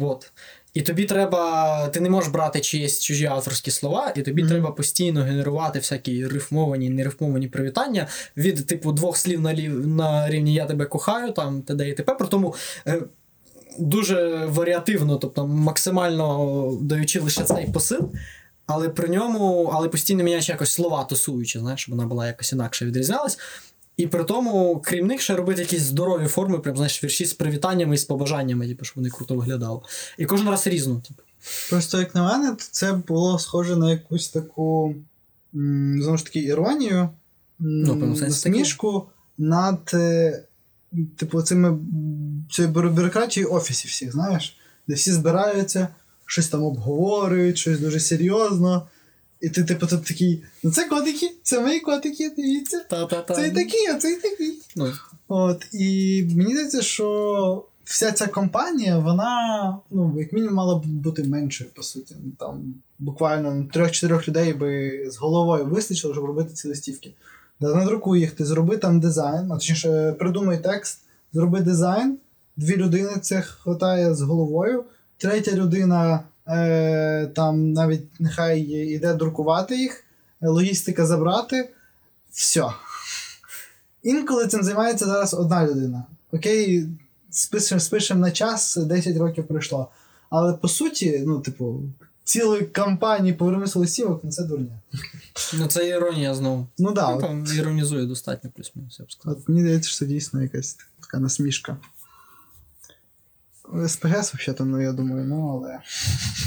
от, 0.00 0.32
і 0.74 0.82
тобі 0.82 1.04
треба. 1.04 1.88
Ти 1.88 2.00
не 2.00 2.10
можеш 2.10 2.30
брати 2.30 2.60
чиїсь 2.60 3.00
чужі 3.00 3.26
авторські 3.26 3.70
слова, 3.70 4.12
і 4.16 4.22
тобі 4.22 4.42
Мгм. 4.42 4.50
треба 4.50 4.70
постійно 4.70 5.22
генерувати 5.22 5.78
всякі 5.78 6.26
рифмовані 6.26 6.86
і 6.86 6.90
нерифмовані 6.90 7.48
привітання 7.48 8.06
від 8.36 8.66
типу 8.66 8.92
двох 8.92 9.16
слів 9.16 9.40
на, 9.40 9.54
лів, 9.54 9.86
на 9.86 10.30
рівні 10.30 10.54
Я 10.54 10.66
тебе 10.66 10.84
кохаю, 10.86 11.32
там 11.32 11.62
т.д. 11.62 11.88
і 11.88 11.92
т.п. 11.92 12.14
При 12.14 12.28
тому. 12.28 12.54
Е, 12.86 13.02
Дуже 13.80 14.46
варіативно, 14.46 15.16
тобто 15.16 15.46
максимально 15.46 16.78
даючи 16.80 17.20
лише 17.20 17.44
цей 17.44 17.66
посил, 17.66 18.12
але 18.68 18.88
при 18.88 19.08
ньому, 19.08 19.70
але 19.74 19.88
постійно 19.88 20.24
міняючи 20.24 20.52
якось 20.52 20.72
слова 20.72 21.04
тусуючи, 21.04 21.58
знаєш, 21.58 21.80
щоб 21.80 21.94
вона 21.94 22.08
була 22.08 22.26
якось 22.26 22.52
інакше 22.52 22.86
відрізнялась. 22.86 23.38
І 23.96 24.06
при 24.06 24.24
тому, 24.24 24.82
крім 24.84 25.06
них, 25.06 25.20
ще 25.20 25.36
робити 25.36 25.60
якісь 25.60 25.82
здорові 25.82 26.26
форми, 26.26 26.58
прям 26.58 26.76
знаєш, 26.76 27.04
вірші 27.04 27.24
з 27.24 27.34
привітаннями 27.34 27.94
і 27.94 27.98
з 27.98 28.04
побажаннями, 28.04 28.68
типу, 28.68 28.84
щоб 28.84 28.96
вони 28.96 29.10
круто 29.10 29.34
виглядали. 29.34 29.80
І 30.18 30.26
кожен 30.26 30.48
раз 30.48 30.66
різно. 30.66 31.02
Типу. 31.08 31.22
Просто, 31.70 31.98
як 31.98 32.14
на 32.14 32.24
мене, 32.24 32.56
це 32.58 32.92
було 32.92 33.38
схоже 33.38 33.76
на 33.76 33.90
якусь 33.90 34.28
таку, 34.28 34.94
знову 35.52 36.16
ж 36.16 36.24
таки, 36.24 36.40
іронію, 36.40 37.08
Ну, 37.58 37.94
насмішку 37.94 39.06
над, 39.38 39.90
е, 39.94 40.42
типу, 41.16 41.42
цими 41.42 41.78
цією 42.50 42.74
бюрократією 42.74 43.52
офісів 43.52 43.90
всіх, 43.90 44.12
знаєш, 44.12 44.56
де 44.88 44.94
всі 44.94 45.12
збираються, 45.12 45.88
щось 46.28 46.48
там 46.48 46.62
обговорюють, 46.62 47.58
щось 47.58 47.80
дуже 47.80 48.00
серйозно. 48.00 48.88
І 49.40 49.48
ти, 49.48 49.64
типу, 49.64 49.86
тут 49.86 50.04
такий, 50.04 50.44
ну 50.62 50.70
це 50.70 50.84
котики, 50.84 51.30
це 51.42 51.60
мої 51.60 51.80
котики, 51.80 52.30
дивіться. 52.36 52.84
Та-та-та. 52.90 53.34
Цей 53.34 53.50
такий, 53.50 53.86
а 53.86 53.94
цей 53.94 54.16
такий. 54.16 54.62
Ну, 54.76 54.92
От, 55.28 55.66
і 55.72 56.22
мені 56.36 56.52
здається, 56.52 56.82
що 56.82 57.64
вся 57.84 58.12
ця 58.12 58.26
компанія, 58.26 58.98
вона, 58.98 59.78
ну, 59.90 60.14
як 60.18 60.32
мінімум, 60.32 60.54
мала 60.54 60.78
б 60.78 60.86
бути 60.86 61.24
меншою, 61.24 61.70
по 61.74 61.82
суті. 61.82 62.14
Там 62.38 62.74
буквально 62.98 63.68
трьох-чотирьох 63.72 64.28
людей 64.28 64.52
би 64.52 65.04
з 65.10 65.16
головою 65.16 65.66
вистачило, 65.66 66.14
щоб 66.14 66.24
робити 66.24 66.54
ці 66.54 66.68
листівки. 66.68 67.14
Да, 67.60 67.74
надрукуй 67.74 68.20
їх, 68.20 68.32
ти 68.32 68.44
зроби 68.44 68.76
там 68.76 69.00
дизайн, 69.00 69.52
а 69.52 69.54
точніше, 69.54 70.16
придумай 70.18 70.62
текст, 70.62 71.00
зроби 71.32 71.60
дизайн, 71.60 72.18
дві 72.56 72.76
людини 72.76 73.10
це 73.22 73.42
хватає 73.42 74.14
з 74.14 74.20
головою, 74.20 74.84
третя 75.18 75.52
людина 75.52 76.20
е, 76.48 77.26
там 77.26 77.72
навіть 77.72 78.20
нехай 78.20 78.60
йде 78.70 79.14
друкувати 79.14 79.76
їх, 79.76 80.04
е, 80.42 80.48
логістика 80.48 81.06
забрати. 81.06 81.68
Все. 82.30 82.64
Інколи 84.02 84.46
цим 84.46 84.62
займається 84.62 85.06
зараз 85.06 85.34
одна 85.34 85.66
людина. 85.66 86.04
Окей, 86.32 86.88
спишемо 87.30 87.80
спишем 87.80 88.20
на 88.20 88.30
час, 88.30 88.76
10 88.76 89.16
років 89.16 89.46
пройшло. 89.46 89.88
Але 90.30 90.52
по 90.52 90.68
суті, 90.68 91.22
ну, 91.26 91.40
типу, 91.40 91.82
цілої 92.24 92.62
кампанії 92.62 93.34
по 93.34 93.44
виробництву 93.44 93.80
листівок, 93.80 94.20
ну 94.24 94.30
це 94.30 94.44
дурня. 94.44 94.80
ну 95.58 95.66
це 95.66 95.88
іронія 95.88 96.34
знову. 96.34 96.66
Ну 96.78 96.92
да, 96.92 97.10
Ну, 97.10 97.16
от, 97.16 97.22
там 97.22 97.46
іронізує 97.56 98.06
достатньо 98.06 98.50
плюс-мінус, 98.56 98.98
я 98.98 99.04
б 99.04 99.12
сказав. 99.12 99.38
от 99.38 99.48
мені 99.48 99.60
здається, 99.60 99.88
що 99.90 99.98
це 99.98 100.06
дійсно 100.06 100.42
якась 100.42 100.76
така 101.00 101.18
насмішка. 101.18 101.76
СПГС, 103.88 104.34
взагалі, 104.34 104.70
ну 104.70 104.80
я 104.82 104.92
думаю, 104.92 105.24
ну 105.24 105.48
але. 105.64 105.78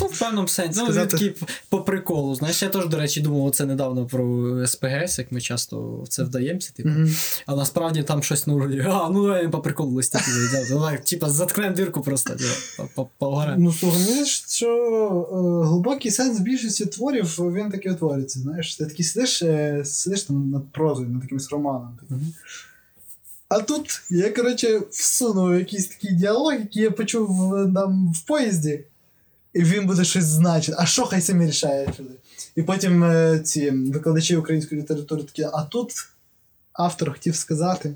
Ну, 0.01 0.07
в 0.07 0.19
певному 0.19 0.47
сенсі. 0.47 0.79
Ну, 0.79 0.85
Сказати- 0.85 1.17
він 1.17 1.33
такий 1.33 1.47
по 1.69 1.81
приколу. 1.81 2.35
Знаєш, 2.35 2.61
я 2.63 2.69
теж, 2.69 2.87
до 2.87 2.97
речі, 2.97 3.21
думав 3.21 3.43
оце 3.45 3.65
недавно 3.65 4.05
про 4.05 4.53
СПГС, 4.67 5.19
як 5.19 5.31
ми 5.31 5.41
часто 5.41 6.01
в 6.01 6.07
це 6.07 6.23
вдаємося. 6.23 6.71
Типу. 6.73 6.89
Мгм. 6.89 7.15
А 7.45 7.55
насправді 7.55 8.03
там 8.03 8.23
щось 8.23 8.47
ну, 8.47 8.55
вроді, 8.55 8.85
а, 8.87 9.09
ну 9.09 9.23
давай 9.23 9.47
по 9.47 9.59
приколу 9.59 9.91
листити. 9.91 10.25
Давай, 10.69 11.03
типа, 11.05 11.29
заткнемо 11.29 11.75
дірку 11.75 12.01
просто, 12.01 12.33
типа, 12.33 12.49
по- 12.77 12.87
по- 12.95 13.09
поговоримо. 13.17 13.55
Ну, 13.59 13.73
слухай, 13.73 14.25
що 14.25 14.67
е, 15.63 15.67
глибокий 15.67 16.11
сенс 16.11 16.39
більшості 16.39 16.85
творів 16.85 17.25
він 17.25 17.71
таки 17.71 17.91
утворюється. 17.91 18.39
Знаєш, 18.39 18.75
ти 18.75 18.85
такий 18.85 19.05
сидиш, 19.05 19.41
е, 19.41 19.81
сидиш 19.85 20.23
там 20.23 20.49
над 20.49 20.71
прозою, 20.71 21.09
над 21.09 21.23
якимось 21.23 21.51
романом. 21.51 21.97
такий. 22.01 22.17
Мгм. 22.17 22.33
А 23.51 23.59
тут 23.59 24.01
я, 24.09 24.31
коротше, 24.31 24.81
всунув 24.91 25.55
якийсь 25.55 25.87
такий 25.87 26.13
діалог, 26.13 26.53
який 26.53 26.83
я 26.83 26.91
почув 26.91 27.51
там 27.73 28.13
в 28.13 28.21
поїзді, 28.21 28.83
і 29.53 29.63
він 29.63 29.87
буде 29.87 30.03
щось 30.03 30.23
значити. 30.23 30.77
А 30.79 30.85
що 30.85 31.05
хай 31.05 31.21
самі 31.21 31.47
рішають 31.47 31.99
люди? 31.99 32.13
І 32.55 32.63
потім 32.63 33.03
е, 33.03 33.39
ці 33.39 33.69
викладачі 33.69 34.35
української 34.35 34.81
літератури 34.81 35.23
такі, 35.23 35.43
а 35.43 35.63
тут 35.63 35.91
автор 36.73 37.11
хотів 37.11 37.35
сказати 37.35 37.93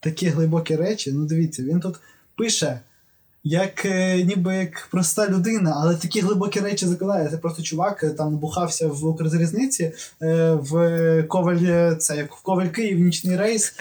такі 0.00 0.28
глибокі 0.28 0.76
речі. 0.76 1.12
Ну, 1.12 1.24
дивіться, 1.24 1.62
він 1.62 1.80
тут 1.80 1.96
пише. 2.36 2.80
Як 3.44 3.84
е, 3.84 4.22
ніби 4.22 4.54
як 4.54 4.88
проста 4.90 5.28
людина, 5.28 5.74
але 5.76 5.96
такі 5.96 6.20
глибокі 6.20 6.60
речі 6.60 6.86
закладає. 6.86 7.28
Це 7.28 7.36
просто 7.36 7.62
чувак 7.62 8.04
е, 8.04 8.10
там 8.10 8.32
набухався 8.32 8.88
в 8.88 9.06
Укрзалізниці, 9.06 9.92
е, 10.22 10.52
в 10.52 11.24
Коваль, 11.28 11.94
це 11.98 12.16
як 12.16 12.34
в 12.34 12.42
Коваль 12.42 12.66
Київ, 12.66 12.98
нічний 12.98 13.36
рейс, 13.36 13.74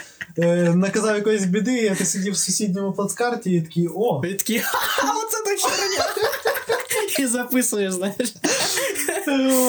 наказав 0.76 1.16
якоїсь 1.16 1.45
біди, 1.45 1.89
а 1.89 1.95
ти 1.95 2.05
сидів 2.05 2.34
в 2.34 2.38
сусідньому 2.38 2.91
плацкарті 2.91 3.51
і 3.51 3.62
такий 3.62 3.89
о. 3.95 4.22
І 4.26 4.34
такі, 4.34 4.60
ха 4.60 5.14
оце 5.26 5.38
так 5.45 5.72
херня. 5.72 6.05
І 7.20 7.28
записуєш, 7.28 7.93
знаєш. 7.93 8.34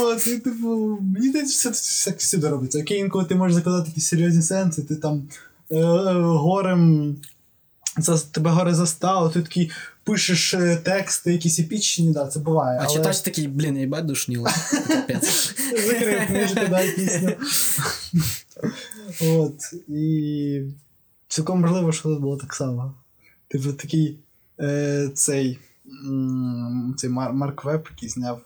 От, 0.05 0.27
і, 0.27 0.39
типу, 0.39 0.99
мені 1.15 1.29
здається, 1.29 1.71
все 1.71 2.15
всюди 2.19 2.49
робиться. 2.49 2.81
Окей, 2.81 2.99
інколи 2.99 3.25
ти 3.25 3.35
можеш 3.35 3.55
закладати 3.55 3.89
якісь 3.89 4.07
серйозні 4.07 4.43
сенси, 4.43 4.83
ти 4.83 4.97
там 4.97 5.29
горем. 6.21 7.17
За, 7.99 8.19
тебе 8.19 8.51
горе 8.51 8.75
застало, 8.75 9.31
ти 9.31 9.43
такий 9.43 9.71
пишеш 10.05 10.55
е, 10.55 10.77
тексти, 10.77 11.33
якісь 11.33 11.59
епічні, 11.59 12.13
да, 12.13 12.27
це 12.27 12.41
буває. 12.41 12.79
А 12.79 12.85
але... 12.85 12.95
читач 12.95 13.21
такий, 13.21 13.49
блін, 13.49 13.79
їбать 13.79 14.07
душніло. 14.07 14.49
Капець. 14.89 15.55
Закрив 15.87 16.27
книжку, 16.27 16.61
дай 16.71 16.95
пісню. 16.97 17.33
От. 19.39 19.55
І 19.89 20.63
цілком 21.29 21.61
можливо, 21.61 21.93
що 21.93 22.03
тут 22.03 22.21
було 22.21 22.37
так 22.37 22.55
само. 22.55 22.95
Типу 23.49 23.73
такий 23.73 24.19
е, 24.61 25.11
цей, 25.15 25.59
м, 26.05 26.95
цей 26.99 27.11
Мар- 27.11 27.33
Марк 27.33 27.65
Веб, 27.65 27.89
який 27.91 28.09
зняв 28.09 28.41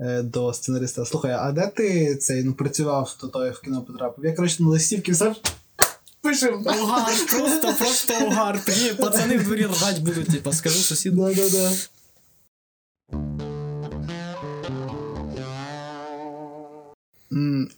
е, 0.00 0.22
до 0.22 0.52
сценариста. 0.52 1.04
Слухай, 1.04 1.32
а 1.32 1.52
де 1.52 1.66
ти 1.66 2.16
цей 2.16 2.44
ну, 2.44 2.54
працював, 2.54 3.16
то 3.20 3.28
той 3.28 3.50
в 3.50 3.60
кіно 3.60 3.82
потрапив? 3.82 4.24
Я, 4.24 4.32
коротше, 4.32 4.62
на 4.62 4.68
листівки 4.68 5.12
все 5.12 5.34
пишем. 6.24 6.60
Угар, 6.60 7.12
просто, 7.30 7.74
просто 7.78 8.26
угар. 8.26 8.64
Такі 8.64 8.94
пацани 8.94 9.36
в 9.36 9.44
дворі 9.44 9.66
ржать 9.66 10.02
будуть, 10.02 10.26
типа, 10.26 10.52
скажу 10.52 10.78
сусіду. 10.78 11.24
Да-да-да. 11.24 11.72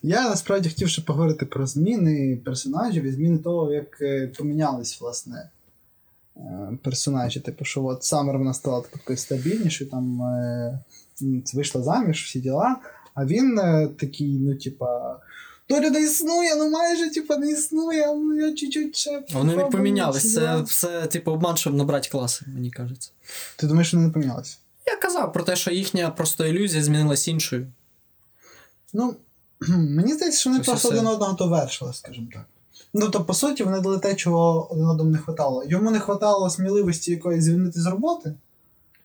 Я 0.02 0.28
насправді 0.28 0.68
хотів 0.68 0.88
ще 0.88 1.02
поговорити 1.02 1.46
про 1.46 1.66
зміни 1.66 2.40
персонажів 2.44 3.04
і 3.04 3.12
зміни 3.12 3.38
того, 3.38 3.72
як 3.72 4.00
е, 4.00 4.32
помінялись, 4.38 5.00
власне, 5.00 5.50
е, 6.36 6.40
персонажі. 6.82 7.40
Типу, 7.40 7.64
що 7.64 7.84
от 7.84 8.04
Саммер 8.04 8.38
вона 8.38 8.54
стала 8.54 8.82
такою 8.92 9.18
стабільнішою, 9.18 9.90
там 9.90 10.22
е, 10.22 10.78
вийшла 11.54 11.82
заміж, 11.82 12.24
всі 12.24 12.40
діла, 12.40 12.76
а 13.14 13.24
він 13.24 13.56
такий, 13.98 14.38
ну, 14.38 14.54
типа. 14.54 15.20
Доля 15.68 15.90
не 15.90 16.00
існує, 16.02 16.56
ну 16.56 16.70
майже 16.70 17.10
типа 17.10 17.36
не 17.36 17.50
існує, 17.50 18.06
ну 18.06 18.34
я 18.34 18.54
чуть-чуть 18.54 18.96
ще. 18.96 19.22
Вони 19.32 19.56
не 19.56 19.64
помінялись. 19.64 20.34
Це 20.34 20.60
все, 20.60 21.06
типу, 21.06 21.30
обман, 21.32 21.56
щоб 21.56 21.74
набрати 21.74 22.08
класи, 22.08 22.44
мені 22.54 22.70
кажеться. 22.70 23.10
Ти 23.56 23.66
думаєш, 23.66 23.94
вони 23.94 24.06
не 24.06 24.12
помінялися? 24.12 24.56
Я 24.86 24.96
казав 24.96 25.32
про 25.32 25.44
те, 25.44 25.56
що 25.56 25.70
їхня 25.70 26.10
просто 26.10 26.46
ілюзія 26.46 26.82
змінилась 26.82 27.28
іншою. 27.28 27.66
Ну, 28.92 29.16
мені 29.68 30.14
здається, 30.14 30.40
що 30.40 30.50
вони 30.50 30.60
Ось 30.60 30.66
просто 30.66 30.88
все. 30.88 30.96
один 30.98 31.08
одного 31.10 31.32
довершили, 31.32 31.92
скажімо 31.94 32.26
так. 32.32 32.44
Ну, 32.94 33.08
то, 33.10 33.24
по 33.24 33.34
суті, 33.34 33.62
вони 33.64 33.80
дали 33.80 33.98
те, 33.98 34.14
чого 34.14 34.68
один 34.72 34.84
одному 34.86 35.10
не 35.10 35.18
хватало. 35.18 35.64
Йому 35.66 35.90
не 35.90 36.00
хватало 36.00 36.50
сміливості 36.50 37.10
якоїсь 37.10 37.44
звільнити 37.44 37.80
з 37.80 37.86
роботи. 37.86 38.34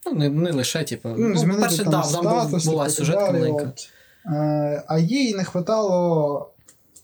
Ну, 0.05 0.13
не, 0.13 0.29
не 0.29 0.51
лише, 0.51 0.83
типу. 0.83 1.09
Ну, 1.09 1.15
Ну, 1.27 1.37
змінити 1.37 1.61
перше, 1.61 1.77
там 1.77 1.91
да, 1.91 2.01
там 2.01 2.09
статус, 2.09 2.65
була 2.65 2.89
сюжетка 2.89 3.31
маленька. 3.31 3.63
от. 3.63 3.89
Е, 4.25 4.83
а 4.87 4.99
їй 4.99 5.33
не 5.33 5.43
хватало 5.43 6.49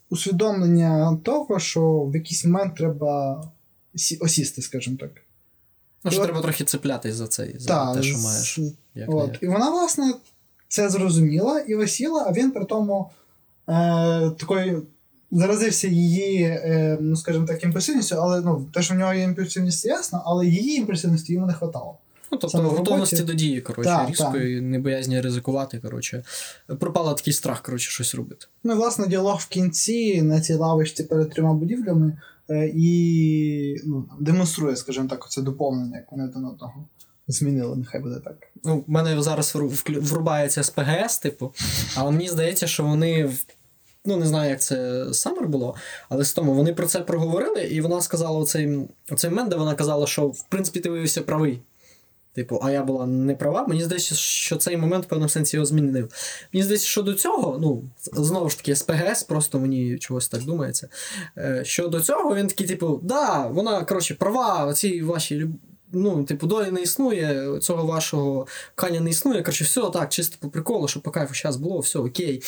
усвідомлення 0.10 1.18
того, 1.24 1.60
що 1.60 2.00
в 2.00 2.16
якийсь 2.16 2.46
момент 2.46 2.76
треба 2.76 3.44
осісти, 4.20 4.62
скажімо 4.62 4.98
так. 5.00 5.10
Ну, 6.04 6.12
що 6.12 6.22
от- 6.22 6.28
треба 6.28 6.42
трохи 6.42 6.64
цеплятись 6.64 7.16
за 7.16 7.28
це, 7.28 7.48
за 7.58 7.68
Та, 7.68 7.96
те, 7.96 8.04
що 8.04 8.18
маєш. 8.18 8.60
Як 8.96 9.10
От. 9.10 9.38
І 9.42 9.48
вона, 9.48 9.70
власне, 9.70 10.14
це 10.68 10.90
зрозуміла 10.90 11.60
і 11.60 11.76
осіла, 11.76 12.26
а 12.28 12.32
він 12.32 12.52
при 12.52 12.66
тому 12.66 13.10
е, 13.70 13.74
такою 14.30 14.84
заразився 15.32 15.88
її, 15.88 16.42
е, 16.44 16.98
ну, 17.02 17.16
скажімо 17.16 17.46
так, 17.46 17.64
імпульсивністю, 17.64 18.16
але 18.16 18.42
ну, 18.42 18.66
те, 18.74 18.82
що 18.82 18.94
в 18.94 18.98
нього 18.98 19.14
є 19.14 19.24
імпульсивність, 19.24 19.86
ясно, 19.86 20.22
але 20.26 20.46
її 20.46 20.78
імпульсивності 20.78 21.34
йому 21.34 21.46
не 21.46 21.54
хватало. 21.54 21.98
Ну, 22.32 22.38
тобто 22.38 22.50
Саме 22.58 22.70
в 22.70 22.72
готовності 22.72 23.24
до 23.24 23.34
дії, 23.34 23.62
коротше, 23.62 24.06
різкої, 24.10 24.62
небоязні 24.62 25.22
ризикувати, 25.22 25.80
коротше. 25.80 26.24
Пропала 26.80 27.14
такий 27.14 27.34
страх, 27.34 27.62
коротше, 27.62 27.92
щось 27.92 28.16
робити. 28.16 28.46
Ну, 28.64 28.74
і, 28.74 28.76
власне, 28.76 29.08
діалог 29.08 29.40
в 29.40 29.48
кінці 29.48 30.22
на 30.22 30.42
цій 30.42 30.54
лавочці 30.54 31.04
перед 31.04 31.30
трьома 31.30 31.54
будівлями 31.54 32.18
е, 32.50 32.72
і 32.76 33.82
ну, 33.86 34.10
демонструє, 34.20 34.76
скажімо 34.76 35.08
так, 35.10 35.32
це 35.32 35.42
доповнення, 35.42 35.98
як 35.98 36.12
вони 36.12 36.24
один 36.24 36.46
одного 36.46 36.86
змінили, 37.28 37.76
нехай 37.76 38.02
буде 38.02 38.20
так. 38.24 38.36
Ну, 38.64 38.84
в 38.88 38.92
мене 38.92 39.22
зараз 39.22 39.56
врубається 39.88 40.64
СПГС, 40.64 41.20
типу, 41.20 41.54
але 41.96 42.12
мені 42.12 42.30
здається, 42.30 42.68
що 42.68 42.84
вони. 42.84 43.32
Ну, 44.06 44.18
не 44.18 44.26
знаю, 44.26 44.50
як 44.50 44.62
це 44.62 45.06
Саммер 45.14 45.48
було, 45.48 45.76
але 46.10 46.24
з 46.24 46.34
тому 46.34 46.54
вони 46.54 46.74
про 46.74 46.88
це 46.88 47.00
проговорили, 47.00 47.64
і 47.64 47.82
вона 47.82 48.02
сказала 48.02 48.40
оцей, 48.40 48.80
оцей 49.12 49.30
момент, 49.30 49.50
де 49.50 49.56
вона 49.56 49.76
казала, 49.76 50.08
що 50.08 50.28
в 50.28 50.44
принципі 50.50 50.80
ти 50.80 50.90
виявився 50.90 51.22
правий. 51.22 51.62
Типу, 52.38 52.60
а 52.64 52.72
я 52.72 52.84
була 52.84 53.06
не 53.06 53.36
права. 53.36 53.68
Мені 53.68 53.84
здається, 53.84 54.16
що 54.16 54.56
цей 54.56 54.78
момент 54.78 55.06
в 55.06 55.08
певному 55.08 55.30
сенсі 55.30 55.58
його 55.58 55.66
змінив. 55.66 56.10
Мені 56.54 56.64
здається, 56.64 56.88
що 56.88 57.02
до 57.02 57.14
цього, 57.14 57.58
ну, 57.62 57.84
знову 58.14 58.50
ж 58.50 58.58
таки, 58.58 58.76
СПГС, 58.76 59.24
просто 59.24 59.60
мені 59.60 59.98
чогось 59.98 60.30
так 60.30 60.44
думається. 60.44 60.90
Е, 61.38 61.62
що 61.66 61.88
до 61.88 62.02
цього 62.02 62.36
він 62.36 62.48
такий, 62.48 62.68
типу, 62.68 63.00
да, 63.04 63.48
вона, 63.48 63.86
коротше, 63.86 64.16
права, 64.16 64.66
оці 64.66 65.02
ваші 65.02 65.48
ну, 65.92 66.24
типу, 66.24 66.48
долі 66.48 66.72
не 66.72 66.82
існує, 66.82 67.60
цього 67.60 67.86
вашого 67.86 68.48
каня 68.76 69.00
не 69.00 69.10
існує. 69.10 69.42
Коротше, 69.42 69.64
все 69.64 69.90
так, 69.90 70.10
чисто 70.10 70.38
по 70.40 70.50
приколу, 70.50 70.88
щоб 70.88 71.04
по 71.04 71.12
кайфу 71.12 71.34
зараз 71.34 71.58
було, 71.58 71.80
все 71.80 72.00
окей. 72.00 72.44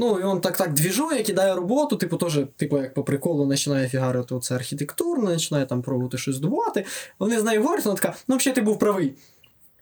Ну, 0.00 0.18
і 0.20 0.22
він 0.22 0.40
так 0.40 0.56
так 0.56 0.74
двіжує, 0.74 1.22
кидає 1.22 1.54
роботу, 1.54 1.96
типу, 1.96 2.16
теж, 2.16 2.40
типу, 2.56 2.78
як 2.78 2.94
по 2.94 3.04
приколу 3.04 3.48
починає 3.48 3.88
фігарити 3.88 4.34
оце 4.34 4.54
архітектурно, 4.54 5.32
починає 5.32 5.66
там 5.66 5.82
пробувати 5.82 6.18
щось 6.18 6.34
здобувати. 6.34 6.84
Вони 7.18 7.40
з 7.40 7.44
нею 7.44 7.62
говорять, 7.62 7.84
вона 7.84 7.96
така, 7.96 8.14
ну, 8.28 8.36
взагалі 8.36 8.54
ти 8.54 8.60
був 8.60 8.78
правий. 8.78 9.14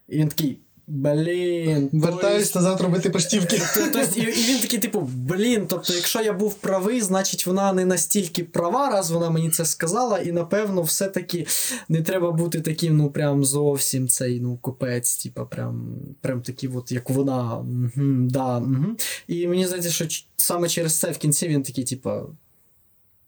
І 0.07 0.17
він 0.17 0.27
такий, 0.27 0.59
блін. 0.87 1.89
то 1.89 1.97
Вертаюсь 1.97 2.55
назад 2.55 2.81
робити 2.81 3.09
поштівки. 3.09 3.61
то- 3.75 3.91
то 3.91 4.19
і, 4.19 4.21
і 4.21 4.51
він 4.51 4.59
такий, 4.59 4.79
типу, 4.79 5.09
блін, 5.13 5.65
тобто, 5.69 5.93
якщо 5.93 6.21
я 6.21 6.33
був 6.33 6.53
правий, 6.53 7.01
значить 7.01 7.45
вона 7.47 7.73
не 7.73 7.85
настільки 7.85 8.43
права, 8.43 8.89
раз 8.89 9.11
вона 9.11 9.29
мені 9.29 9.49
це 9.49 9.65
сказала, 9.65 10.19
і 10.19 10.31
напевно, 10.31 10.81
все-таки 10.81 11.47
не 11.89 12.01
треба 12.01 12.31
бути 12.31 12.61
таким, 12.61 12.97
ну 12.97 13.11
прям 13.11 13.45
зовсім 13.45 14.07
цей 14.07 14.39
ну, 14.39 14.57
купець, 14.57 15.23
типу, 15.23 15.45
прям, 15.45 15.95
прям 16.21 16.41
такий, 16.41 16.69
от, 16.69 16.91
як 16.91 17.09
вона. 17.09 17.57
Угу, 17.57 18.03
да, 18.29 18.57
угу. 18.57 18.85
І 19.27 19.47
мені 19.47 19.65
здається, 19.67 19.91
що 19.91 20.05
саме 20.37 20.69
через 20.69 20.99
це 20.99 21.11
в 21.11 21.17
кінці 21.17 21.47
він 21.47 21.63
такий, 21.63 21.83
типу, 21.83 22.11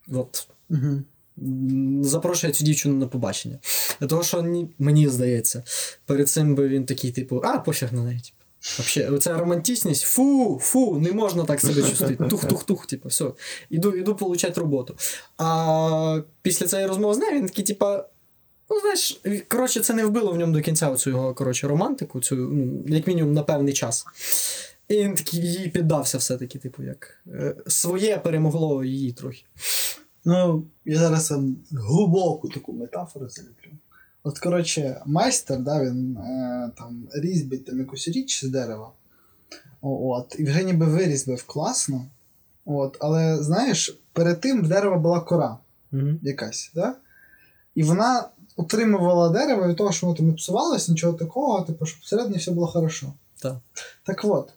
от. 0.07 0.47
Угу. 0.69 1.01
Запрошує 2.01 2.53
цю 2.53 2.63
дівчину 2.63 2.95
на 2.95 3.07
побачення. 3.07 3.59
Того, 4.09 4.23
що 4.23 4.41
ні- 4.41 4.69
мені 4.79 5.07
здається, 5.09 5.63
перед 6.05 6.29
цим 6.29 6.55
би 6.55 6.67
він 6.67 6.85
такий, 6.85 7.11
типу, 7.11 7.41
а, 7.43 7.57
пофіг 7.57 7.93
на 7.93 8.03
неї. 8.03 8.19
Типу. 8.19 8.35
Вообще, 8.77 9.09
оця 9.09 9.37
романтичність, 9.37 10.03
фу, 10.03 10.59
фу, 10.63 10.99
не 10.99 11.11
можна 11.11 11.43
так 11.43 11.61
себе 11.61 11.81
чувствувати. 11.81 12.23
Тух-тух-тух, 12.23 12.85
типу, 12.87 13.09
все. 13.09 13.25
Іду, 13.69 13.95
іду 13.95 14.15
получати 14.15 14.61
роботу. 14.61 14.95
А 15.37 16.21
після 16.41 16.67
цієї 16.67 16.87
розмови 16.87 17.13
з 17.13 17.17
нею 17.17 17.31
він 17.39 17.47
такий, 17.47 17.65
типа. 17.65 18.05
Ну, 18.71 18.79
знаєш, 18.81 19.21
коротше, 19.47 19.79
це 19.79 19.93
не 19.93 20.05
вбило 20.05 20.31
в 20.31 20.37
ньому 20.37 20.53
до 20.53 20.61
кінця 20.61 20.95
цю 20.95 21.09
його 21.09 21.33
коротше, 21.33 21.67
романтику, 21.67 22.19
цю, 22.19 22.35
ну, 22.35 22.83
як 22.87 23.07
мінімум, 23.07 23.33
на 23.33 23.43
певний 23.43 23.73
час. 23.73 24.05
І 24.87 24.97
він 24.97 25.15
такий 25.15 25.39
їй 25.51 25.69
піддався 25.69 26.17
все-таки, 26.17 26.59
типу, 26.59 26.83
як 26.83 27.21
е, 27.27 27.55
своє 27.67 28.17
перемогло 28.17 28.83
її 28.83 29.11
трохи. 29.11 29.43
Ну, 30.29 30.63
я 30.85 30.99
зараз 30.99 31.33
глибоку 31.71 32.49
таку 32.49 32.73
метафору 32.73 33.29
заліплю. 33.29 33.71
От, 34.23 34.39
коротше, 34.39 35.01
майстер, 35.05 35.59
да, 35.59 35.83
він 35.83 36.17
е, 36.17 36.71
там 36.77 37.07
різьбить 37.13 37.65
там 37.65 37.79
якусь 37.79 38.07
річ 38.07 38.45
з 38.45 38.49
дерева. 38.49 38.91
От, 39.81 40.35
і 40.39 40.43
вже 40.43 40.63
ніби 40.63 40.85
вирізбив 40.85 41.43
класно. 41.43 42.05
От, 42.65 42.97
але 42.99 43.43
знаєш, 43.43 43.99
перед 44.13 44.41
тим 44.41 44.63
в 44.63 44.67
дерева 44.67 44.97
була 44.97 45.19
кора 45.19 45.57
Угу. 45.93 46.07
якась, 46.21 46.71
да? 46.75 46.95
І 47.75 47.83
вона 47.83 48.29
утримувала 48.55 49.29
дерево 49.29 49.67
від 49.67 49.77
того, 49.77 49.91
що 49.91 50.07
воно 50.07 50.17
там 50.17 50.27
не 50.27 50.33
псувалось, 50.33 50.89
нічого 50.89 51.13
такого, 51.13 51.61
типу, 51.61 51.85
щоб 51.85 52.01
всередині 52.01 52.37
все 52.37 52.51
було 52.51 52.67
хорошо. 52.67 53.13
Так. 53.41 53.55
Так 54.03 54.25
от, 54.25 54.49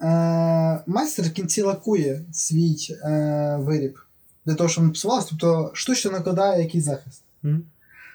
е- 0.00 0.82
майстер 0.86 1.26
в 1.26 1.30
кінці 1.30 1.62
лакує 1.62 2.24
свій 2.32 2.76
е- 3.04 3.56
виріб 3.60 3.98
для 4.46 4.54
того, 4.54 4.68
щоб 4.68 4.84
не 4.84 4.90
тобто 5.30 5.70
штучно 5.72 6.10
накладає 6.10 6.62
якийсь 6.62 6.84
захист. 6.84 7.22
Мгм. 7.42 7.62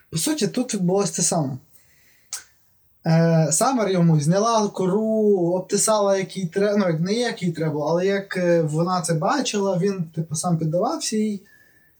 По 0.09 0.17
суті, 0.17 0.47
тут 0.47 0.73
відбулося 0.73 1.15
те 1.15 1.21
саме. 1.21 1.57
Е, 3.05 3.47
Самер 3.51 3.89
йому 3.89 4.19
зняла 4.19 4.67
кору, 4.67 5.51
обтисала, 5.55 6.17
який 6.17 6.45
треба, 6.45 6.77
ну, 6.77 6.87
як 6.87 6.99
не 6.99 7.13
який 7.13 7.51
треба, 7.51 7.89
але 7.89 8.05
як 8.05 8.37
е, 8.37 8.61
вона 8.61 9.01
це 9.01 9.13
бачила, 9.13 9.77
він 9.77 10.03
типу, 10.03 10.35
сам 10.35 10.57
піддавався 10.57 11.17
їй. 11.17 11.41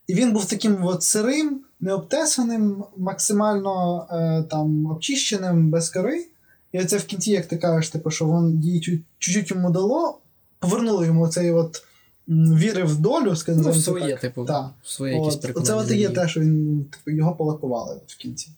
І 0.07 0.13
він 0.13 0.32
був 0.32 0.45
таким 0.45 0.86
от 0.86 1.03
сирим, 1.03 1.61
необтесаним, 1.79 2.84
максимально 2.97 4.07
е, 4.11 4.43
там, 4.49 4.86
обчищеним, 4.86 5.69
без 5.69 5.89
кори. 5.89 6.25
І 6.71 6.79
оце 6.79 6.97
в 6.97 7.03
кінці, 7.03 7.32
як 7.32 7.45
ти 7.45 7.57
кажеш, 7.57 7.89
типу, 7.89 8.11
що 8.11 8.25
він 8.25 8.61
їй 8.63 8.79
чуть- 8.82 9.03
чуть-чуть 9.19 9.51
йому 9.51 9.69
дало, 9.71 10.19
повернуло 10.59 11.05
йому 11.05 11.27
цей 11.27 11.51
от 11.51 11.84
м, 12.32 12.55
віри 12.55 12.84
в 12.84 12.99
долю, 12.99 13.36
скажімо 13.36 13.63
Ну, 13.67 13.73
це 13.73 13.79
своє, 13.79 14.11
так. 14.11 14.19
типу, 14.19 14.45
Так. 14.45 14.65
своє 14.84 15.15
якісь 15.17 15.36
приклади. 15.36 15.63
Оце 15.73 15.73
от 15.86 15.91
і 15.91 15.97
є 15.97 16.09
те, 16.09 16.27
що 16.27 16.39
він, 16.39 16.86
типу, 16.91 17.17
його 17.17 17.36
полакували 17.36 17.97
в 18.07 18.15
кінці. 18.17 18.49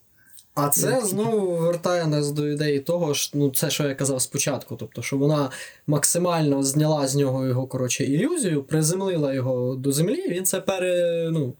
А 0.55 0.69
це 0.69 1.01
знову 1.05 1.57
вертає 1.57 2.07
нас 2.07 2.31
до 2.31 2.47
ідеї 2.47 2.79
того, 2.79 3.13
що 3.13 3.37
ну 3.37 3.49
це 3.51 3.69
що 3.69 3.87
я 3.87 3.95
казав 3.95 4.21
спочатку. 4.21 4.75
Тобто, 4.75 5.01
що 5.01 5.17
вона 5.17 5.49
максимально 5.87 6.63
зняла 6.63 7.07
з 7.07 7.15
нього 7.15 7.45
його 7.45 7.67
коротше 7.67 8.03
ілюзію, 8.03 8.63
приземлила 8.63 9.33
його 9.33 9.75
до 9.75 9.91
землі. 9.91 10.29
Він 10.29 10.45
це 10.45 10.61
пере, 10.61 11.29
ну, 11.31 11.53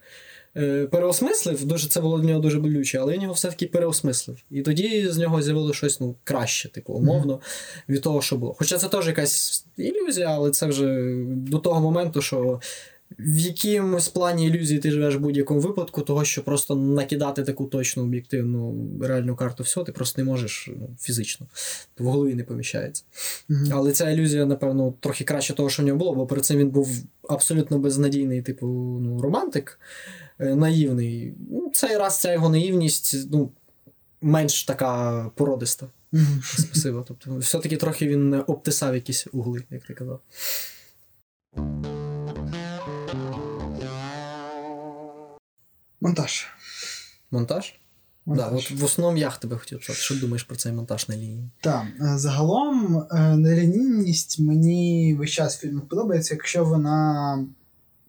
переосмислив. 0.91 1.65
Дуже 1.65 1.87
це 1.87 2.01
було 2.01 2.19
для 2.19 2.27
нього 2.27 2.39
дуже 2.39 2.59
болюче, 2.59 2.99
але 2.99 3.13
він 3.13 3.21
його 3.21 3.33
все-таки 3.33 3.67
переосмислив. 3.67 4.37
І 4.51 4.61
тоді 4.61 5.07
з 5.09 5.17
нього 5.17 5.41
з'явилося 5.41 5.77
щось 5.77 5.99
ну, 5.99 6.15
краще, 6.23 6.69
типу, 6.69 6.93
умовно, 6.93 7.39
від 7.89 8.01
того, 8.01 8.21
що 8.21 8.35
було. 8.35 8.55
Хоча 8.59 8.77
це 8.77 8.87
теж 8.87 9.07
якась 9.07 9.65
ілюзія, 9.77 10.27
але 10.27 10.51
це 10.51 10.65
вже 10.65 11.15
до 11.27 11.57
того 11.57 11.81
моменту, 11.81 12.21
що. 12.21 12.59
В 13.19 13.37
якомусь 13.37 14.07
плані 14.07 14.47
ілюзії 14.47 14.79
ти 14.79 14.91
живеш 14.91 15.15
в 15.15 15.19
будь-якому 15.19 15.59
випадку, 15.59 16.01
того, 16.01 16.25
що 16.25 16.43
просто 16.43 16.75
накидати 16.75 17.43
таку 17.43 17.65
точну 17.65 18.03
об'єктивну 18.03 18.87
реальну 19.01 19.35
карту 19.35 19.63
всього, 19.63 19.85
ти 19.85 19.91
просто 19.91 20.21
не 20.21 20.25
можеш 20.31 20.69
ну, 20.79 20.89
фізично. 20.99 21.47
В 21.99 22.05
голові 22.05 22.35
не 22.35 22.43
поміщається. 22.43 23.03
Мгм. 23.49 23.69
Але 23.71 23.91
ця 23.91 24.09
ілюзія, 24.09 24.45
напевно, 24.45 24.93
трохи 24.99 25.23
краще 25.23 25.53
того, 25.53 25.69
що 25.69 25.83
в 25.83 25.85
нього 25.85 25.99
було, 25.99 26.15
бо 26.15 26.25
перед 26.25 26.45
цим 26.45 26.57
він 26.57 26.69
був 26.69 27.03
абсолютно 27.29 27.79
безнадійний, 27.79 28.41
типу, 28.41 28.67
ну, 29.01 29.21
романтик, 29.21 29.79
е, 29.79 30.22
наївний. 30.39 31.33
Ну, 31.51 31.71
цей 31.73 31.97
раз 31.97 32.19
ця 32.19 32.33
його 32.33 32.49
наївність, 32.49 33.15
ну, 33.31 33.51
менш 34.21 34.63
така 34.63 35.23
породиста. 35.35 35.87
Спасибо. 36.43 37.05
Тобто, 37.07 37.37
все-таки 37.37 37.77
трохи 37.77 38.07
він 38.07 38.43
обтисав 38.47 38.95
якісь 38.95 39.27
угли, 39.31 39.63
як 39.69 39.83
ти 39.83 39.93
казав. 39.93 40.19
Монтаж. 46.01 46.47
Монтаж? 47.31 47.79
Монтаж. 48.25 48.49
Да, 48.51 48.57
от 48.57 48.71
в 48.71 48.83
основному 48.83 49.17
я 49.17 49.29
тебе 49.29 49.57
хотів 49.57 49.79
питати, 49.79 49.99
що 49.99 50.15
думаєш 50.15 50.43
про 50.43 50.55
цей 50.55 50.71
монтаж 50.71 51.09
на 51.09 51.15
лінії? 51.17 51.49
Так, 51.61 51.85
е, 52.01 52.17
загалом 52.17 53.07
е, 53.11 53.35
нелінійність 53.35 54.39
мені 54.39 55.15
весь 55.19 55.31
час 55.31 55.57
в 55.57 55.59
фільмах 55.59 55.87
подобається, 55.87 56.33
якщо 56.33 56.65
вона 56.65 57.47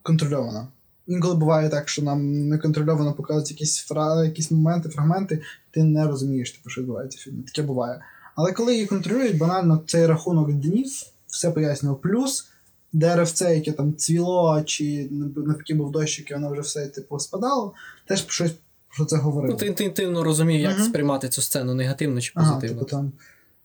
контрольована. 0.03 0.69
Інколи 1.07 1.35
буває 1.35 1.69
так, 1.69 1.89
що 1.89 2.03
нам 2.03 2.49
неконтрольовано 2.49 3.13
показують 3.13 3.51
якісь, 3.51 3.79
фра... 3.79 4.25
якісь 4.25 4.51
моменти, 4.51 4.89
фрагменти, 4.89 5.43
ти 5.71 5.83
не 5.83 6.07
розумієш, 6.07 6.51
типу, 6.51 6.71
що 6.71 6.81
відбувається 6.81 7.19
в 7.21 7.23
фільмі. 7.23 7.43
Таке 7.43 7.63
буває. 7.63 8.01
Але 8.35 8.53
коли 8.53 8.73
її 8.75 8.87
контролюють, 8.87 9.39
банально 9.39 9.83
цей 9.87 10.07
рахунок 10.07 10.53
днів 10.53 10.87
все 11.27 11.51
пояснював. 11.51 12.01
Плюс 12.01 12.49
деревце, 12.93 13.55
яке 13.55 13.73
там 13.73 13.97
цвіло, 13.97 14.63
чи 14.67 15.09
навпаки 15.11 15.75
був 15.75 15.91
дощик, 15.93 16.31
і 16.31 16.35
воно 16.35 16.53
вже 16.53 16.61
все 16.61 16.87
типу 16.87 17.19
спадало, 17.19 17.73
теж 18.07 18.27
щось 18.29 18.53
про 18.97 19.05
це 19.05 19.17
говорило. 19.17 19.53
Ну, 19.53 19.59
ти 19.59 19.67
інтуїтивно 19.67 20.25
розумів, 20.25 20.61
як 20.61 20.77
Мгм. 20.79 20.85
сприймати 20.89 21.29
цю 21.29 21.43
сцену 21.43 21.75
негативно 21.75 22.21
чи 22.21 22.33
Ага, 22.35 22.55
позитивно. 22.55 22.79
типу 22.85 22.91
там 22.91 23.13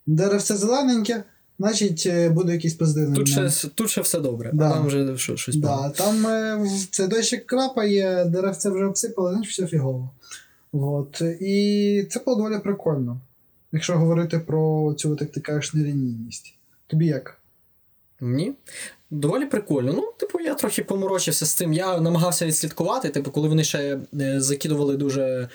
деревце 0.05 0.57
зелененьке, 0.57 1.23
значить 1.59 2.03
е, 2.05 2.29
буде 2.29 2.53
якийсь 2.53 2.73
позитивний. 2.73 3.15
Тут 3.17 3.27
ще, 3.27 3.49
тут 3.75 3.89
ще 3.89 4.01
все 4.01 4.19
добре, 4.19 4.51
Да. 4.53 4.67
а 4.69 4.73
там 4.73 4.87
вже 4.87 5.17
що, 5.17 5.37
щось 5.37 5.55
Да, 5.55 5.67
погано. 5.67 5.93
там 5.97 6.27
е, 6.27 6.67
це 6.91 7.07
дощик 7.07 7.45
крапає, 7.45 8.25
деревце 8.25 8.69
вже 8.69 8.85
обсипало, 8.85 9.31
значить 9.31 9.51
все 9.51 9.67
фігово. 9.67 10.09
От. 10.71 11.21
І 11.41 12.05
це 12.09 12.19
було 12.25 12.37
доволі 12.37 12.59
прикольно. 12.59 13.19
Якщо 13.71 13.97
говорити 13.97 14.39
про 14.39 14.93
цю, 14.97 15.17
як 15.21 15.31
ти 15.31 15.39
кажеш, 15.41 15.73
нелінійність. 15.73 16.53
Тобі 16.87 17.05
як? 17.05 17.37
Ні. 18.21 18.53
Доволі 19.11 19.45
прикольно. 19.45 19.93
Ну, 19.93 20.11
типу, 20.17 20.39
я 20.39 20.53
трохи 20.55 20.83
поморочився 20.83 21.45
з 21.45 21.51
цим. 21.51 21.73
Я 21.73 21.99
намагався 22.01 22.45
відслідкувати, 22.45 23.09
типу, 23.09 23.31
коли 23.31 23.47
вони 23.49 23.63
ще 23.63 23.99
е, 24.21 24.41
закидували 24.41 24.97
дуже. 24.97 25.49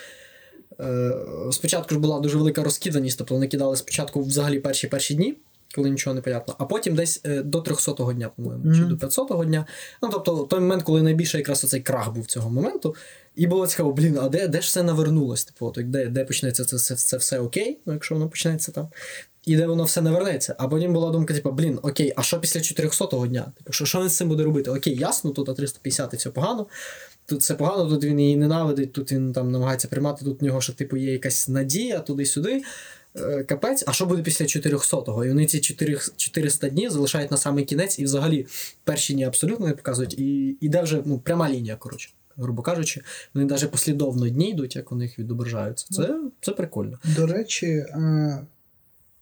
Спочатку 1.53 1.95
ж 1.95 2.01
була 2.01 2.21
дуже 2.21 2.39
велика 2.39 2.63
розкиданість, 2.63 3.19
тобто 3.19 3.35
вони 3.35 3.49
кидали 3.49 3.77
спочатку 3.77 4.23
взагалі 4.23 4.61
перші 4.61 4.87
перші 4.87 5.15
дні, 5.15 5.35
коли 5.75 5.91
нічого 5.91 6.15
не 6.15 6.21
понятно, 6.21 6.55
а 6.59 6.65
потім 6.65 6.95
десь 6.95 7.21
е, 7.25 7.43
до 7.43 7.59
300-го 7.59 8.13
дня, 8.13 8.31
по-моєму, 8.37 8.75
чи 8.75 8.85
до 8.85 9.07
500-го 9.07 9.45
дня. 9.45 9.67
Ну, 10.03 10.09
тобто, 10.13 10.47
той 10.51 10.61
момент, 10.61 10.83
коли 10.83 11.03
найбільше 11.03 11.39
якраз 11.39 11.65
оцей 11.65 11.81
крах 11.81 12.13
був 12.13 12.27
цього 12.27 12.51
моменту. 12.51 12.95
І 13.37 13.47
було 13.47 13.67
цікаво, 13.67 13.93
блін, 13.93 14.19
а 14.23 14.29
де, 14.29 14.49
де 14.49 14.61
ж 14.61 14.67
все 14.67 14.83
навернулось? 14.83 15.45
Типу, 15.45 15.67
от, 15.67 15.91
де, 15.91 16.07
де 16.07 16.25
почнеться 16.25 16.65
це, 16.65 16.79
це, 16.79 16.97
це 16.97 17.17
все 17.17 17.39
окей, 17.39 17.79
ну, 17.87 17.93
якщо 17.93 18.15
воно 18.15 18.29
почнеться 18.29 18.73
там. 18.73 18.89
І 19.45 19.57
де 19.57 19.67
воно 19.67 19.85
все 19.85 20.03
не 20.03 20.11
вернеться. 20.11 20.55
А 20.59 20.69
потім 20.69 20.93
була 20.93 21.11
думка, 21.11 21.35
типу, 21.35 21.53
блін, 21.53 21.79
окей, 21.83 22.13
а 22.17 22.23
що 22.23 22.41
після 22.41 22.61
400-го 22.61 23.27
дня? 23.27 23.53
Типу, 23.59 23.73
що, 23.73 23.85
що 23.85 24.01
він 24.01 24.09
з 24.09 24.17
цим 24.17 24.29
буде 24.29 24.45
робити? 24.45 24.71
Окей, 24.71 24.97
ясно, 24.97 25.31
тут 25.31 25.49
а 25.49 25.55
350 25.55 26.15
і 26.15 26.17
все 26.17 26.31
погано. 26.31 26.67
Тут 27.27 27.41
все 27.41 27.55
погано, 27.55 27.87
тут 27.87 28.05
він 28.05 28.21
її 28.21 28.37
ненавидить, 28.37 28.93
тут 28.93 29.13
він 29.13 29.33
там 29.33 29.51
намагається 29.51 29.89
приймати, 29.89 30.25
тут 30.25 30.41
в 30.41 30.45
нього 30.45 30.61
ще 30.61 30.73
типу 30.73 30.97
є 30.97 31.13
якась 31.13 31.49
надія 31.49 31.99
туди-сюди. 31.99 32.63
Е, 33.17 33.45
Капець, 33.45 33.85
а 33.87 33.93
що 33.93 34.07
буде 34.07 34.23
після 34.23 34.45
400-го? 34.45 35.25
І 35.25 35.29
вони 35.29 35.47
ці 35.47 35.61
4 35.61 35.99
400 36.17 36.69
днів 36.69 36.91
залишають 36.91 37.31
на 37.31 37.37
самий 37.37 37.65
кінець, 37.65 37.99
і 37.99 38.05
взагалі 38.05 38.47
перші 38.85 39.15
дні 39.15 39.25
абсолютно 39.25 39.67
не 39.67 39.73
показують. 39.73 40.19
І 40.19 40.57
йде 40.61 40.83
вже 40.83 41.03
ну, 41.05 41.19
пряма 41.19 41.51
лінія, 41.51 41.77
коротше, 41.77 42.11
грубо 42.37 42.63
кажучи. 42.63 43.03
Вони 43.35 43.47
навіть 43.47 43.71
послідовно 43.71 44.29
дні 44.29 44.51
йдуть, 44.51 44.77
як 44.77 44.93
у 44.93 44.97
них 44.97 45.19
відображаються. 45.19 45.87
Це, 45.91 46.21
це 46.41 46.53
прикольно. 46.53 46.99
До 47.17 47.27
речі, 47.27 47.67
е, 47.67 48.47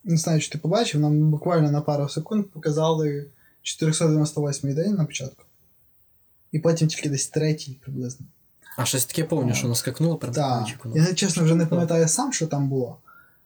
не 0.05 0.17
знаю, 0.17 0.41
чи 0.41 0.51
ти 0.51 0.59
побачив, 0.59 1.01
нам 1.01 1.31
буквально 1.31 1.71
на 1.71 1.81
пару 1.81 2.09
секунд 2.09 2.47
показали 2.51 3.27
498-й 3.63 4.75
день 4.75 4.95
на 4.95 5.05
початку. 5.05 5.45
І 6.53 6.59
потім 6.59 6.89
тільки 6.89 7.11
десь 7.11 7.29
третій 7.29 7.79
приблизно. 7.83 8.27
А 8.77 8.85
щось 8.85 9.05
таке 9.05 9.25
помню, 9.25 9.55
що 9.55 9.69
наскакнуло 9.69 10.17
перед 10.17 10.35
Так. 10.35 10.69
Я 10.95 11.15
чесно 11.15 11.45
вже 11.45 11.55
не 11.55 11.67
пам'ятаю 11.67 12.09
сам, 12.09 12.33
що 12.33 12.47
там 12.47 12.69
було. 12.69 12.99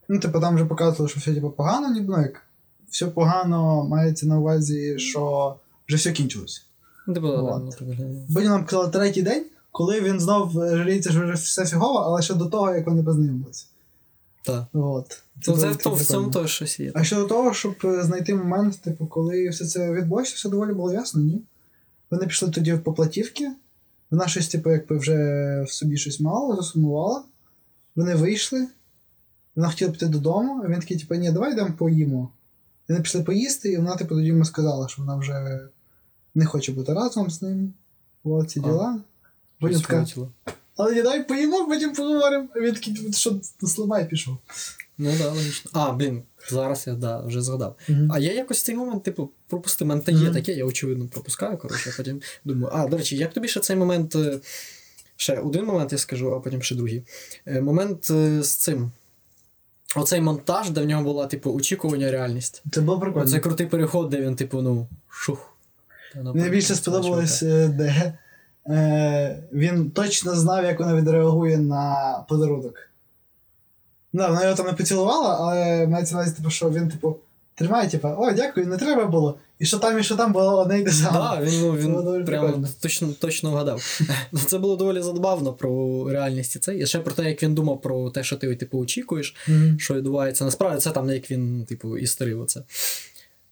Ну, 0.09 0.21
типу, 0.21 0.41
там 0.41 0.55
вже 0.55 0.65
показували, 0.65 1.09
що 1.09 1.21
все 1.21 1.35
типу, 1.35 1.51
погано, 1.51 1.95
ніби 1.95 2.15
ну, 2.17 2.23
як 2.23 2.43
все 2.91 3.07
погано 3.07 3.85
мається 3.85 4.27
на 4.27 4.39
увазі, 4.39 4.99
що 4.99 5.55
вже 5.89 5.97
все 5.97 6.13
кінчилось. 6.13 6.67
Типу, 7.07 7.29
да, 7.29 7.41
Вот. 7.41 7.81
ну, 8.29 8.41
нам 8.41 8.61
показали 8.61 8.91
третій 8.91 9.23
день, 9.23 9.45
коли 9.73 10.01
він 10.01 10.21
знов 10.21 10.61
е, 10.61 10.77
жаліється, 10.77 11.11
що 11.11 11.25
вже 11.25 11.33
все 11.33 11.67
фігово, 11.67 11.99
але 11.99 12.23
ще 12.23 12.35
до 12.35 12.47
того, 12.47 12.75
як 12.75 12.87
вони 12.87 13.03
познайомилися. 13.03 13.67
Так. 14.43 14.65
От. 14.73 15.23
Ну, 15.47 15.55
доволі 15.55 15.75
це 15.75 15.91
в 15.91 16.07
цьому 16.07 16.31
теж 16.31 16.51
щось 16.51 16.81
є. 16.81 16.93
А 16.95 17.05
щодо 17.05 17.25
того, 17.25 17.55
щоб 17.55 17.75
е, 17.85 18.03
знайти 18.03 18.35
момент, 18.35 18.81
типу, 18.81 19.07
коли 19.07 19.49
все 19.49 19.67
це 19.67 19.93
відбулося, 19.93 20.33
все 20.37 20.49
доволі 20.49 20.73
було 20.73 20.93
ясно, 20.93 21.21
ні? 21.21 21.41
Вони 22.11 22.27
пішли 22.27 22.51
тоді 22.51 22.77
по 22.77 22.93
платівки, 22.93 23.53
вона 24.11 24.29
щось, 24.29 24.49
типу, 24.49 24.71
якби 24.71 24.99
вже 24.99 25.15
в 25.67 25.73
собі 25.73 25.97
щось 25.97 26.21
мала, 26.21 26.57
засумувала. 26.57 27.23
Вони 27.97 28.15
вийшли, 28.15 28.67
вона 29.57 29.69
хотіла 29.69 29.91
піти 29.91 30.07
додому, 30.07 30.63
а 30.65 30.69
він 30.69 30.81
такий, 30.81 30.97
типу, 30.99 31.15
ні, 31.15 31.31
давай 31.33 31.53
йдемо 31.53 31.73
поїмо. 31.79 32.29
Вони 32.89 33.01
пішли 33.01 33.23
поїсти, 33.23 33.73
і 33.73 33.77
вона, 33.77 33.97
типу, 33.97 34.15
тоді 34.15 34.27
йому 34.27 34.45
сказала, 34.45 34.89
що 34.89 35.03
вона 35.03 35.17
вже 35.17 35.61
не 36.35 36.47
хоче 36.47 36.73
бути 36.73 36.93
разом 36.95 37.31
з 37.31 37.43
ним. 37.43 37.73
От 38.25 38.51
ці 38.51 38.61
діла. 38.61 38.99
Потім 39.61 39.81
така, 39.81 40.07
але 40.77 40.95
ні, 40.95 41.03
дай 41.03 41.29
поїмо, 41.29 41.67
потім 41.67 41.93
поговоримо. 41.93 42.49
А 42.57 42.61
він 42.61 42.75
такий, 42.75 42.95
типу, 42.95 43.13
що, 43.13 43.41
слабай 43.63 44.09
пішов. 44.09 44.37
Ну 44.99 45.11
так, 45.11 45.19
да, 45.19 45.31
логічно. 45.31 45.71
А, 45.75 45.93
блін, 45.93 46.23
зараз 46.51 46.87
я 46.87 46.95
да, 46.95 47.21
вже 47.21 47.43
згадав. 47.43 47.77
Мгм. 47.89 48.13
А 48.13 48.19
я 48.19 48.33
якось 48.33 48.63
цей 48.63 48.75
момент, 48.75 49.03
типу, 49.03 49.31
пропустив. 49.47 49.89
Мене 49.89 50.01
та 50.01 50.13
є 50.13 50.19
Мгм. 50.19 50.33
таке, 50.35 50.53
я 50.53 50.65
очевидно 50.65 51.09
пропускаю. 51.09 51.59
Коротше, 51.59 51.91
а 51.95 51.97
потім 51.97 52.21
думаю, 52.45 52.73
а, 52.75 52.87
до 52.89 52.97
речі, 52.97 53.17
як 53.17 53.33
тобі 53.33 53.49
ще 53.49 53.61
цей 53.61 53.77
момент. 53.77 54.17
е, 54.17 54.41
Ще 55.19 55.39
один 55.39 55.65
момент 55.65 55.93
я 55.93 55.99
скажу, 55.99 56.35
а 56.35 56.41
потім 56.41 56.63
ще 56.63 56.75
другий. 56.75 57.03
Е, 57.47 57.61
Момент 57.61 58.11
е, 58.11 58.43
з 58.43 58.55
цим. 58.55 58.91
Оцей 59.97 60.21
монтаж, 60.21 60.71
де 60.71 60.81
в 60.81 60.85
нього 60.85 61.03
була, 61.03 61.27
типу, 61.27 61.53
очікування 61.53 62.11
реальність. 62.11 62.63
Це 62.73 62.81
було 62.81 63.01
прикольно. 63.01 63.27
Це 63.27 63.39
крутий 63.39 63.67
переход, 63.67 64.09
де 64.09 64.21
він, 64.21 64.37
типу, 64.37 64.63
ну, 64.63 64.87
шух. 65.09 65.53
Ну, 66.15 66.35
Мені 66.35 66.51
більше 66.51 66.75
сподобалось, 66.75 67.43
е, 67.43 67.69
де 67.69 68.19
е, 68.75 69.43
він 69.53 69.91
точно 69.91 70.35
знав, 70.35 70.65
як 70.65 70.81
вона 70.81 70.95
відреагує 70.95 71.59
на 71.59 72.25
подарунок. 72.29 72.75
Да, 74.13 74.29
вона 74.29 74.45
його 74.45 74.55
там 74.57 74.67
не 74.67 74.73
поцілувала, 74.73 75.37
але 75.41 75.87
мається 75.87 76.15
на 76.15 76.21
увазі, 76.21 76.37
типу, 76.37 76.51
що 76.51 76.71
він, 76.71 76.89
типу, 76.89 77.17
тримає, 77.57 77.89
типу, 77.89 78.09
о, 78.09 78.33
дякую, 78.33 78.67
не 78.67 78.77
треба 78.77 79.07
було. 79.07 79.39
І 79.59 79.67
що 79.67 79.79
там, 79.79 79.99
і 79.99 80.03
що 80.03 80.17
там 80.17 80.33
було 80.33 80.59
одне 80.61 80.81
й 80.81 80.85
те 80.85 80.91
саме. 80.91 81.19
Да, 81.19 81.41
він, 81.43 81.61
ну, 81.61 81.73
він 82.13 82.25
прямо 82.25 82.65
точно, 82.81 83.09
точно 83.21 83.51
вгадав. 83.51 84.01
Ну, 84.33 84.39
Це 84.47 84.59
було 84.59 84.77
доволі 84.77 85.03
забавно 85.03 85.53
про 85.53 86.05
реальність 86.11 86.57
і 86.57 86.59
це. 86.59 86.79
І 86.79 86.87
ще 86.87 86.99
про 86.99 87.15
те, 87.15 87.25
як 87.25 87.43
він 87.43 87.55
думав 87.55 87.81
про 87.81 88.11
те, 88.11 88.25
що 88.25 88.37
ти 88.37 88.57
типу, 88.57 88.79
очікуєш, 88.79 89.35
Мгм. 89.49 89.79
що 89.79 89.95
відбувається. 89.95 90.45
Насправді 90.45 90.81
це 90.81 90.91
там, 90.91 91.11
як 91.11 91.31
він, 91.31 91.65
типу, 91.69 91.99
історив 91.99 92.41
оце. 92.41 92.63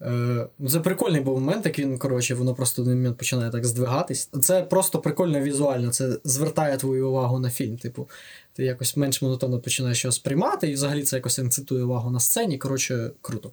Е, 0.02 0.46
ну, 0.58 0.70
це 0.70 0.80
прикольний 0.80 1.20
був 1.20 1.40
момент, 1.40 1.66
як 1.66 1.78
він, 1.78 1.98
коротше, 1.98 2.34
воно 2.34 2.54
просто 2.54 2.82
в 2.82 2.84
один 2.84 2.98
момент 2.98 3.16
починає 3.16 3.50
так 3.50 3.66
здвигатись. 3.66 4.28
Це 4.40 4.62
просто 4.62 4.98
прикольно 4.98 5.40
візуально, 5.40 5.90
це 5.90 6.18
звертає 6.24 6.76
твою 6.76 7.08
увагу 7.08 7.38
на 7.38 7.50
фільм. 7.50 7.78
Типу, 7.78 8.08
ти 8.52 8.64
якось 8.64 8.96
менш 8.96 9.22
монотонно 9.22 9.60
починаєш 9.60 10.04
його 10.04 10.12
сприймати, 10.12 10.68
і 10.70 10.74
взагалі 10.74 11.02
це 11.02 11.16
якось 11.16 11.38
акцентує 11.38 11.84
увагу 11.84 12.10
на 12.10 12.20
сцені. 12.20 12.58
Коротше, 12.58 13.10
круто. 13.20 13.50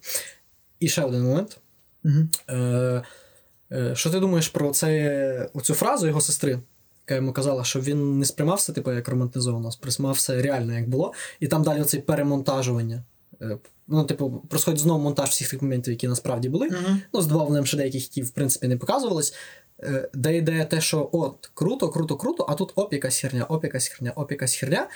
І 0.82 0.88
ще 0.88 1.02
один 1.02 1.24
момент. 1.24 1.60
Е, 2.50 3.04
е, 3.72 3.96
що 3.96 4.10
ти 4.10 4.20
думаєш 4.20 4.50
про 4.50 4.72
це, 4.72 5.50
оцю 5.54 5.74
фразу 5.74 6.08
його 6.08 6.22
сестри, 6.22 6.60
яка 7.02 7.16
йому 7.16 7.34
казала, 7.34 7.64
що 7.64 7.80
він 7.80 8.20
не 8.20 8.26
сприймався, 8.26 8.74
типу, 8.74 8.92
як 8.92 9.08
романтизовано, 9.08 9.68
а 9.68 9.72
сприймався 9.72 10.42
реально, 10.42 10.74
як 10.74 10.90
було. 10.90 11.14
І 11.40 11.48
там 11.48 11.64
далі 11.64 11.82
оце 11.82 11.98
перемонтажування. 11.98 13.04
Е, 13.42 13.58
Ну, 13.94 14.04
типу, 14.04 14.44
происходить 14.50 14.80
знову 14.80 15.04
монтаж 15.04 15.30
всіх 15.30 15.50
тих 15.50 15.62
моментів, 15.62 15.94
які 15.94 16.08
насправді 16.08 16.50
були. 16.50 16.68
Мгм. 16.68 17.02
Ну, 17.14 17.22
з 17.22 17.28
додавленням 17.28 17.66
ще 17.66 17.78
деяких, 17.78 18.04
які, 18.04 18.22
в 18.22 18.30
принципі, 18.30 18.68
не 18.68 18.78
показувались. 18.78 19.34
Де 20.14 20.38
йде 20.38 20.66
те, 20.66 20.82
що 20.82 21.10
от, 21.12 21.52
круто, 21.54 21.90
круто, 21.90 22.18
круто, 22.18 22.46
а 22.50 22.56
тут 22.56 22.72
оп, 22.76 22.94
якась 22.94 23.20
херня, 23.20 23.44
оп, 23.44 23.64
якась 23.64 23.88
херня, 23.88 24.12
оп, 24.16 24.32
якась 24.32 24.56
херня. 24.56 24.88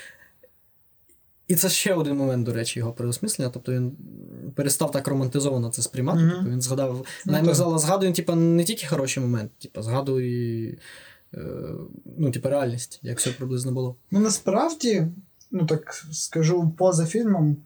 І 1.47 1.55
це 1.55 1.69
ще 1.69 1.93
один 1.93 2.17
момент, 2.17 2.45
до 2.45 2.53
речі, 2.53 2.79
його 2.79 2.91
переосмислення. 2.93 3.51
Тобто 3.53 3.71
він 3.71 3.91
перестав 4.55 4.91
так 4.91 5.07
романтизовано 5.07 5.69
це 5.69 5.81
сприймати. 5.81 6.19
Мгм. 6.19 6.31
Тобто 6.35 6.51
він 6.51 6.61
згадав. 6.61 6.93
Ну, 6.97 7.03
Вона 7.25 7.37
йому 7.37 7.49
казала, 7.49 7.77
згадує, 7.79 8.13
типу, 8.13 8.35
не 8.35 8.63
тільки 8.63 8.87
хороші 8.87 9.19
моменти, 9.19 9.53
типу, 9.61 9.81
згадує 9.81 10.77
е, 11.33 11.39
ну, 12.17 12.31
типу, 12.31 12.49
реальність, 12.49 12.99
як 13.03 13.17
все 13.19 13.29
приблизно 13.29 13.71
було. 13.71 13.95
Ну, 14.11 14.19
насправді, 14.19 15.07
ну 15.51 15.65
так 15.65 16.05
скажу, 16.11 16.73
поза 16.77 17.05
фільмом, 17.05 17.57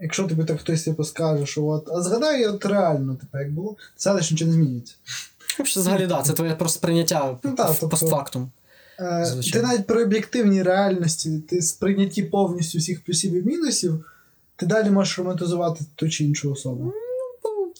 якщо 0.00 0.24
тобі 0.24 0.44
так 0.44 0.60
хтось 0.60 0.82
типу, 0.82 1.04
скаже, 1.04 1.46
що 1.46 1.64
от, 1.64 1.88
а 1.88 2.02
згадай, 2.02 2.46
от 2.46 2.64
реально, 2.66 3.14
типу, 3.14 3.38
як 3.38 3.52
було, 3.52 3.76
це 3.96 4.12
лише 4.12 4.34
нічого 4.34 4.48
не 4.50 4.54
змінюється. 4.54 4.94
Взагалі, 5.58 5.80
взагалі, 5.80 6.06
да, 6.06 6.22
це 6.22 6.32
твоє 6.32 6.54
просто 6.54 6.78
сприйняття 6.78 7.38
Ну, 7.42 7.52
так, 7.54 7.66
по- 7.66 7.72
тобто- 7.80 7.88
постфактум. 7.88 8.50
Е, 9.02 9.24
Звичайно. 9.24 9.68
ти 9.68 9.72
навіть 9.72 9.86
при 9.86 10.04
об'єктивній 10.04 10.62
реальності, 10.62 11.38
ти 11.48 11.62
сприйнятті 11.62 12.22
повністю 12.22 12.78
всіх 12.78 13.04
плюсів 13.04 13.34
і 13.34 13.42
мінусів, 13.42 14.04
ти 14.56 14.66
далі 14.66 14.90
можеш 14.90 15.18
романтизувати 15.18 15.84
ту 15.94 16.08
чи 16.08 16.24
іншу 16.24 16.52
особу. 16.52 16.92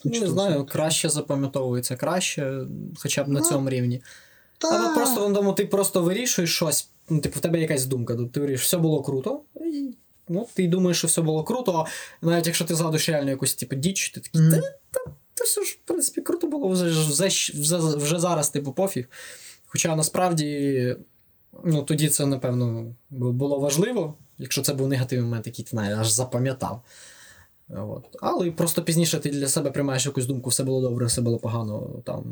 Ту 0.02 0.10
чи 0.10 0.20
Не 0.20 0.26
знаю, 0.26 0.50
особу. 0.54 0.70
краще 0.72 1.08
запам'ятовується, 1.08 1.96
краще, 1.96 2.66
хоча 2.96 3.24
б 3.24 3.28
на 3.28 3.40
Ну, 3.40 3.46
цьому 3.46 3.70
рівні. 3.70 4.02
Та... 4.58 4.68
Але 4.68 4.94
просто 4.94 5.28
ну, 5.28 5.34
тому 5.34 5.52
ти 5.52 5.66
просто 5.66 6.02
вирішуєш 6.02 6.56
щось, 6.56 6.88
ну, 7.08 7.20
типу, 7.20 7.38
в 7.38 7.42
тебе 7.42 7.60
якась 7.60 7.86
думка. 7.86 8.14
Тобто 8.14 8.32
ти 8.32 8.40
вирішуєш, 8.40 8.66
все 8.66 8.78
було 8.78 9.02
круто. 9.02 9.40
Ну, 10.28 10.48
ти 10.54 10.68
думаєш, 10.68 10.98
що 10.98 11.06
все 11.06 11.22
було 11.22 11.44
круто, 11.44 11.86
а 12.22 12.26
навіть 12.26 12.46
якщо 12.46 12.64
ти 12.64 12.74
згадуєш 12.74 13.08
реально 13.08 13.30
якусь 13.30 13.54
типу, 13.54 13.76
діч, 13.76 14.10
ти 14.10 14.20
такий, 14.20 14.50
та, 14.50 15.00
та 15.34 15.44
все 15.44 15.64
ж, 15.64 15.78
в 15.84 15.88
принципі, 15.88 16.20
круто 16.20 16.46
було, 16.46 16.68
вже, 16.68 16.88
вже, 16.88 17.26
вже, 17.60 17.76
вже 17.96 18.18
зараз, 18.18 18.50
типу, 18.50 18.72
пофіг. 18.72 19.08
Хоча 19.66 19.96
насправді, 19.96 20.96
ну, 21.64 21.82
тоді 21.82 22.08
це, 22.08 22.26
напевно, 22.26 22.94
було 23.10 23.58
важливо, 23.58 24.14
якщо 24.38 24.62
це 24.62 24.74
був 24.74 24.88
негативний 24.88 25.24
момент, 25.24 25.46
який 25.46 25.64
ти 25.64 25.76
навіть 25.76 25.98
аж 25.98 26.10
запам'ятав. 26.10 26.82
От. 27.68 28.04
Але 28.20 28.50
просто 28.50 28.82
пізніше 28.82 29.20
ти 29.20 29.30
для 29.30 29.48
себе 29.48 29.70
приймаєш 29.70 30.06
якусь 30.06 30.26
думку, 30.26 30.50
все 30.50 30.64
було 30.64 30.80
добре, 30.88 31.06
все 31.06 31.20
було 31.20 31.38
погано, 31.38 32.02
там, 32.04 32.24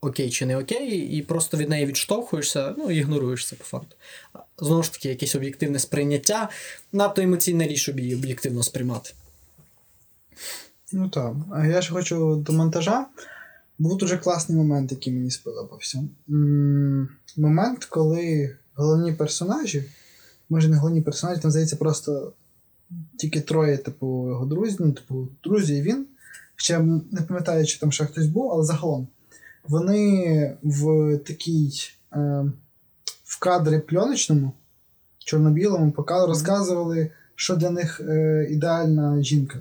окей 0.00 0.30
чи 0.30 0.46
не 0.46 0.56
окей, 0.56 0.98
і 0.98 1.22
просто 1.22 1.56
від 1.56 1.68
неї 1.68 1.86
відштовхуєшся, 1.86 2.74
ну, 2.78 2.90
і 2.90 2.96
ігноруєш 2.96 3.46
це 3.46 3.56
по 3.56 3.64
факту. 3.64 3.96
Знову 4.58 4.82
ж 4.82 4.92
таки, 4.92 5.08
якесь 5.08 5.34
об'єктивне 5.34 5.78
сприйняття, 5.78 6.48
надто 6.92 7.22
емоційна 7.22 7.66
річ, 7.66 7.80
щоб 7.80 8.00
її 8.00 8.14
об'єктивно 8.14 8.62
сприймати. 8.62 9.10
Ну 10.92 11.08
так. 11.08 11.34
А 11.52 11.66
я 11.66 11.82
ж 11.82 11.92
хочу 11.92 12.36
до 12.36 12.52
монтажа. 12.52 13.06
Був 13.80 13.96
дуже 13.96 14.18
класний 14.18 14.58
момент, 14.58 14.92
який 14.92 15.12
мені 15.12 15.30
сподобався. 15.30 16.04
Момент, 17.36 17.84
коли 17.84 18.56
головні 18.74 19.12
персонажі, 19.12 19.84
може 20.48 20.68
не 20.68 20.76
головні 20.76 21.02
персонажі, 21.02 21.40
там 21.40 21.50
здається, 21.50 21.76
просто 21.76 22.32
тільки 23.18 23.40
троє, 23.40 23.78
типу, 23.78 24.28
його 24.28 24.46
друзі, 24.46 24.76
ну, 24.80 24.92
типу, 24.92 25.28
друзі 25.44 25.76
і 25.76 25.82
він. 25.82 26.06
Ще 26.56 26.78
не 27.10 27.20
пам'ятаю, 27.28 27.66
чи 27.66 27.80
там 27.80 27.92
ще 27.92 28.06
хтось 28.06 28.26
був, 28.26 28.52
але 28.52 28.64
загалом. 28.64 29.08
Вони 29.64 30.56
в 30.62 31.18
такій 31.18 31.72
е, 32.12 32.44
в 33.24 33.38
кадрі 33.38 33.78
пленочному, 33.78 34.52
чорно-білому, 35.18 35.92
пока 35.92 36.26
розказували, 36.26 37.10
що 37.34 37.56
для 37.56 37.70
них 37.70 38.00
е, 38.00 38.46
ідеальна 38.50 39.22
жінка. 39.22 39.58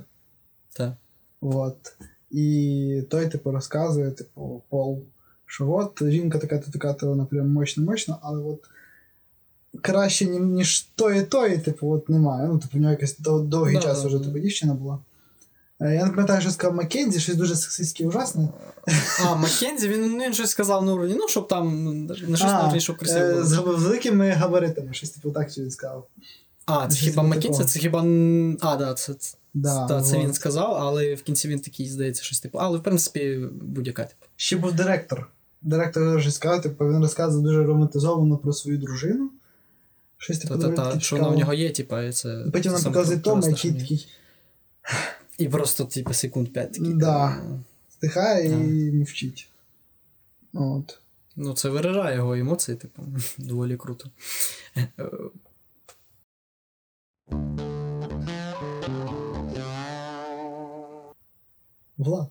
Так. 0.78 0.94
От. 1.42 1.96
І 2.32 3.04
той, 3.10 3.30
типу, 3.30 3.52
розказує, 3.52 4.12
типу, 4.12 4.62
Пол, 4.70 5.02
що 5.46 5.72
от 5.72 6.04
жінка 6.12 6.38
така-то 6.40 6.72
така, 6.72 6.94
то 6.94 7.08
вона 7.08 7.26
прям 7.26 7.50
мощна, 7.50 7.84
мощна, 7.84 8.18
але 8.22 8.44
от 8.44 8.60
краще, 9.82 10.26
ні- 10.26 10.40
ніж 10.40 10.82
тої, 10.82 11.22
тої, 11.22 11.58
типу, 11.58 11.92
от 11.92 12.10
немає. 12.10 12.48
Ну, 12.48 12.60
типу, 12.60 12.78
в 12.78 12.82
нього 12.82 12.92
якийсь 12.92 13.20
дов- 13.20 13.44
довгий 13.48 13.76
Да, 13.76 13.82
час 13.82 14.02
да, 14.02 14.08
вже 14.08 14.18
да. 14.20 14.26
типу, 14.26 14.40
дівчина 14.40 14.74
була. 14.74 15.00
Е, 15.82 15.96
Я 15.96 16.06
не 16.06 16.12
пам'ятаю, 16.12 16.42
що 16.42 16.52
сказав 16.52 16.76
Маккензі, 16.76 17.20
щось 17.20 17.36
дуже 17.36 17.56
сексистське 17.56 18.04
і 18.04 18.08
ужасне. 18.08 18.50
А, 19.26 19.36
Маккензі, 19.36 19.88
він, 19.88 20.02
ну, 20.12 20.24
він 20.24 20.34
щось 20.34 20.50
сказав 20.50 20.86
на 20.86 20.94
уровні, 20.94 21.16
ну, 21.20 21.28
щоб 21.28 21.48
там 21.48 21.84
ну, 21.84 21.94
не 21.94 22.16
щось 22.16 22.42
на 22.42 22.60
уровні, 22.62 22.80
щоб 22.80 22.98
красиво 22.98 23.26
е, 23.26 23.34
було. 23.34 23.46
з 23.46 23.54
великими 23.58 24.30
габаритами, 24.30 24.94
щось 24.94 25.10
типу 25.10 25.32
так 25.32 25.58
він 25.58 25.72
сказав. 25.72 26.08
А, 26.66 26.88
це 26.88 26.98
хіба 26.98 27.36
типу 27.36 27.54
Це 27.64 27.80
хіба. 27.80 28.00
А, 28.62 28.76
да, 28.76 28.94
це, 28.94 29.16
Да, 29.54 29.88
та, 29.88 30.02
це 30.02 30.20
він 30.20 30.34
сказав, 30.34 30.74
але 30.74 31.16
в 31.16 31.22
кінці 31.22 31.48
він 31.48 31.60
такий, 31.60 31.90
здається, 31.90 32.24
щось 32.24 32.40
типу. 32.40 32.58
Але 32.58 32.78
в 32.78 32.84
принципі, 32.84 33.48
будь-яка 33.62 34.04
типу. 34.04 34.26
Ще 34.36 34.58
був 34.58 34.74
директор. 34.74 35.30
Директор 35.62 36.18
вже 36.18 36.32
сказав, 36.32 36.62
типу, 36.62 36.86
він 36.86 37.02
розказував 37.02 37.44
дуже 37.44 37.64
романтизовано 37.64 38.38
про 38.38 38.54
свою 38.54 38.78
дружину. 38.78 39.32
Щось 40.18 40.40
типу, 40.40 40.58
Та-та-та, 40.58 41.00
що 41.00 41.16
вона 41.16 41.28
в 41.28 41.38
нього 41.38 41.54
є, 41.54 41.72
типу, 41.72 42.00
і 42.00 42.12
це. 42.12 42.46
Потім 42.54 42.72
нам 42.72 42.84
показує 42.84 43.20
Тома, 43.20 43.48
який 43.48 43.74
такий 43.74 44.08
І 45.38 45.50
просто, 45.50 45.86
типу, 45.86 46.14
секунд 46.14 46.54
5 46.54 46.74
такий. 46.74 46.94
Да. 46.94 47.42
стихає 47.90 48.50
Так. 48.50 48.60
і 48.60 48.92
мовчить. 48.92 49.50
От. 50.54 51.00
Ну, 51.36 51.54
це 51.54 51.70
виражає 51.70 52.16
його 52.16 52.34
емоції, 52.34 52.78
типу, 52.78 53.02
доволі 53.38 53.78
круто. 53.78 54.10
Влад. 61.98 62.28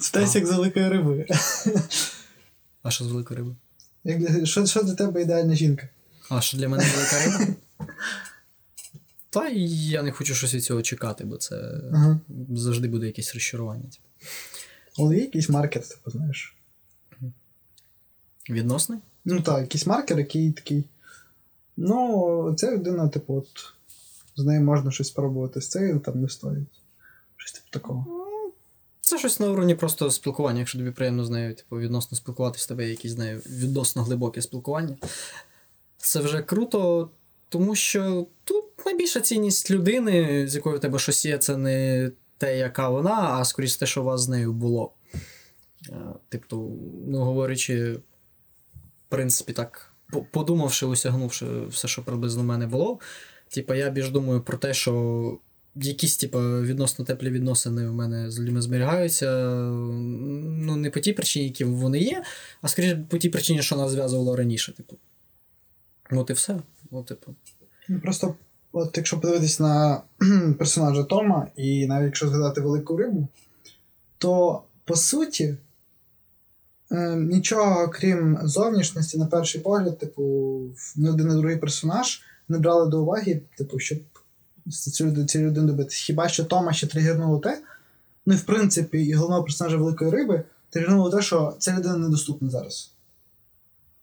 Спитайся, 0.00 0.38
як 0.38 0.48
з 0.48 0.50
великої 0.50 0.88
риби. 0.88 1.26
А 2.82 2.90
що 2.90 3.04
з 3.04 3.08
великої 3.08 3.38
риби? 3.38 3.56
Як 4.04 4.46
що, 4.46 4.66
що 4.66 4.82
для 4.82 4.94
тебе 4.94 5.22
ідеальна 5.22 5.54
жінка? 5.54 5.88
А 6.30 6.40
що 6.40 6.56
для 6.56 6.68
мене 6.68 6.84
велика 6.96 7.24
риба? 7.24 7.54
Та 9.30 9.48
я 9.48 10.02
не 10.02 10.12
хочу 10.12 10.34
щось 10.34 10.54
від 10.54 10.64
цього 10.64 10.82
чекати, 10.82 11.24
бо 11.24 11.36
це 11.36 11.80
Ага. 11.92 12.20
завжди 12.54 12.88
буде 12.88 13.06
якесь 13.06 13.34
розчарування. 13.34 13.82
Типу. 13.82 14.28
Але 14.98 15.16
є 15.16 15.22
якийсь 15.22 15.48
маркер, 15.48 15.88
типу, 15.88 16.10
знаєш. 16.10 16.56
Відносний? 18.50 18.98
Ну 19.24 19.40
так, 19.40 19.60
якийсь 19.60 19.86
маркер, 19.86 20.18
який 20.18 20.52
такий. 20.52 20.84
Ну, 21.76 22.54
ця 22.58 22.70
людина, 22.72 23.08
типу, 23.08 23.34
от 23.34 23.74
з 24.36 24.44
нею 24.44 24.60
можна 24.60 24.90
щось 24.90 25.08
спробувати, 25.08 25.60
з 25.60 25.68
цією 25.68 25.98
там 26.00 26.20
не 26.20 26.28
стоїть. 26.28 26.68
Щось 27.36 27.52
типу 27.52 27.66
такого. 27.70 28.06
Це 29.00 29.18
щось 29.18 29.40
на 29.40 29.50
уровні 29.50 29.74
просто 29.74 30.10
спілкування, 30.10 30.58
якщо 30.58 30.78
тобі 30.78 30.90
приємно 30.90 31.24
з 31.24 31.30
нею, 31.30 31.54
типу, 31.54 31.78
відносно 31.78 32.16
спілкуватися, 32.16 32.68
тебе 32.68 32.88
якісь 32.88 33.12
з 33.12 33.18
нею 33.18 33.38
відносно 33.46 34.02
глибоке 34.02 34.42
спілкування. 34.42 34.96
Це 35.96 36.20
вже 36.20 36.42
круто, 36.42 37.10
тому 37.48 37.74
що 37.74 38.26
тут 38.44 38.64
найбільша 38.86 39.20
цінність 39.20 39.70
людини, 39.70 40.48
з 40.48 40.54
якою 40.54 40.76
в 40.76 40.80
тебе 40.80 40.98
щось 40.98 41.24
є, 41.24 41.38
це 41.38 41.56
не 41.56 42.10
те, 42.38 42.58
яка 42.58 42.88
вона, 42.88 43.38
а 43.40 43.44
скоріше 43.44 43.78
те, 43.78 43.86
що 43.86 44.00
у 44.00 44.04
вас 44.04 44.20
з 44.20 44.28
нею 44.28 44.52
було. 44.52 44.92
Тобто, 46.28 46.56
ну, 47.06 47.18
говорячи, 47.18 47.92
в 47.92 48.00
принципі, 49.08 49.52
так 49.52 49.94
подумавши, 50.30 50.86
осягнувши 50.86 51.66
все, 51.66 51.88
що 51.88 52.02
приблизно 52.02 52.42
в 52.42 52.46
мене 52.46 52.66
було, 52.66 52.98
типа, 53.54 53.74
я 53.74 53.90
більш 53.90 54.10
думаю 54.10 54.40
про 54.40 54.58
те, 54.58 54.74
що 54.74 55.38
якісь, 55.74 56.16
типа, 56.16 56.60
відносно 56.60 57.04
теплі 57.04 57.30
відносини 57.30 57.88
в 57.88 57.94
мене 57.94 58.30
з 58.30 58.40
людьми 58.40 58.62
зберігаються. 58.62 59.46
Ну, 59.46 60.76
не 60.76 60.90
по 60.90 61.00
тій 61.00 61.12
причині, 61.12 61.44
які 61.44 61.64
вони 61.64 61.98
є, 61.98 62.22
а 62.62 62.68
скоріше 62.68 63.04
по 63.08 63.18
тій 63.18 63.28
причині, 63.28 63.62
що 63.62 63.76
нас 63.76 63.90
зв'язувало 63.90 64.36
раніше. 64.36 64.72
Типу. 64.72 64.96
От 66.10 66.30
і 66.30 66.32
все. 66.32 66.60
От, 66.90 67.06
типу. 67.06 67.34
Ну, 67.88 68.00
Просто, 68.00 68.34
от 68.72 68.96
якщо 68.96 69.20
подивитись 69.20 69.60
на 69.60 70.02
персонажа 70.58 71.04
Тома, 71.04 71.46
і 71.56 71.86
навіть 71.86 72.06
якщо 72.06 72.28
згадати 72.28 72.60
велику 72.60 72.96
рибу, 72.96 73.28
то 74.18 74.62
по 74.84 74.96
суті 74.96 75.56
е, 76.90 77.16
нічого 77.16 77.88
крім 77.88 78.38
зовнішності, 78.42 79.18
на 79.18 79.26
перший 79.26 79.60
погляд, 79.60 79.98
типу, 79.98 80.22
ні 80.96 81.08
один 81.08 81.26
і 81.26 81.34
другий 81.34 81.56
персонаж 81.56 82.22
не 82.52 82.58
брали 82.58 82.90
до 82.90 83.02
уваги, 83.02 83.42
типу, 83.58 83.78
щоб 83.78 83.98
цю, 84.70 85.24
цю 85.26 85.38
людину 85.38 85.66
добити. 85.66 85.90
Хіба 85.94 86.28
що 86.28 86.44
Тома 86.44 86.72
ще 86.72 86.86
тригернуло 86.86 87.38
те, 87.38 87.62
ну 88.26 88.34
і 88.34 88.36
в 88.36 88.42
принципі, 88.42 89.04
і 89.04 89.14
головного 89.14 89.42
персонажа 89.44 89.76
великої 89.76 90.10
риби 90.10 90.42
тригернуло 90.70 91.10
те, 91.10 91.22
що 91.22 91.56
ця 91.58 91.76
людина 91.78 91.96
недоступна 91.96 92.50
зараз. 92.50 92.92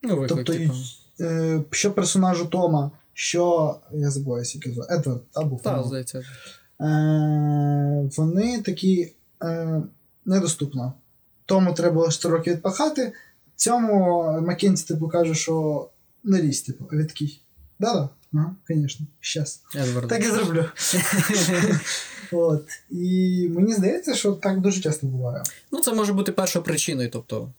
Ну, 0.01 0.09
виклик, 0.09 0.29
Тобто, 0.29 0.53
типу. 0.53 0.73
е, 1.19 1.63
що 1.71 1.91
персонажу 1.91 2.45
Тома, 2.45 2.91
що 3.13 3.75
я 3.93 4.09
забуваюся, 4.11 4.57
як 4.57 4.65
його 4.65 4.75
звати, 4.75 4.93
Едвард, 4.95 5.21
або 5.33 5.59
Так, 5.63 5.85
здається. 5.87 6.23
е, 6.81 8.09
вони 8.17 8.61
такі 8.61 9.13
е, 9.43 9.81
недоступно. 10.25 10.93
Тому 11.45 11.73
треба 11.73 11.93
було 11.93 12.11
100 12.11 12.29
років 12.29 12.53
відпахати. 12.53 13.13
Цьому 13.55 14.23
Маккензі 14.41 14.85
типу 14.85 15.07
каже, 15.07 15.35
що 15.35 15.89
не 16.23 16.41
лізь, 16.41 16.61
типу, 16.61 16.85
а 16.91 16.95
він 16.95 17.07
такий. 17.07 17.41
Да-да, 17.79 18.09
ага, 18.33 18.55
звісно, 18.69 19.05
щас. 19.19 19.61
Едвард. 19.75 20.07
Так 20.07 20.23
і 20.23 20.27
зроблю. 20.27 20.65
От. 22.31 22.65
І 22.89 23.47
мені 23.51 23.73
здається, 23.73 24.15
що 24.15 24.33
так 24.33 24.61
дуже 24.61 24.81
часто 24.81 25.07
буває. 25.07 25.43
Ну, 25.71 25.81
це 25.81 25.93
може 25.93 26.13
бути 26.13 26.31
першою 26.31 26.65
причиною. 26.65 27.09
Тобто, 27.09 27.51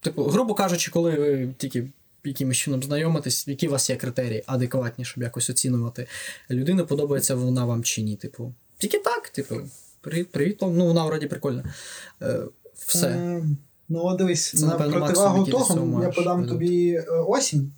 типу, 0.00 0.24
грубо 0.24 0.54
кажучи, 0.54 0.90
коли 0.90 1.10
ви 1.14 1.54
тільки 1.58 1.88
якимось 2.24 2.56
чином 2.56 2.82
знайомитесь, 2.82 3.48
які 3.48 3.68
у 3.68 3.70
вас 3.70 3.90
є 3.90 3.96
критерії 3.96 4.44
адекватні, 4.46 5.04
щоб 5.04 5.22
якось 5.22 5.50
оцінювати 5.50 6.06
людину, 6.50 6.86
подобається 6.86 7.34
вона 7.34 7.64
вам 7.64 7.84
чи 7.84 8.02
ні. 8.02 8.16
Типу, 8.16 8.54
тільки 8.78 8.98
так, 8.98 9.28
типу, 9.28 9.54
привіт, 10.00 10.32
привіт, 10.32 10.58
ну 10.60 10.86
вона 10.86 11.06
вроді 11.06 11.26
прикольна. 11.26 11.74
Е, 12.22 12.40
все. 12.74 13.08
Е, 13.08 13.44
ну, 13.88 14.16
дивись, 14.16 14.50
Це, 14.50 14.66
на 14.66 14.72
напевно, 14.72 14.96
противагу 14.96 15.46
того, 15.46 16.02
я 16.02 16.08
подам 16.08 16.48
тобі 16.48 16.92
е, 16.92 17.04
осінь, 17.26 17.72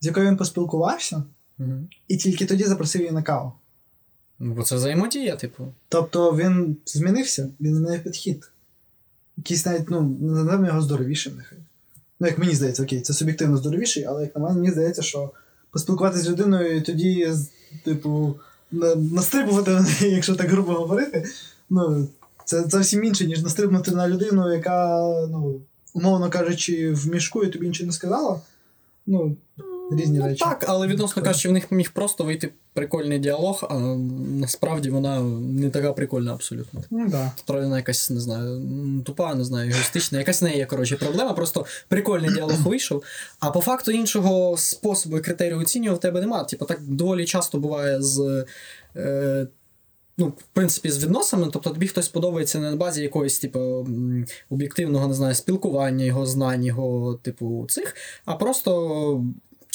з 0.00 0.06
якою 0.06 0.26
він 0.28 0.36
поспілкувався, 0.36 1.22
Мгм. 1.58 1.88
і 2.08 2.16
тільки 2.16 2.46
тоді 2.46 2.64
запросив 2.64 3.00
її 3.02 3.12
на 3.12 3.22
каву. 3.22 3.52
Ну, 4.38 4.54
бо 4.54 4.62
це 4.62 4.76
взаємодія, 4.76 5.36
типу. 5.36 5.72
Тобто 5.88 6.36
він 6.36 6.76
змінився, 6.86 7.48
він 7.60 7.74
змінив 7.74 8.02
підхід. 8.02 8.50
Якийсь 9.36 9.66
навіть, 9.66 9.90
ну, 9.90 10.16
називаємо 10.20 10.66
його 10.66 10.82
здоровішим 10.82 11.36
нехай. 11.36 11.58
Ну, 12.20 12.26
як 12.26 12.38
мені 12.38 12.54
здається, 12.54 12.82
окей, 12.82 13.00
це 13.00 13.12
суб'єктивно 13.12 13.56
здоровіший, 13.56 14.04
але 14.04 14.22
як 14.22 14.36
на 14.36 14.42
мене, 14.42 14.54
мені 14.54 14.70
здається, 14.70 15.02
що 15.02 15.30
поспілкуватися 15.70 16.24
з 16.24 16.28
людиною 16.30 16.76
і 16.76 16.80
тоді, 16.80 17.32
типу, 17.84 18.36
на- 18.72 18.94
настрибувати 18.94 19.70
на 19.70 19.80
неї, 19.80 20.14
якщо 20.14 20.34
так 20.36 20.50
грубо 20.50 20.72
говорити, 20.72 21.24
ну, 21.70 22.08
це 22.44 22.64
зовсім 22.64 23.04
інше, 23.04 23.26
ніж 23.26 23.42
настрибнути 23.42 23.90
на 23.90 24.08
людину, 24.08 24.52
яка, 24.54 25.00
ну, 25.30 25.60
умовно 25.94 26.30
кажучи, 26.30 26.92
в 26.92 27.06
мішку 27.08 27.44
і 27.44 27.48
тобі 27.50 27.66
нічого 27.68 27.86
не 27.86 27.92
сказала. 27.92 28.40
Ну, 29.06 29.36
різні 29.92 30.18
Ну, 30.18 30.26
речі. 30.26 30.44
так, 30.44 30.64
але 30.68 30.86
відносно 30.86 31.22
кажучи, 31.22 31.48
в 31.48 31.52
них 31.52 31.70
міг 31.72 31.92
просто 31.92 32.24
вийти 32.24 32.52
прикольний 32.72 33.18
діалог, 33.18 33.64
а 33.70 33.74
насправді 34.40 34.90
вона 34.90 35.20
не 35.40 35.70
така 35.70 35.92
прикольна 35.92 36.32
абсолютно. 36.32 36.82
Ну, 36.90 37.08
да. 37.08 37.32
Вона 37.48 37.76
якась, 37.76 38.10
не 38.10 38.20
знаю, 38.20 38.62
тупа, 39.04 39.34
не 39.34 39.44
знаю, 39.44 39.70
егоїстична, 39.70 40.18
якась 40.18 40.42
в 40.42 40.44
неї 40.44 40.56
є, 40.58 40.66
коротше, 40.66 40.96
проблема, 40.96 41.32
просто 41.32 41.66
прикольний 41.88 42.34
діалог 42.34 42.60
вийшов. 42.66 43.04
А 43.40 43.50
по 43.50 43.60
факту 43.60 43.90
іншого 43.92 44.56
способу 44.56 45.18
і 45.18 45.20
критерію 45.20 45.58
оцінювати 45.58 45.98
в 45.98 46.00
тебе 46.00 46.20
немає. 46.20 46.44
Типу, 46.44 46.64
так 46.64 46.80
доволі 46.82 47.24
часто 47.24 47.58
буває 47.58 48.02
з. 48.02 48.46
Е, 48.96 49.46
Ну, 50.18 50.26
в 50.26 50.42
принципі, 50.52 50.90
з 50.90 51.04
відносами, 51.04 51.48
тобто 51.52 51.70
тобі 51.70 51.86
хтось 51.86 52.08
подобається 52.08 52.58
не 52.60 52.70
на 52.70 52.76
базі 52.76 53.02
якогось, 53.02 53.38
типу, 53.38 53.86
об'єктивного, 54.50 55.08
не 55.08 55.14
знаю, 55.14 55.34
спілкування, 55.34 56.04
його 56.04 56.26
знань, 56.26 56.64
його, 56.64 57.14
типу, 57.22 57.66
цих, 57.68 57.96
а 58.24 58.34
просто 58.34 59.24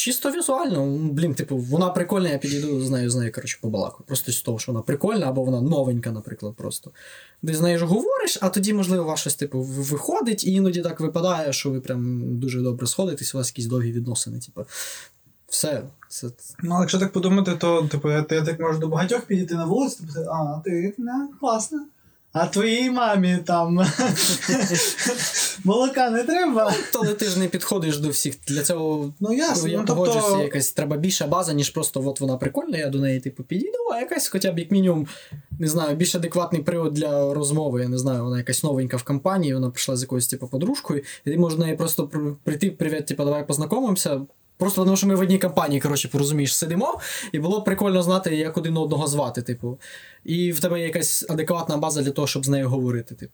чисто 0.01 0.31
візуально. 0.31 0.85
Блін, 1.11 1.35
типу, 1.35 1.57
вона 1.57 1.89
прикольна, 1.89 2.29
я 2.29 2.37
підійду 2.37 2.81
з 2.81 2.89
нею, 2.89 3.09
з 3.09 3.15
нею, 3.15 3.31
коротше, 3.31 3.57
побалакаю. 3.61 4.03
Просто 4.07 4.31
з 4.31 4.41
того, 4.41 4.59
що 4.59 4.71
вона 4.71 4.83
прикольна, 4.83 5.29
або 5.29 5.43
вона 5.43 5.61
новенька, 5.61 6.11
наприклад, 6.11 6.55
просто. 6.55 6.91
Ти 7.47 7.53
з 7.53 7.61
нею 7.61 7.79
ж 7.79 7.85
говориш, 7.85 8.37
а 8.41 8.49
тоді, 8.49 8.73
можливо, 8.73 9.03
вас 9.03 9.19
щось, 9.19 9.35
типу, 9.35 9.61
виходить, 9.61 10.43
і 10.43 10.51
іноді 10.51 10.81
так 10.81 10.99
випадає, 10.99 11.53
що 11.53 11.69
ви 11.69 11.81
прям 11.81 12.21
дуже 12.39 12.61
добре 12.61 12.87
сходитесь, 12.87 13.35
у 13.35 13.37
вас 13.37 13.47
якісь 13.47 13.65
довгі 13.65 13.91
відносини, 13.91 14.39
типу. 14.39 14.65
Все. 15.47 15.83
Це... 16.09 16.27
Ну, 16.63 16.71
але 16.75 16.83
якщо 16.83 16.99
так 16.99 17.11
подумати, 17.11 17.55
то 17.55 17.81
типу, 17.81 18.09
я, 18.09 18.25
я 18.29 18.41
так 18.41 18.59
можу 18.59 18.79
до 18.79 18.87
багатьох 18.87 19.21
підійти 19.21 19.55
на 19.55 19.65
вулицю, 19.65 19.97
типу, 19.97 20.29
а, 20.29 20.61
ти 20.65 20.93
не, 20.97 21.27
класно. 21.39 21.85
А 22.33 22.47
твоїй 22.47 22.91
мамі 22.91 23.37
там 23.45 23.85
молока 25.63 26.09
не 26.09 26.23
треба. 26.23 26.73
Але 26.95 27.13
ти 27.13 27.25
ж 27.25 27.39
не 27.39 27.47
підходиш 27.47 27.97
до 27.97 28.09
всіх. 28.09 28.35
Для 28.47 28.63
цього 28.63 29.13
Ну 29.19 29.33
ясно. 29.33 29.69
я 29.69 29.77
ну, 29.77 29.85
погоджуюся, 29.85 30.27
тобто, 30.27 30.43
якась 30.43 30.71
треба 30.71 30.97
більша 30.97 31.27
база, 31.27 31.53
ніж 31.53 31.69
просто 31.69 32.07
от 32.07 32.19
вона 32.19 32.37
прикольна, 32.37 32.77
я 32.77 32.89
до 32.89 32.99
неї 32.99 33.19
типу 33.19 33.43
підійду, 33.43 33.77
а 33.93 33.99
якась 33.99 34.27
хоча 34.27 34.51
б 34.51 34.59
як 34.59 34.71
мінімум, 34.71 35.07
не 35.59 35.67
знаю, 35.67 35.95
більш 35.95 36.15
адекватний 36.15 36.61
привод 36.61 36.93
для 36.93 37.33
розмови. 37.33 37.81
Я 37.81 37.89
не 37.89 37.97
знаю, 37.97 38.23
вона 38.23 38.37
якась 38.37 38.63
новенька 38.63 38.97
в 38.97 39.03
компанії, 39.03 39.53
вона 39.53 39.69
прийшла 39.69 39.97
з 39.97 40.01
якоюсь 40.01 40.27
типу 40.27 40.47
подружкою, 40.47 41.01
і 41.25 41.31
ти 41.31 41.37
можеш 41.37 41.57
до 41.59 41.63
неї 41.65 41.77
просто 41.77 42.07
при- 42.07 42.35
прийти, 42.43 42.71
привіт, 42.71 43.05
типу, 43.05 43.23
давай 43.23 43.47
познайомимося. 43.47 44.21
Просто 44.61 44.83
тому, 44.83 44.97
що 44.97 45.07
ми 45.07 45.15
в 45.15 45.19
одній 45.19 45.39
компанії, 45.39 45.81
коротше, 45.81 46.07
порозумієш, 46.07 46.57
сидимо, 46.57 46.99
і 47.31 47.39
було 47.39 47.59
б 47.59 47.65
прикольно 47.65 48.03
знати, 48.03 48.35
як 48.35 48.57
один 48.57 48.77
одного 48.77 49.07
звати, 49.07 49.41
типу. 49.41 49.79
І 50.23 50.51
в 50.51 50.59
тебе 50.59 50.79
є 50.79 50.85
якась 50.85 51.25
адекватна 51.29 51.77
база 51.77 52.01
для 52.01 52.11
того, 52.11 52.27
щоб 52.27 52.45
з 52.45 52.49
нею 52.49 52.69
говорити, 52.69 53.15
типу. 53.15 53.33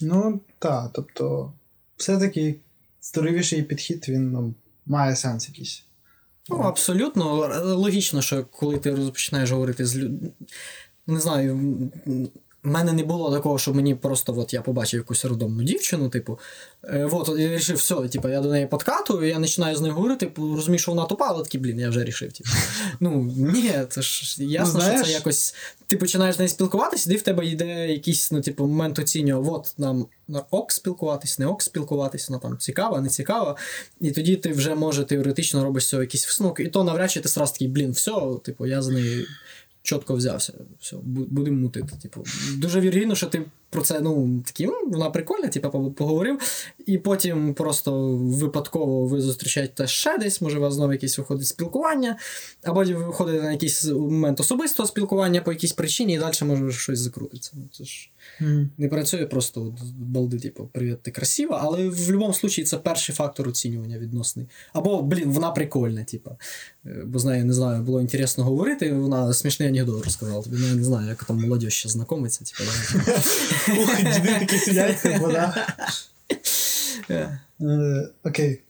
Ну, 0.00 0.40
так, 0.58 0.90
тобто, 0.94 1.52
все-таки 1.96 2.56
здоровіший 3.02 3.62
підхід, 3.62 4.08
він 4.08 4.32
ну, 4.32 4.54
має 4.86 5.16
сенс 5.16 5.48
якийсь. 5.48 5.84
Ну, 6.48 6.56
абсолютно. 6.56 7.24
Логічно, 7.64 8.22
що 8.22 8.44
коли 8.44 8.78
ти 8.78 8.94
розпочинаєш 8.94 9.50
говорити 9.50 9.86
з 9.86 9.96
людьми. 9.96 10.30
Не 11.06 11.20
знаю, 11.20 11.78
в 12.64 12.68
мене 12.68 12.92
не 12.92 13.02
було 13.02 13.32
такого, 13.32 13.58
що 13.58 13.74
мені 13.74 13.94
просто 13.94 14.34
от 14.38 14.54
я 14.54 14.62
побачив 14.62 15.00
якусь 15.00 15.24
родомну 15.24 15.62
дівчину, 15.62 16.08
типу, 16.08 16.38
е, 16.84 17.08
от, 17.12 17.28
я 17.28 17.48
вирішив, 17.48 17.76
все, 17.76 17.94
типу, 17.94 18.28
я 18.28 18.40
до 18.40 18.50
неї 18.50 18.66
подкатую, 18.66 19.28
я 19.28 19.40
починаю 19.40 19.76
з 19.76 19.80
нею 19.80 19.94
говорити, 19.94 20.26
типу, 20.26 20.56
розумію, 20.56 20.78
що 20.78 20.92
вона 20.92 21.04
тупа, 21.04 21.26
але 21.28 21.44
такий, 21.44 21.60
блін, 21.60 21.80
я 21.80 21.88
вже 21.88 22.04
рішив. 22.04 22.32
Типу. 22.32 22.50
Ну, 23.00 23.32
ні, 23.36 23.72
це 23.88 24.02
ж 24.02 24.44
ясно, 24.44 24.80
Ну, 24.84 24.94
що 24.94 25.04
це 25.04 25.10
якось. 25.10 25.54
Ти 25.86 25.96
починаєш 25.96 26.36
з 26.36 26.38
нею 26.38 26.48
спілкуватися, 26.48 27.12
і 27.12 27.16
в 27.16 27.22
тебе 27.22 27.46
йде 27.46 27.92
якийсь, 27.92 28.32
ну, 28.32 28.40
типу, 28.40 28.66
момент 28.66 28.98
оцінювання, 28.98 29.52
от 29.52 29.74
нам 29.78 30.06
на 30.28 30.42
ок 30.50 30.72
спілкуватись, 30.72 31.38
не 31.38 31.46
ок 31.46 31.62
спілкуватись, 31.62 32.28
вона 32.28 32.38
там 32.38 32.58
цікава, 32.58 33.00
не 33.00 33.08
цікава. 33.08 33.56
І 34.00 34.10
тоді 34.10 34.36
ти 34.36 34.52
вже 34.52 34.74
може 34.74 35.04
теоретично 35.04 35.64
робиш 35.64 35.84
з 35.84 35.88
цього 35.88 36.02
якийсь 36.02 36.26
висновок, 36.26 36.60
і 36.60 36.68
то 36.68 36.84
навряд 36.84 37.10
чи 37.10 37.20
ти 37.20 37.28
сразу 37.28 37.52
такий, 37.52 37.68
блін, 37.68 37.90
все, 37.90 38.12
типу, 38.44 38.66
я 38.66 38.82
за 38.82 38.92
нею 38.92 39.26
чітко 39.82 40.14
взявся. 40.14 40.52
Все, 40.80 40.96
бу- 40.96 41.26
будемо 41.30 41.56
мутити. 41.60 41.96
Типу, 42.02 42.24
дуже 42.56 42.80
вірогідно, 42.80 43.14
що 43.14 43.26
ти 43.26 43.42
про 43.72 43.82
це, 43.82 44.00
ну, 44.00 44.42
такий, 44.46 44.66
«М, 44.66 44.90
вона 44.90 45.10
прикольна, 45.10 45.48
типу, 45.48 45.90
поговорив, 45.90 46.38
і 46.86 46.98
потім 46.98 47.54
просто 47.54 48.16
випадково 48.16 49.06
ви 49.06 49.20
зустрічаєте 49.20 49.86
ще 49.86 50.18
десь, 50.18 50.40
може, 50.40 50.58
у 50.58 50.60
вас 50.60 50.74
знову 50.74 50.92
якесь 50.92 51.18
виходить 51.18 51.46
спілкування, 51.46 52.16
або 52.62 52.84
ви 52.84 52.94
виходите 52.94 53.42
на 53.42 53.52
якийсь 53.52 53.84
момент 53.84 54.40
особистого 54.40 54.86
спілкування 54.86 55.40
по 55.40 55.52
якійсь 55.52 55.72
причині, 55.72 56.14
і 56.14 56.18
далі 56.18 56.34
може 56.42 56.72
щось 56.72 56.98
закрутиться. 56.98 57.50
Ну, 57.54 57.62
це 57.72 57.84
ж 57.84 58.10
не 58.78 58.88
працює 58.88 59.26
просто 59.26 59.62
от, 59.62 59.84
балди, 59.98 60.38
типу, 60.38 60.70
привіт, 60.72 61.02
ти 61.02 61.10
красива, 61.10 61.60
але 61.62 61.88
в 61.88 61.90
будь-якому 61.90 62.26
випадку 62.26 62.62
це 62.64 62.78
перший 62.78 63.14
фактор 63.14 63.48
оцінювання 63.48 63.98
відносний. 63.98 64.46
Або, 64.72 65.02
блін, 65.02 65.32
вона 65.32 65.50
прикольна, 65.50 66.04
типу. 66.04 66.30
Е, 66.86 67.02
Бо 67.06 67.18
з 67.18 67.24
нею, 67.24 67.44
не 67.44 67.52
знаю, 67.52 67.82
було 67.82 68.00
інтересно 68.00 68.44
говорити, 68.44 68.92
вона 68.92 69.34
смішний 69.34 69.68
анекдот 69.68 70.04
розказала. 70.04 70.42
Тобі 70.42 70.56
ну, 70.60 70.66
я 70.66 70.74
не 70.74 70.84
знаю, 70.84 71.08
як 71.08 71.24
там 71.24 71.40
молодь 71.40 71.72
ще 71.72 71.88
знайомиться, 71.88 72.44
типу. 72.44 72.70
да. 73.68 73.82
Ух, 73.82 73.96
діди 73.96 74.36
такі 74.38 74.56
сидять, 74.58 75.02
типу, 75.02 75.28
да. 75.32 75.66
Е, 77.10 77.38
Е, 77.60 78.08
Окей. 78.24 78.60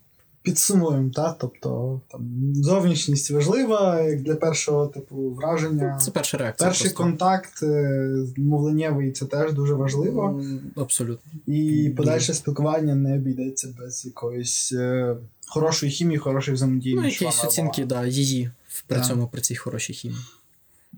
підсумуємо, 0.43 1.11
та? 1.11 1.33
тобто 1.33 2.01
там, 2.11 2.53
зовнішність 2.55 3.31
важлива, 3.31 4.01
як 4.01 4.23
для 4.23 4.35
першого 4.35 4.87
типу 4.87 5.31
враження. 5.31 5.99
Це 5.99 6.11
перша 6.11 6.39
реакція. 6.39 6.69
Перший 6.69 6.91
просто. 6.91 7.03
контакт 7.03 7.63
е, 7.63 8.27
мовленнєвий 8.37 9.13
це 9.13 9.27
теж 9.27 9.53
дуже 9.53 9.75
важливо. 9.75 10.43
Абсолютно. 10.77 11.33
І 11.47 11.91
подальше 11.97 12.35
спілкування 12.35 12.95
не 12.95 13.15
обійдеться 13.15 13.69
без 13.79 14.05
якоїсь 14.07 14.73
е, 14.73 15.17
хорошої 15.47 15.93
хімії, 15.93 16.19
хорошої 16.19 16.55
взаємодії. 16.55 16.95
Ну, 16.95 17.05
якісь 17.05 17.45
оцінки, 17.45 17.85
да, 17.85 18.07
її 18.07 18.51
при 18.87 18.97
Так. 18.97 19.07
цьому 19.07 19.29
при 19.29 19.41
цій 19.41 19.57
хорошій 19.57 19.93
хімії. 19.93 20.21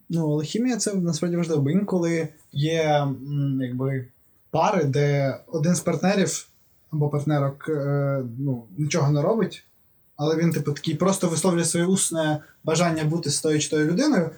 Ну, 0.09 0.33
але 0.33 0.45
хімія 0.45 0.77
це 0.77 0.95
насправді 0.95 1.37
важливо, 1.37 1.63
бо 1.63 1.71
інколи 1.71 2.29
є 2.53 3.07
якби 3.61 4.07
пари, 4.51 4.85
де 4.85 5.37
один 5.47 5.75
з 5.75 5.81
партнерів 5.81 6.49
або 6.91 7.09
партнерок 7.09 7.69
е, 7.69 8.23
ну, 8.39 8.65
нічого 8.79 9.13
не 9.13 9.23
робить, 9.23 9.65
але 10.17 10.37
він, 10.37 10.51
типу, 10.51 10.73
такий 10.73 10.95
просто 10.95 11.29
висловлює 11.29 11.65
своє 11.65 11.87
усне 11.87 12.39
бажання 12.65 13.05
бути 13.05 13.31
з 13.31 13.41
тою 13.41 13.61
чи 13.61 13.71
тою 13.71 13.87
людиною, 13.87 14.31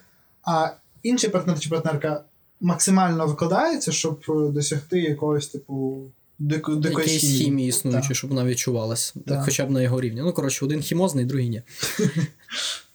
а 0.44 0.70
інший 1.02 1.30
партнер 1.30 1.60
чи 1.60 1.70
партнерка 1.70 2.24
максимально 2.60 3.26
викладається, 3.26 3.92
щоб 3.92 4.20
досягти 4.28 5.00
якогось, 5.00 5.46
типу, 5.48 6.02
дико, 6.38 7.00
хімії. 7.00 7.44
хімії 7.44 7.68
існуючої, 7.68 8.14
щоб 8.14 8.30
вона 8.30 8.44
відчувалась. 8.44 9.14
Так. 9.26 9.44
Хоча 9.44 9.66
б 9.66 9.70
на 9.70 9.82
його 9.82 10.00
рівні. 10.00 10.20
Ну, 10.20 10.32
коротше, 10.32 10.64
один 10.64 10.80
хімозний, 10.80 11.24
другий 11.24 11.48
ні. 11.48 11.62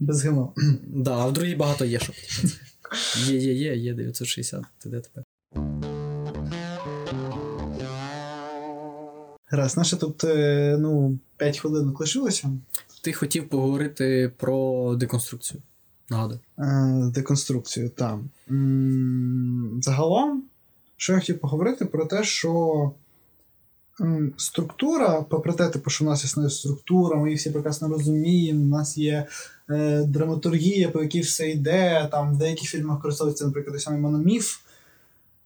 Без 0.00 0.24
ГМО. 0.24 0.54
Да, 0.86 1.12
а 1.12 1.26
в 1.26 1.32
другій 1.32 1.54
багато 1.54 1.84
є, 1.84 1.98
типу, 1.98 2.12
Є, 3.26 3.36
є, 3.36 3.52
є, 3.52 3.76
є 3.76 3.94
960, 3.94 4.64
ти 4.78 4.88
де 4.88 5.00
тепер. 5.00 5.24
Раз, 9.50 9.76
наше 9.76 9.96
тут 9.96 10.24
е, 10.24 10.76
ну, 10.80 11.18
5 11.36 11.58
хвилин 11.58 11.94
лишилося. 11.98 12.50
Ти 13.02 13.12
хотів 13.12 13.48
поговорити 13.48 14.32
про 14.36 14.94
деконструкцію. 14.96 15.62
Нагадую. 16.10 16.40
Е, 16.58 17.10
деконструкцію, 17.14 17.90
так. 17.90 18.18
Загалом, 19.80 20.44
що 20.96 21.12
я 21.12 21.18
хотів 21.18 21.38
поговорити 21.38 21.84
про 21.84 22.04
те, 22.06 22.24
що 22.24 22.92
структура, 24.36 25.22
попри 25.22 25.52
те, 25.52 25.68
типу, 25.68 25.90
що 25.90 26.04
в 26.04 26.08
нас 26.08 26.24
існує 26.24 26.50
структура, 26.50 27.16
ми 27.16 27.28
її 27.28 27.36
всі 27.36 27.50
прекрасно 27.50 27.88
розуміємо, 27.88 28.62
у 28.62 28.68
нас 28.68 28.98
є 28.98 29.26
е, 29.70 30.02
драматургія, 30.02 30.88
по 30.88 31.02
якій 31.02 31.20
все 31.20 31.50
йде, 31.50 32.08
там 32.10 32.34
в 32.34 32.38
деяких 32.38 32.68
фільмах 32.68 32.96
використовується, 32.96 33.44
наприклад, 33.44 33.74
той 33.74 33.80
самий 33.80 34.00
мономіф. 34.00 34.58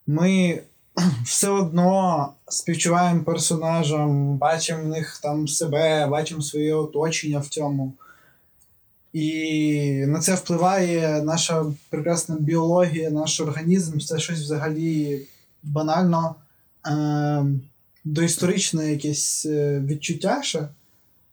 Ми 0.06 0.60
все 1.24 1.48
одно 1.48 2.28
співчуваємо 2.48 3.24
персонажам, 3.24 4.36
бачимо 4.36 4.82
в 4.82 4.86
них 4.86 5.18
там 5.22 5.48
себе, 5.48 6.06
бачимо 6.06 6.42
своє 6.42 6.74
оточення 6.74 7.38
в 7.38 7.46
цьому. 7.46 7.92
І 9.12 10.04
на 10.06 10.20
це 10.20 10.34
впливає 10.34 11.22
наша 11.22 11.64
прекрасна 11.90 12.36
біологія, 12.40 13.10
наш 13.10 13.40
організм, 13.40 13.98
це 13.98 14.18
щось 14.18 14.40
взагалі 14.40 15.22
банально 15.62 16.34
е, 16.86 17.44
доісторичне 18.04 18.92
якесь 18.92 19.46
е, 19.46 19.80
відчуття 19.80 20.42
ще. 20.42 20.68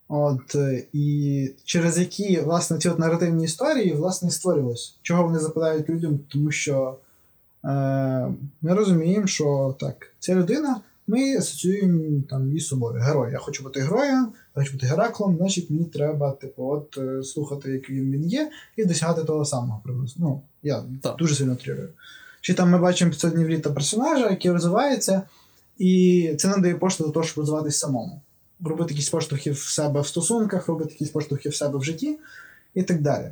От, 0.08 0.56
е, 0.56 0.84
і 0.94 1.50
через 1.64 2.00
які, 2.00 2.40
власне, 2.40 2.78
ці 2.78 2.90
от 2.90 3.00
наративні 3.00 3.44
історії 3.44 3.94
власне 3.94 4.28
і 4.28 4.32
створювалися. 4.32 4.94
Чого 5.02 5.24
вони 5.24 5.40
западають 5.40 5.90
людям? 5.90 6.20
Тому 6.28 6.52
що 6.52 6.98
е, 7.66 7.70
ми 8.62 8.74
розуміємо, 8.74 9.28
що 9.28 9.76
так, 9.80 9.96
ця 10.20 10.36
людина, 10.36 10.82
ми 11.08 11.38
асоціюємо 11.38 12.24
там 12.30 12.48
її 12.48 12.60
з 12.60 12.68
собою. 12.68 13.02
Герой. 13.02 13.32
Я 13.32 13.38
хочу 13.38 13.64
бути 13.64 13.80
героєм, 13.80 14.34
я 14.56 14.62
хочу 14.64 14.74
бути 14.74 14.88
Гераклом, 14.88 15.38
значить 15.38 15.70
мені 15.70 15.86
треба, 15.86 16.32
типу, 16.32 16.64
от 16.70 16.98
е, 16.98 17.24
слухати, 17.24 17.72
яким 17.72 18.12
він 18.12 18.26
є, 18.28 18.52
і 18.78 18.86
досягати 18.86 19.24
того 19.24 19.46
самого 19.46 19.82
приблизно. 19.84 20.26
Ну, 20.28 20.42
я 20.64 20.84
Так. 21.02 21.16
дуже 21.18 21.36
сильно 21.36 21.56
трирую. 21.56 21.90
Чи 22.42 22.54
там 22.54 22.70
ми 22.70 22.78
бачимо 22.78 23.12
500 23.12 23.34
днів 23.34 23.50
літа 23.50 23.70
персонажа, 23.70 24.30
який 24.30 24.52
розвивається, 24.52 25.22
і 25.82 26.36
це 26.38 26.48
нам 26.48 26.62
дає 26.62 26.76
поштовх 26.76 27.10
до 27.10 27.14
того, 27.14 27.26
щоб 27.26 27.38
розвиватись 27.38 27.80
самому. 27.80 28.22
Робити 28.64 28.94
якісь 28.94 29.10
поштовхи 29.10 29.52
в 29.52 29.58
себе 29.58 30.02
в 30.02 30.08
стосунках, 30.08 30.68
робити 30.68 30.92
якісь 30.92 31.10
поштовхи 31.10 31.50
в 31.50 31.56
себе 31.56 31.80
в 31.80 31.84
житті 31.84 32.20
і 32.74 32.84
так 32.84 33.02
далі. 33.02 33.32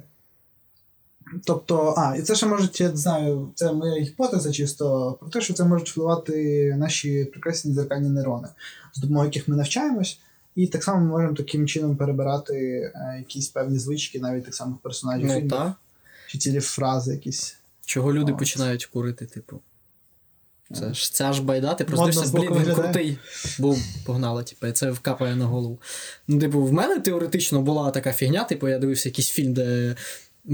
Тобто, 1.45 1.93
а, 1.97 2.15
і 2.15 2.21
це 2.21 2.35
ще 2.35 2.45
можуть, 2.45 2.81
я 2.81 2.95
знаю, 2.95 3.51
це 3.55 3.73
моя 3.73 4.01
гіпотеза 4.01 4.51
чисто 4.51 5.17
про 5.19 5.29
те, 5.29 5.41
що 5.41 5.53
це 5.53 5.63
можуть 5.63 5.91
впливати 5.91 6.75
наші 6.77 7.25
прекрасні 7.25 7.73
дзеркальні 7.73 8.09
нейрони, 8.09 8.47
з 8.93 8.99
допомогою 8.99 9.27
яких 9.27 9.47
ми 9.47 9.55
навчаємось, 9.55 10.19
і 10.55 10.67
так 10.67 10.83
само 10.83 10.99
ми 10.99 11.05
можемо 11.05 11.33
таким 11.33 11.67
чином 11.67 11.97
перебирати 11.97 12.55
е, 12.55 13.15
якісь 13.17 13.47
певні 13.47 13.79
звички, 13.79 14.19
навіть 14.19 14.45
тих 14.45 14.55
самих 14.55 14.77
персонажів 14.77 15.27
Ну 15.27 15.33
фільмів, 15.33 15.73
чи 16.27 16.37
цілі 16.37 16.59
фрази 16.59 17.11
якісь. 17.11 17.57
Чого 17.85 18.13
люди 18.13 18.31
От. 18.31 18.37
починають 18.37 18.85
курити, 18.85 19.25
типу. 19.25 19.59
Це 20.73 20.93
ж 20.93 21.13
ця 21.13 21.33
ж 21.33 21.41
байда, 21.41 21.73
ти 21.73 21.83
просто 21.83 22.05
дивишся, 22.05 22.37
блін, 22.37 22.63
він 22.65 22.75
крутий. 22.75 23.17
Бум, 23.59 23.77
погнала, 24.05 24.43
типу, 24.43 24.71
це 24.71 24.91
вкапає 24.91 25.35
на 25.35 25.45
голову. 25.45 25.81
Ну, 26.27 26.39
типу, 26.39 26.63
в 26.63 26.73
мене 26.73 26.99
теоретично 26.99 27.61
була 27.61 27.91
така 27.91 28.13
фігня, 28.13 28.43
типу, 28.43 28.67
я 28.67 28.79
дивився 28.79 29.09
якийсь 29.09 29.29
фільм, 29.29 29.53
де 29.53 29.95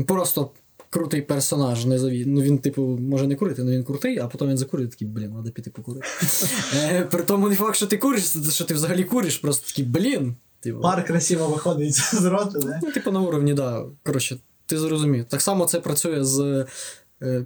просто 0.08 0.52
крутий 0.90 1.22
персонаж 1.22 1.86
низові. 1.86 2.24
Ну 2.26 2.42
він, 2.42 2.58
типу, 2.58 2.82
може 2.82 3.28
не 3.28 3.36
курити, 3.36 3.62
але 3.62 3.72
він 3.72 3.84
крутий, 3.84 4.20
а 4.20 4.28
потім 4.28 4.50
він 4.50 4.58
закурить, 4.58 4.90
такий, 4.90 5.08
блін, 5.08 5.32
треба 5.32 5.50
піти 5.50 5.70
покурити. 5.70 6.08
Е, 6.76 7.02
При 7.12 7.24
тому 7.24 7.50
не 7.50 7.56
факт, 7.56 7.76
що 7.76 7.88
ти 7.88 7.98
куриш, 7.98 8.30
це 8.30 8.52
що 8.52 8.66
ти 8.66 8.74
взагалі 8.74 9.04
куриш, 9.04 9.38
просто 9.38 9.68
такий, 9.68 9.86
блін. 9.86 10.36
Типу, 10.60 10.82
Пар 10.82 11.06
красиво 11.06 11.48
виходить 11.48 11.96
з 11.96 12.26
роту, 12.26 12.60
не? 12.60 12.80
Ну, 12.84 12.92
типу, 12.92 13.12
на 13.12 13.22
уровні, 13.22 13.54
да. 13.54 13.86
Коротше, 14.04 14.38
ти 14.66 14.78
зрозумів. 14.78 15.26
Так 15.26 15.42
само 15.42 15.66
це 15.66 15.80
працює 15.80 16.24
з 16.24 16.66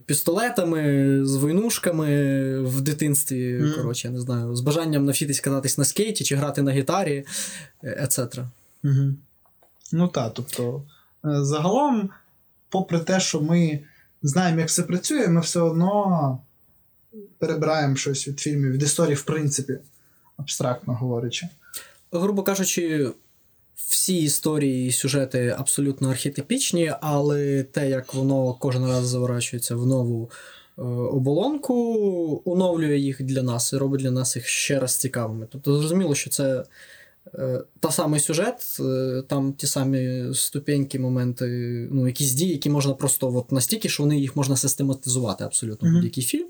пістолетами, 0.05 1.19
з 1.25 1.35
войнушками 1.35 2.59
в 2.59 2.81
дитинстві. 2.81 3.59
Мгм. 3.61 3.73
Коротше, 3.75 4.07
я 4.07 4.13
не 4.13 4.19
знаю, 4.19 4.55
з 4.55 4.61
бажанням 4.61 5.05
навчитись 5.05 5.39
кататись 5.39 5.77
на 5.77 5.85
скейті 5.85 6.23
чи 6.23 6.35
грати 6.35 6.61
на 6.61 6.71
гітарі, 6.71 7.25
е, 7.83 8.07
etc. 8.07 8.45
Угу. 8.83 9.13
Ну 9.91 10.07
так, 10.07 10.33
тобто, 10.33 10.83
е, 11.25 11.43
загалом, 11.43 12.09
попри 12.69 12.99
те, 12.99 13.19
що 13.19 13.41
ми 13.41 13.79
знаємо, 14.23 14.59
як 14.59 14.67
все 14.67 14.83
працює, 14.83 15.27
ми 15.27 15.41
все 15.41 15.59
одно 15.59 16.39
перебираємо 17.37 17.95
щось 17.95 18.27
від 18.27 18.39
фільмів, 18.39 18.71
від 18.71 18.83
історії, 18.83 19.15
в 19.15 19.23
принципі, 19.23 19.77
абстрактно 20.37 20.93
говорячи. 20.93 21.47
Грубо 22.11 22.43
кажучи, 22.43 23.11
всі 23.87 24.21
історії 24.23 24.87
і 24.87 24.91
сюжети 24.91 25.55
абсолютно 25.57 26.09
архетипічні, 26.09 26.93
але 27.01 27.63
те, 27.63 27.89
як 27.89 28.13
воно 28.13 28.53
кожен 28.53 28.85
раз 28.85 29.07
заворачується 29.07 29.75
в 29.75 29.85
нову 29.85 30.31
е, 30.77 30.81
оболонку, 30.81 32.41
оновлює 32.45 32.97
їх 32.97 33.23
для 33.23 33.43
нас 33.43 33.73
і 33.73 33.77
робить 33.77 34.01
для 34.01 34.11
нас 34.11 34.35
їх 34.35 34.47
ще 34.47 34.79
раз 34.79 34.97
цікавими. 34.97 35.47
Тобто, 35.51 35.77
зрозуміло, 35.77 36.15
що 36.15 36.29
це 36.29 36.63
та 37.79 37.91
самий 37.91 38.19
сюжет, 38.19 38.77
е, 38.79 39.23
там 39.27 39.53
ті 39.53 39.67
самі 39.67 40.33
ступеньки, 40.33 40.99
моменти, 40.99 41.47
ну, 41.91 42.07
якісь 42.07 42.31
дії, 42.31 42.51
які 42.51 42.69
можна 42.69 42.93
просто 42.93 43.35
от 43.35 43.51
настільки, 43.51 43.89
що 43.89 44.03
вони 44.03 44.19
їх 44.19 44.35
можна 44.35 44.57
систематизувати 44.57 45.43
абсолютно 45.43 45.87
Мгм. 45.87 45.97
будь-який 45.97 46.23
фільм. 46.23 46.47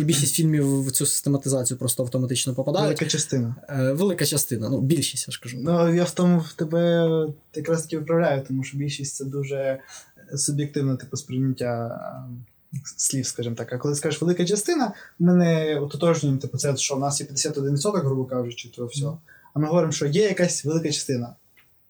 І 0.00 0.04
більшість 0.04 0.34
фільмів 0.34 0.82
в 0.82 0.90
цю 0.90 1.06
систематизацію 1.06 1.78
просто 1.78 2.02
автоматично 2.02 2.54
попадають. 2.54 2.86
Велика 2.86 3.06
частина. 3.06 3.56
Е, 3.68 3.92
Велика 3.92 4.26
частина, 4.26 4.68
ну 4.68 4.80
більшість, 4.80 5.28
я 5.28 5.32
ж 5.32 5.40
кажу. 5.42 5.58
Ну, 5.60 5.94
я 5.94 6.04
в 6.04 6.10
тому 6.10 6.38
в 6.38 6.52
тебе 6.52 7.08
якраз 7.54 7.82
таки 7.82 7.98
виправляю, 7.98 8.44
тому 8.48 8.64
що 8.64 8.78
більшість 8.78 9.16
це 9.16 9.24
дуже 9.24 9.80
суб'єктивне 10.34 10.96
типу 10.96 11.16
сприйняття 11.16 12.00
е, 12.74 12.78
слів, 12.96 13.26
скажімо 13.26 13.54
так. 13.54 13.72
А 13.72 13.78
коли 13.78 13.94
скажеш 13.94 14.22
велика 14.22 14.44
частина, 14.44 14.92
ми 15.18 15.34
не 15.34 15.80
ототожнюємо, 15.80 16.40
типу, 16.40 16.58
це, 16.58 16.76
що 16.76 16.94
в 16.94 17.00
нас 17.00 17.20
є 17.20 17.26
51%, 17.26 18.00
грубо 18.00 18.24
кажучи, 18.24 18.68
то 18.76 18.86
все. 18.86 19.06
А 19.54 19.58
ми 19.58 19.66
говоримо, 19.66 19.92
що 19.92 20.06
є 20.06 20.22
якась 20.22 20.64
велика 20.64 20.92
частина. 20.92 21.34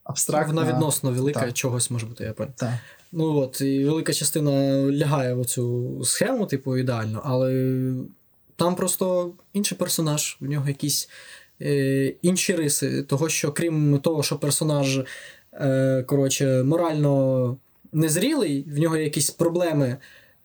Абстрактна. 0.05 0.55
Вона 0.55 0.73
відносно 0.73 1.11
велика 1.11 1.41
Так. 1.41 1.53
чогось 1.53 1.91
може 1.91 2.07
бути, 2.07 2.25
я 2.25 2.33
певний. 2.33 2.55
Так. 2.59 2.73
Ну 3.13 3.37
от, 3.37 3.61
і 3.61 3.85
велика 3.85 4.13
частина 4.13 4.51
лягає 4.93 5.35
в 5.35 5.45
цю 5.45 5.99
схему, 6.05 6.47
типу, 6.47 6.77
ідеально, 6.77 7.23
але 7.25 7.83
там 8.57 8.77
просто 8.77 9.33
інший 9.53 9.79
персонаж, 9.79 10.37
в 10.41 10.49
нього 10.49 10.69
якісь 10.69 11.09
е, 11.63 12.07
інші 12.23 12.57
риси. 12.57 13.03
Того, 13.03 13.29
що 13.29 13.53
крім 13.53 13.99
того, 13.99 14.23
що 14.23 14.37
персонаж 14.37 15.01
е, 15.53 16.03
коротше, 16.03 16.63
морально 16.63 17.57
незрілий, 17.93 18.65
в 18.69 18.79
нього 18.79 18.97
є 18.97 19.05
якісь 19.05 19.31
проблеми, 19.31 19.97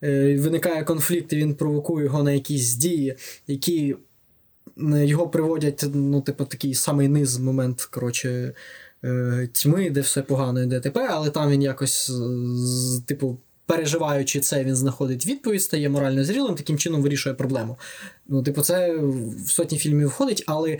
е, 0.02 0.36
виникає 0.38 0.84
конфлікт, 0.84 1.32
і 1.32 1.36
він 1.36 1.54
провокує 1.54 2.04
його 2.04 2.22
на 2.22 2.32
якісь 2.32 2.74
дії, 2.74 3.14
які 3.46 3.96
його 4.76 5.28
приводять, 5.28 5.84
ну, 5.94 6.20
типу, 6.20 6.44
такий 6.44 6.74
самий 6.74 7.08
низ 7.08 7.38
момент, 7.38 7.82
коротше, 7.82 8.54
е, 9.04 9.48
тьми, 9.52 9.90
де 9.90 10.00
все 10.00 10.22
погано 10.22 10.62
і 10.62 10.66
ДТП, 10.66 11.06
але 11.10 11.30
там 11.30 11.50
він 11.50 11.62
якось, 11.62 12.12
типу, 13.06 13.38
переживаючи 13.66 14.40
це, 14.40 14.64
він 14.64 14.76
знаходить 14.76 15.26
відповідь, 15.26 15.62
стає 15.62 15.88
морально 15.88 16.24
зрілим, 16.24 16.54
таким 16.54 16.78
чином 16.78 17.02
вирішує 17.02 17.34
проблему. 17.34 17.78
Ну, 18.28 18.42
типу, 18.42 18.62
це 18.62 18.96
в 19.46 19.50
сотні 19.50 19.78
фільмів 19.78 20.08
входить, 20.08 20.44
але 20.46 20.78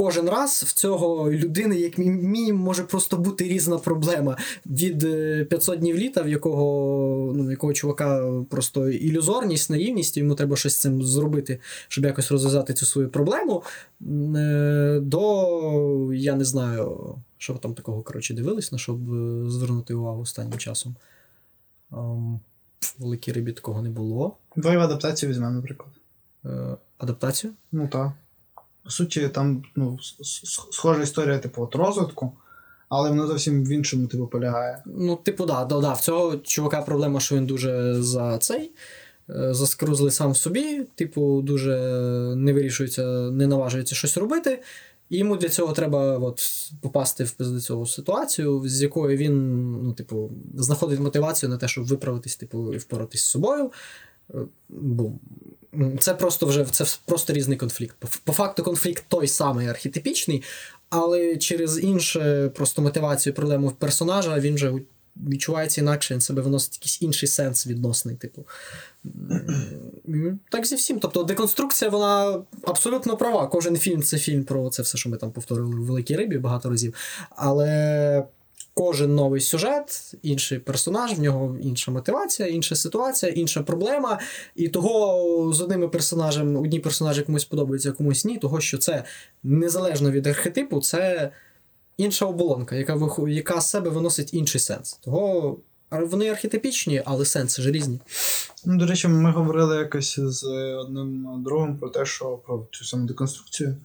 кожен 0.00 0.28
раз 0.28 0.64
в 0.66 0.72
цього 0.72 1.30
людини, 1.30 1.76
як 1.76 1.98
мінімум, 1.98 2.62
може 2.62 2.84
просто 2.84 3.16
бути 3.16 3.44
різна 3.44 3.78
проблема. 3.78 4.36
Від 4.66 5.04
е, 5.04 5.44
500 5.44 5.78
днів 5.78 5.96
літа, 5.96 6.22
в 6.22 6.28
якого, 6.28 7.32
ну, 7.36 7.50
якого 7.50 7.72
чувака 7.72 8.32
просто 8.50 8.88
ілюзорність, 8.88 9.70
наївність, 9.70 10.16
йому 10.16 10.34
треба 10.34 10.56
щось 10.56 10.74
з 10.74 10.80
цим 10.80 11.02
зробити, 11.02 11.60
щоб 11.88 12.04
якось 12.04 12.30
розв'язати 12.30 12.74
цю 12.74 12.86
свою 12.86 13.08
проблему. 13.08 13.62
е, 14.36 15.00
До 15.02 16.12
я 16.14 16.34
не 16.34 16.44
знаю, 16.44 17.14
що 17.38 17.54
там 17.54 17.74
такого 17.74 18.02
коротше 18.02 18.34
дивились, 18.34 18.72
на 18.72 18.78
що 18.78 18.94
б 18.94 19.14
е, 19.14 19.50
звернути 19.50 19.94
увагу 19.94 20.20
останнім 20.20 20.58
часом. 20.58 20.96
Великій 22.98 23.32
рибі 23.32 23.52
такого 23.52 23.82
не 23.82 23.90
було. 23.90 24.36
Давай 24.56 24.78
в 24.78 24.80
адаптацію 24.80 25.30
візьмемо, 25.30 25.54
наприклад. 25.54 25.90
Е, 26.44 26.76
Адаптацію? 26.98 27.52
Ну 27.72 27.88
так. 27.88 28.12
По 28.90 28.94
суті, 28.94 29.28
там 29.28 29.62
ну, 29.76 29.98
схожа 30.70 31.02
історія, 31.02 31.38
типу, 31.38 31.62
от 31.62 31.74
розвитку, 31.74 32.32
але 32.88 33.08
вона 33.10 33.26
зовсім 33.26 33.64
в 33.64 33.68
іншому, 33.68 34.06
типу, 34.06 34.26
полягає. 34.26 34.82
Ну, 34.86 35.16
типу, 35.16 35.46
да, 35.46 35.64
да, 35.64 35.80
да. 35.80 35.92
В 35.92 36.00
цього 36.00 36.36
чувака 36.36 36.82
проблема, 36.82 37.20
що 37.20 37.36
він 37.36 37.46
дуже 37.46 37.94
за 38.02 38.38
цей. 38.38 38.70
е, 39.30 39.54
Заскрузли 39.54 40.10
сам 40.10 40.30
в 40.30 40.36
собі, 40.36 40.84
типу, 40.94 41.42
дуже 41.42 41.76
не 42.36 42.52
вирішується, 42.52 43.02
не 43.30 43.46
наважується 43.46 43.94
щось 43.94 44.16
робити. 44.16 44.62
І 45.10 45.18
йому 45.18 45.36
для 45.36 45.48
цього 45.48 45.72
треба 45.72 46.18
от, 46.18 46.42
попасти 46.80 47.24
в 47.24 47.30
пиздецьову 47.30 47.86
ситуацію, 47.86 48.62
з 48.66 48.82
якою 48.82 49.16
він, 49.16 49.62
ну, 49.82 49.92
типу, 49.92 50.30
знаходить 50.54 51.00
мотивацію 51.00 51.50
на 51.50 51.56
те, 51.56 51.68
щоб 51.68 51.86
виправитись, 51.86 52.36
типу, 52.36 52.74
і 52.74 52.78
впоратись 52.78 53.20
з 53.20 53.30
собою. 53.30 53.72
Е, 54.34 54.38
Бум. 54.68 55.20
Це 56.00 56.14
просто 56.14 56.46
вже 56.46 56.64
це 56.64 56.84
просто 57.04 57.32
різний 57.32 57.58
конфлікт. 57.58 57.96
По, 58.24 58.32
факту, 58.32 58.62
конфлікт 58.62 59.04
той 59.08 59.28
самий 59.28 59.68
архетипічний, 59.68 60.42
але 60.90 61.36
через 61.36 61.84
іншу 61.84 62.50
просто 62.54 62.82
мотивацію, 62.82 63.34
проблему 63.34 63.70
персонажа 63.70 64.38
він 64.38 64.54
вже 64.54 64.72
відчувається 65.16 65.80
інакше, 65.80 66.14
він 66.14 66.20
себе 66.20 66.42
виносить 66.42 66.74
якийсь 66.74 67.02
інший 67.02 67.28
сенс 67.28 67.66
відносний, 67.66 68.16
типу. 68.16 68.46
Так 70.50 70.66
зі 70.66 70.74
всім. 70.74 71.00
Тобто 71.00 71.22
деконструкція, 71.22 71.90
вона 71.90 72.42
абсолютно 72.62 73.16
права. 73.16 73.46
Кожен 73.46 73.76
фільм 73.76 74.02
це 74.02 74.18
фільм 74.18 74.44
про 74.44 74.70
це 74.70 74.82
все, 74.82 74.98
що 74.98 75.10
ми 75.10 75.16
там 75.16 75.32
повторили 75.32 75.76
в 75.76 75.84
великій 75.84 76.16
рибі 76.16 76.38
багато 76.38 76.70
разів. 76.70 76.94
Але 77.30 78.24
кожен 78.74 79.14
новий 79.14 79.40
сюжет, 79.40 80.14
інший 80.22 80.58
персонаж, 80.58 81.12
в 81.12 81.20
нього 81.20 81.56
інша 81.62 81.90
мотивація, 81.90 82.48
інша 82.48 82.76
ситуація, 82.76 83.32
інша 83.32 83.62
проблема. 83.62 84.20
І 84.54 84.68
того 84.68 85.52
з 85.52 85.60
одними 85.60 85.88
персонажем, 85.88 86.56
одні 86.56 86.80
персонажі 86.80 87.22
комусь 87.22 87.44
подобаються, 87.44 87.90
а 87.90 87.92
комусь 87.92 88.24
ні, 88.24 88.38
того 88.38 88.60
що 88.60 88.78
це 88.78 89.04
незалежно 89.42 90.10
від 90.10 90.26
архетипу, 90.26 90.80
це 90.80 91.30
інша 91.96 92.26
оболонка, 92.26 92.76
яка 92.76 92.94
виху- 92.94 93.28
яка 93.28 93.60
з 93.60 93.70
себе 93.70 93.90
виносить 93.90 94.34
інший 94.34 94.60
сенс. 94.60 94.92
Того 94.92 95.56
вони 95.90 96.28
архетипічні, 96.28 97.02
але 97.04 97.24
сенси 97.24 97.62
ж 97.62 97.70
різні. 97.70 98.00
Ну, 98.64 98.76
до 98.78 98.86
речі, 98.86 99.08
ми 99.08 99.32
говорили 99.32 99.76
якось 99.76 100.20
з 100.20 100.44
одним 100.74 101.42
другом 101.44 101.76
про 101.78 101.88
те, 101.88 102.06
що 102.06 102.40
про 102.46 102.66
цю 102.72 102.84
саму 102.84 103.06
деконструкцію. 103.06 103.76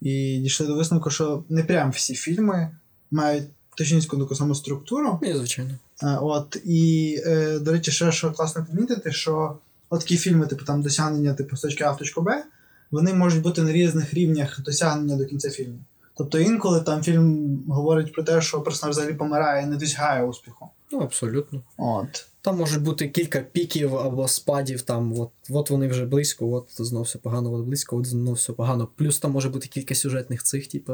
І 0.00 0.38
дійшли 0.38 0.66
до 0.66 0.74
висновку, 0.74 1.10
що 1.10 1.44
не 1.48 1.64
прям 1.64 1.90
всі 1.90 2.14
фільми 2.14 2.76
мають 3.10 3.44
точніську 3.80 4.18
таку 4.18 4.34
саму 4.34 4.54
структуру. 4.54 5.18
Ні, 5.22 5.34
звичайно. 5.34 5.70
Е, 6.02 6.18
От, 6.20 6.56
і, 6.64 7.16
е, 7.26 7.58
до 7.58 7.72
речі, 7.72 7.90
ще 7.90 8.12
що 8.12 8.32
класно 8.32 8.64
підмітити, 8.64 9.12
що 9.12 9.58
от 9.90 10.00
такі 10.00 10.16
фільми, 10.16 10.46
типу 10.46 10.64
там 10.64 10.82
досягнення 10.82 11.34
типу, 11.34 11.56
з 11.56 11.60
точки 11.60 11.84
А 11.84 11.90
в 11.90 11.96
точку 11.96 12.22
Б, 12.22 12.44
вони 12.90 13.14
можуть 13.14 13.42
бути 13.42 13.62
на 13.62 13.72
різних 13.72 14.14
рівнях 14.14 14.60
досягнення 14.60 15.16
до 15.16 15.26
кінця 15.26 15.50
фільму. 15.50 15.78
Тобто 16.20 16.38
інколи 16.38 16.80
там 16.80 17.02
фільм 17.02 17.58
говорить 17.68 18.12
про 18.12 18.22
те, 18.22 18.40
що 18.40 18.60
персонаж 18.60 18.96
взагалі 18.96 19.14
помирає 19.14 19.62
і 19.62 19.66
не 19.66 19.76
досягає 19.76 20.24
успіху. 20.24 20.68
Ну, 20.92 20.98
абсолютно. 20.98 21.62
От. 21.76 22.26
Там 22.42 22.56
можуть 22.56 22.82
бути 22.82 23.08
кілька 23.08 23.40
піків 23.40 23.96
або 23.96 24.28
спадів, 24.28 24.82
там, 24.82 25.20
от, 25.20 25.30
от 25.50 25.70
вони 25.70 25.88
вже 25.88 26.04
близько, 26.04 26.52
от 26.52 26.66
знов 26.76 27.02
все 27.02 27.18
погано, 27.18 27.52
от 27.52 27.64
близько, 27.64 27.96
от 27.96 28.06
знов 28.06 28.34
все 28.34 28.52
погано. 28.52 28.88
Плюс 28.96 29.18
там 29.18 29.30
може 29.32 29.48
бути 29.48 29.68
кілька 29.68 29.94
сюжетних 29.94 30.42
цих, 30.42 30.66
типу, 30.66 30.92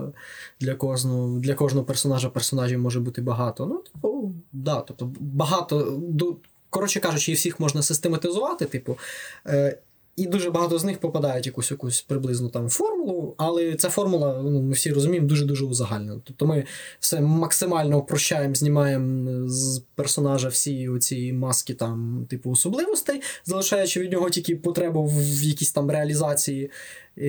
для 0.61 0.74
кожного, 0.74 1.39
для 1.39 1.55
кожного 1.55 1.87
персонажа 1.87 2.29
персонажів 2.31 2.79
може 2.79 3.01
бути 3.01 3.22
багато. 3.22 3.66
Ну, 3.66 3.79
типу, 3.79 4.33
да, 4.53 4.81
тобто 4.81 5.11
багато. 5.20 5.81
ду- 5.97 6.37
Коротше 6.70 7.01
кажучи, 7.01 7.33
їх 7.33 7.39
всіх 7.39 7.61
можна 7.61 7.83
систематизувати, 7.83 8.64
типу. 8.64 8.99
Е, 9.47 9.79
і 10.17 10.27
дуже 10.27 10.51
багато 10.51 10.79
з 10.79 10.85
них 10.85 10.99
попадають 10.99 11.47
якусь 11.47 11.71
якусь 11.71 12.03
приблизну 12.03 12.49
там 12.49 12.69
формулу, 12.69 13.35
але 13.37 13.75
ця 13.75 13.89
формула, 13.89 14.43
ну, 14.43 14.62
ми 14.62 14.73
всі 14.73 14.93
розуміємо, 14.93 15.29
дуже-дуже 15.29 15.64
узагальнена. 15.64 16.21
Тобто 16.25 16.47
ми 16.47 16.64
все 17.01 17.21
максимально 17.21 17.99
упрощаємо, 17.99 18.55
знімаємо 18.55 19.49
з 19.49 19.83
персонажа 19.95 20.49
всі 20.49 20.89
оці 20.89 21.33
маски 21.33 21.75
там, 21.75 22.27
типу, 22.31 22.51
особливостей, 22.51 23.23
залишаючи 23.45 24.01
від 24.01 24.12
нього 24.12 24.31
тільки 24.31 24.57
потребу 24.57 25.07
в 25.07 25.43
якійсь 25.43 25.73
там 25.73 25.91
реалізації, 25.91 26.71
е, 27.19 27.29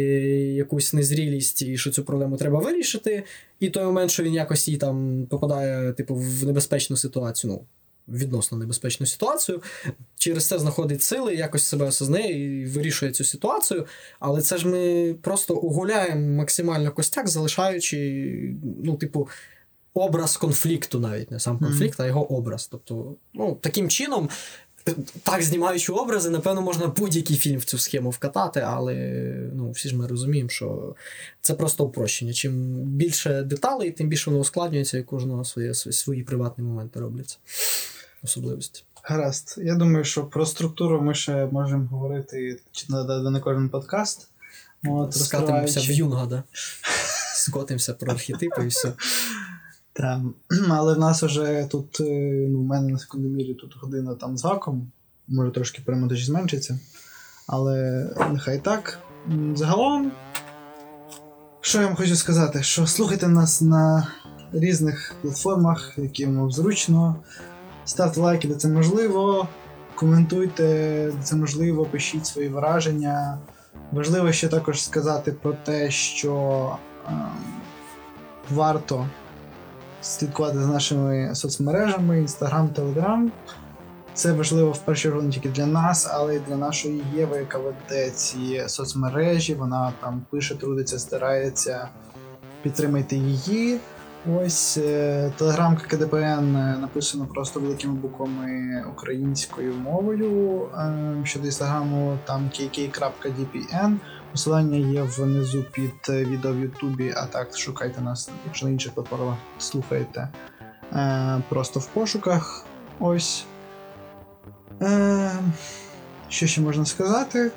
якусь 0.54 0.94
незрілість, 0.94 1.62
і 1.62 1.78
що 1.78 1.92
цю 1.92 2.04
проблему 2.04 2.38
треба 2.38 2.60
вирішити. 2.60 3.24
І 3.60 3.70
той 3.70 3.84
момент, 3.84 4.12
що 4.12 4.24
він 4.24 4.34
якось 4.34 4.68
їй 4.68 4.78
там 4.78 5.28
попадає, 5.30 5.94
типу, 5.94 6.16
в 6.16 6.46
небезпечну 6.46 6.98
ситуацію. 6.98 7.54
Ну, 7.54 7.62
Відносно 8.08 8.58
небезпечну 8.58 9.06
ситуацію, 9.06 9.62
через 10.18 10.48
це 10.48 10.60
знаходить 10.60 11.04
сили, 11.04 11.36
якось 11.36 11.64
себе 11.64 11.86
осознає 11.86 12.62
і 12.62 12.66
вирішує 12.66 13.12
цю 13.12 13.24
ситуацію. 13.24 13.86
Але 14.20 14.42
це 14.42 14.58
ж 14.58 14.68
ми 14.68 15.14
просто 15.22 15.56
угуляємо 15.56 16.38
максимально 16.38 16.92
костяк, 16.92 17.28
залишаючи, 17.28 18.56
ну, 18.84 18.96
типу, 18.96 19.30
образ 19.94 20.38
конфлікту 20.38 21.00
навіть, 21.00 21.32
не 21.32 21.40
сам 21.40 21.60
конфлікт, 21.60 22.00
а 22.00 22.06
його 22.06 22.34
образ. 22.34 22.68
Тобто, 22.68 23.16
ну, 23.34 23.58
таким 23.62 23.90
чином, 23.90 24.30
так 25.24 25.44
знімаючи 25.44 25.92
образи, 25.92 26.30
напевно, 26.30 26.62
можна 26.62 26.88
будь-який 26.88 27.38
фільм 27.38 27.58
в 27.58 27.64
цю 27.64 27.78
схему 27.78 28.10
вкатати, 28.10 28.60
але 28.60 28.96
ну, 29.54 29.72
всі 29.72 29.90
ж 29.90 29.96
ми 29.96 30.08
розуміємо, 30.08 30.50
що 30.50 30.96
це 31.42 31.54
просто 31.54 31.86
упрощення. 31.86 32.34
Чим 32.34 32.74
більше 32.84 33.42
деталей, 33.44 33.92
тим 33.92 34.08
більше 34.08 34.30
воно 34.30 34.42
ускладнюється, 34.42 34.98
і 34.98 35.04
кожного 35.04 35.46
своє, 35.46 35.74
свої 35.74 36.24
приватні 36.24 36.64
моменти 36.64 37.00
робляться. 37.00 37.38
Особливості. 38.28 38.84
Гаразд. 39.04 39.56
Я 39.58 39.76
думаю, 39.76 40.04
що 40.04 40.26
про 40.26 40.46
структуру 40.46 41.02
ми 41.02 41.14
ще 41.14 41.46
можемо 41.46 41.88
говорити 41.88 42.60
чи 42.72 42.86
не 42.90 43.40
кожен 43.40 43.70
подкаст. 43.70 44.30
От, 44.88 45.14
Скотимося 45.14 45.80
в 45.80 45.84
Юнга, 45.84 46.26
да? 46.26 46.44
Скотимося 47.36 47.94
про 47.94 48.12
архетипи 48.12 48.64
і 48.64 48.68
все. 48.68 48.94
Там. 49.94 50.34
Але 50.70 50.94
в 50.94 51.00
нас 51.00 51.24
вже 51.24 51.68
тут, 51.72 52.00
е, 52.00 52.48
ну, 52.50 52.60
в 52.60 52.64
мене 52.64 52.92
на 52.92 53.00
секундомірі 53.00 53.54
тут 53.54 53.78
година 53.82 54.16
там 54.16 54.38
з 54.38 54.44
гаком. 54.44 54.92
Може 55.28 55.52
трошки 55.52 55.82
перемотаж 55.86 56.26
зменшиться. 56.26 56.80
Але 57.48 58.06
нехай 58.32 58.60
так. 58.60 59.00
Загалом, 59.56 60.12
що 61.62 61.82
я 61.82 61.88
вам 61.88 61.96
хочу 61.96 62.16
сказати? 62.16 62.64
Що 62.64 62.88
слухайте 62.88 63.28
нас 63.28 63.62
на 63.62 64.08
різних 64.54 65.16
платформах, 65.22 65.94
які 65.98 66.26
вам 66.26 66.52
зручно. 66.52 67.16
Ставте 67.88 68.20
лайки, 68.20 68.48
де 68.48 68.56
це 68.56 68.68
можливо. 68.68 69.48
Коментуйте, 69.96 70.64
де 71.16 71.24
це 71.24 71.36
можливо, 71.36 71.86
пишіть 71.86 72.26
свої 72.26 72.50
враження. 72.50 73.38
Важливо 73.92 74.32
ще 74.32 74.48
також 74.48 74.84
сказати 74.84 75.32
про 75.32 75.54
те, 75.54 75.92
що 75.92 76.76
ем, 77.08 77.30
варто 78.52 79.08
слідкувати 80.02 80.60
за 80.60 80.68
нашими 80.68 81.36
соцмережами, 81.36 82.22
Instagram, 82.22 82.70
Telegram. 82.74 83.30
Це 84.14 84.32
важливо 84.32 84.72
в 84.72 84.78
першу 84.78 85.02
чергу 85.02 85.22
не 85.22 85.32
тільки 85.32 85.50
для 85.50 85.66
нас, 85.66 86.10
але 86.12 86.36
й 86.36 86.40
для 86.40 86.56
нашої 86.56 87.04
Єви, 87.16 87.38
яка 87.38 87.58
веде 87.58 88.10
ці 88.10 88.64
соцмережі. 88.68 89.54
Вона 89.54 89.94
там 90.02 90.26
пише, 90.30 90.56
трудиться, 90.56 91.00
старається. 91.00 91.90
Підтримайте 92.62 93.16
її. 93.16 93.80
Ось 94.36 94.74
телеграмка 95.38 95.88
КДПН 95.88 96.56
е, 96.56 96.78
написано 96.82 97.26
просто 97.26 97.60
великими 97.60 97.94
буквами 97.94 98.84
українською 98.92 99.74
мовою. 99.74 100.62
Е, 100.78 101.22
Щодо 101.24 101.46
інстаграму, 101.46 102.18
там 102.26 102.50
kk.dpn. 102.54 103.98
Посилання 104.32 104.78
є 104.78 105.02
внизу 105.02 105.64
під 105.72 105.94
е, 106.10 106.26
відео 106.26 106.54
в 106.54 106.60
Ютубі, 106.60 107.14
а 107.18 107.26
так 107.26 107.58
шукайте 107.58 108.02
нас, 108.02 108.30
якщо 108.46 108.66
на 108.66 108.72
інших 108.72 108.94
платформах 108.94 109.36
слухаєте. 109.60 110.30
Е, 110.94 111.42
Просто 111.50 111.80
в 111.80 111.86
пошуках. 111.86 112.66
Ось. 113.00 113.46
Що 116.30 116.48
ще 116.48 116.62
можна 116.62 116.86
сказати? 116.86 117.52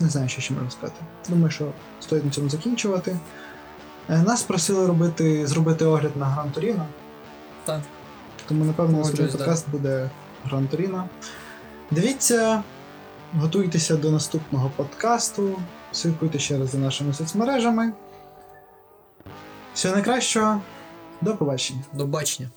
Не 0.00 0.08
знаю, 0.08 0.28
що 0.28 0.40
ще 0.40 0.54
можна 0.54 0.70
сказати. 0.70 1.00
Думаю, 1.28 1.50
що 1.50 1.72
стоїть 2.00 2.24
на 2.24 2.30
цьому 2.30 2.48
закінчувати. 2.48 3.16
Е, 4.10 4.22
Нас 4.22 4.42
просили 4.42 4.86
робити, 4.86 5.46
зробити 5.46 5.84
огляд 5.84 6.16
на 6.16 6.26
Гран 6.26 6.50
Туріно. 6.50 6.86
Так. 7.64 7.80
Тому, 8.48 8.64
напевно, 8.64 8.98
наступний 8.98 9.28
да. 9.28 9.38
подкаст 9.38 9.68
буде 9.68 10.10
Гран 10.44 10.68
Туріно. 10.68 11.08
Дивіться, 11.90 12.62
готуйтеся 13.34 13.96
до 13.96 14.10
наступного 14.10 14.70
подкасту, 14.76 15.58
слідкуйте 15.92 16.38
ще 16.38 16.58
раз 16.58 16.70
за 16.70 16.78
нашими 16.78 17.14
соцмережами. 17.14 17.92
Всього 19.74 19.94
найкращого. 19.94 20.60
До 21.20 21.36
побачення. 21.36 21.80
До 21.92 22.06
бачення. 22.06 22.50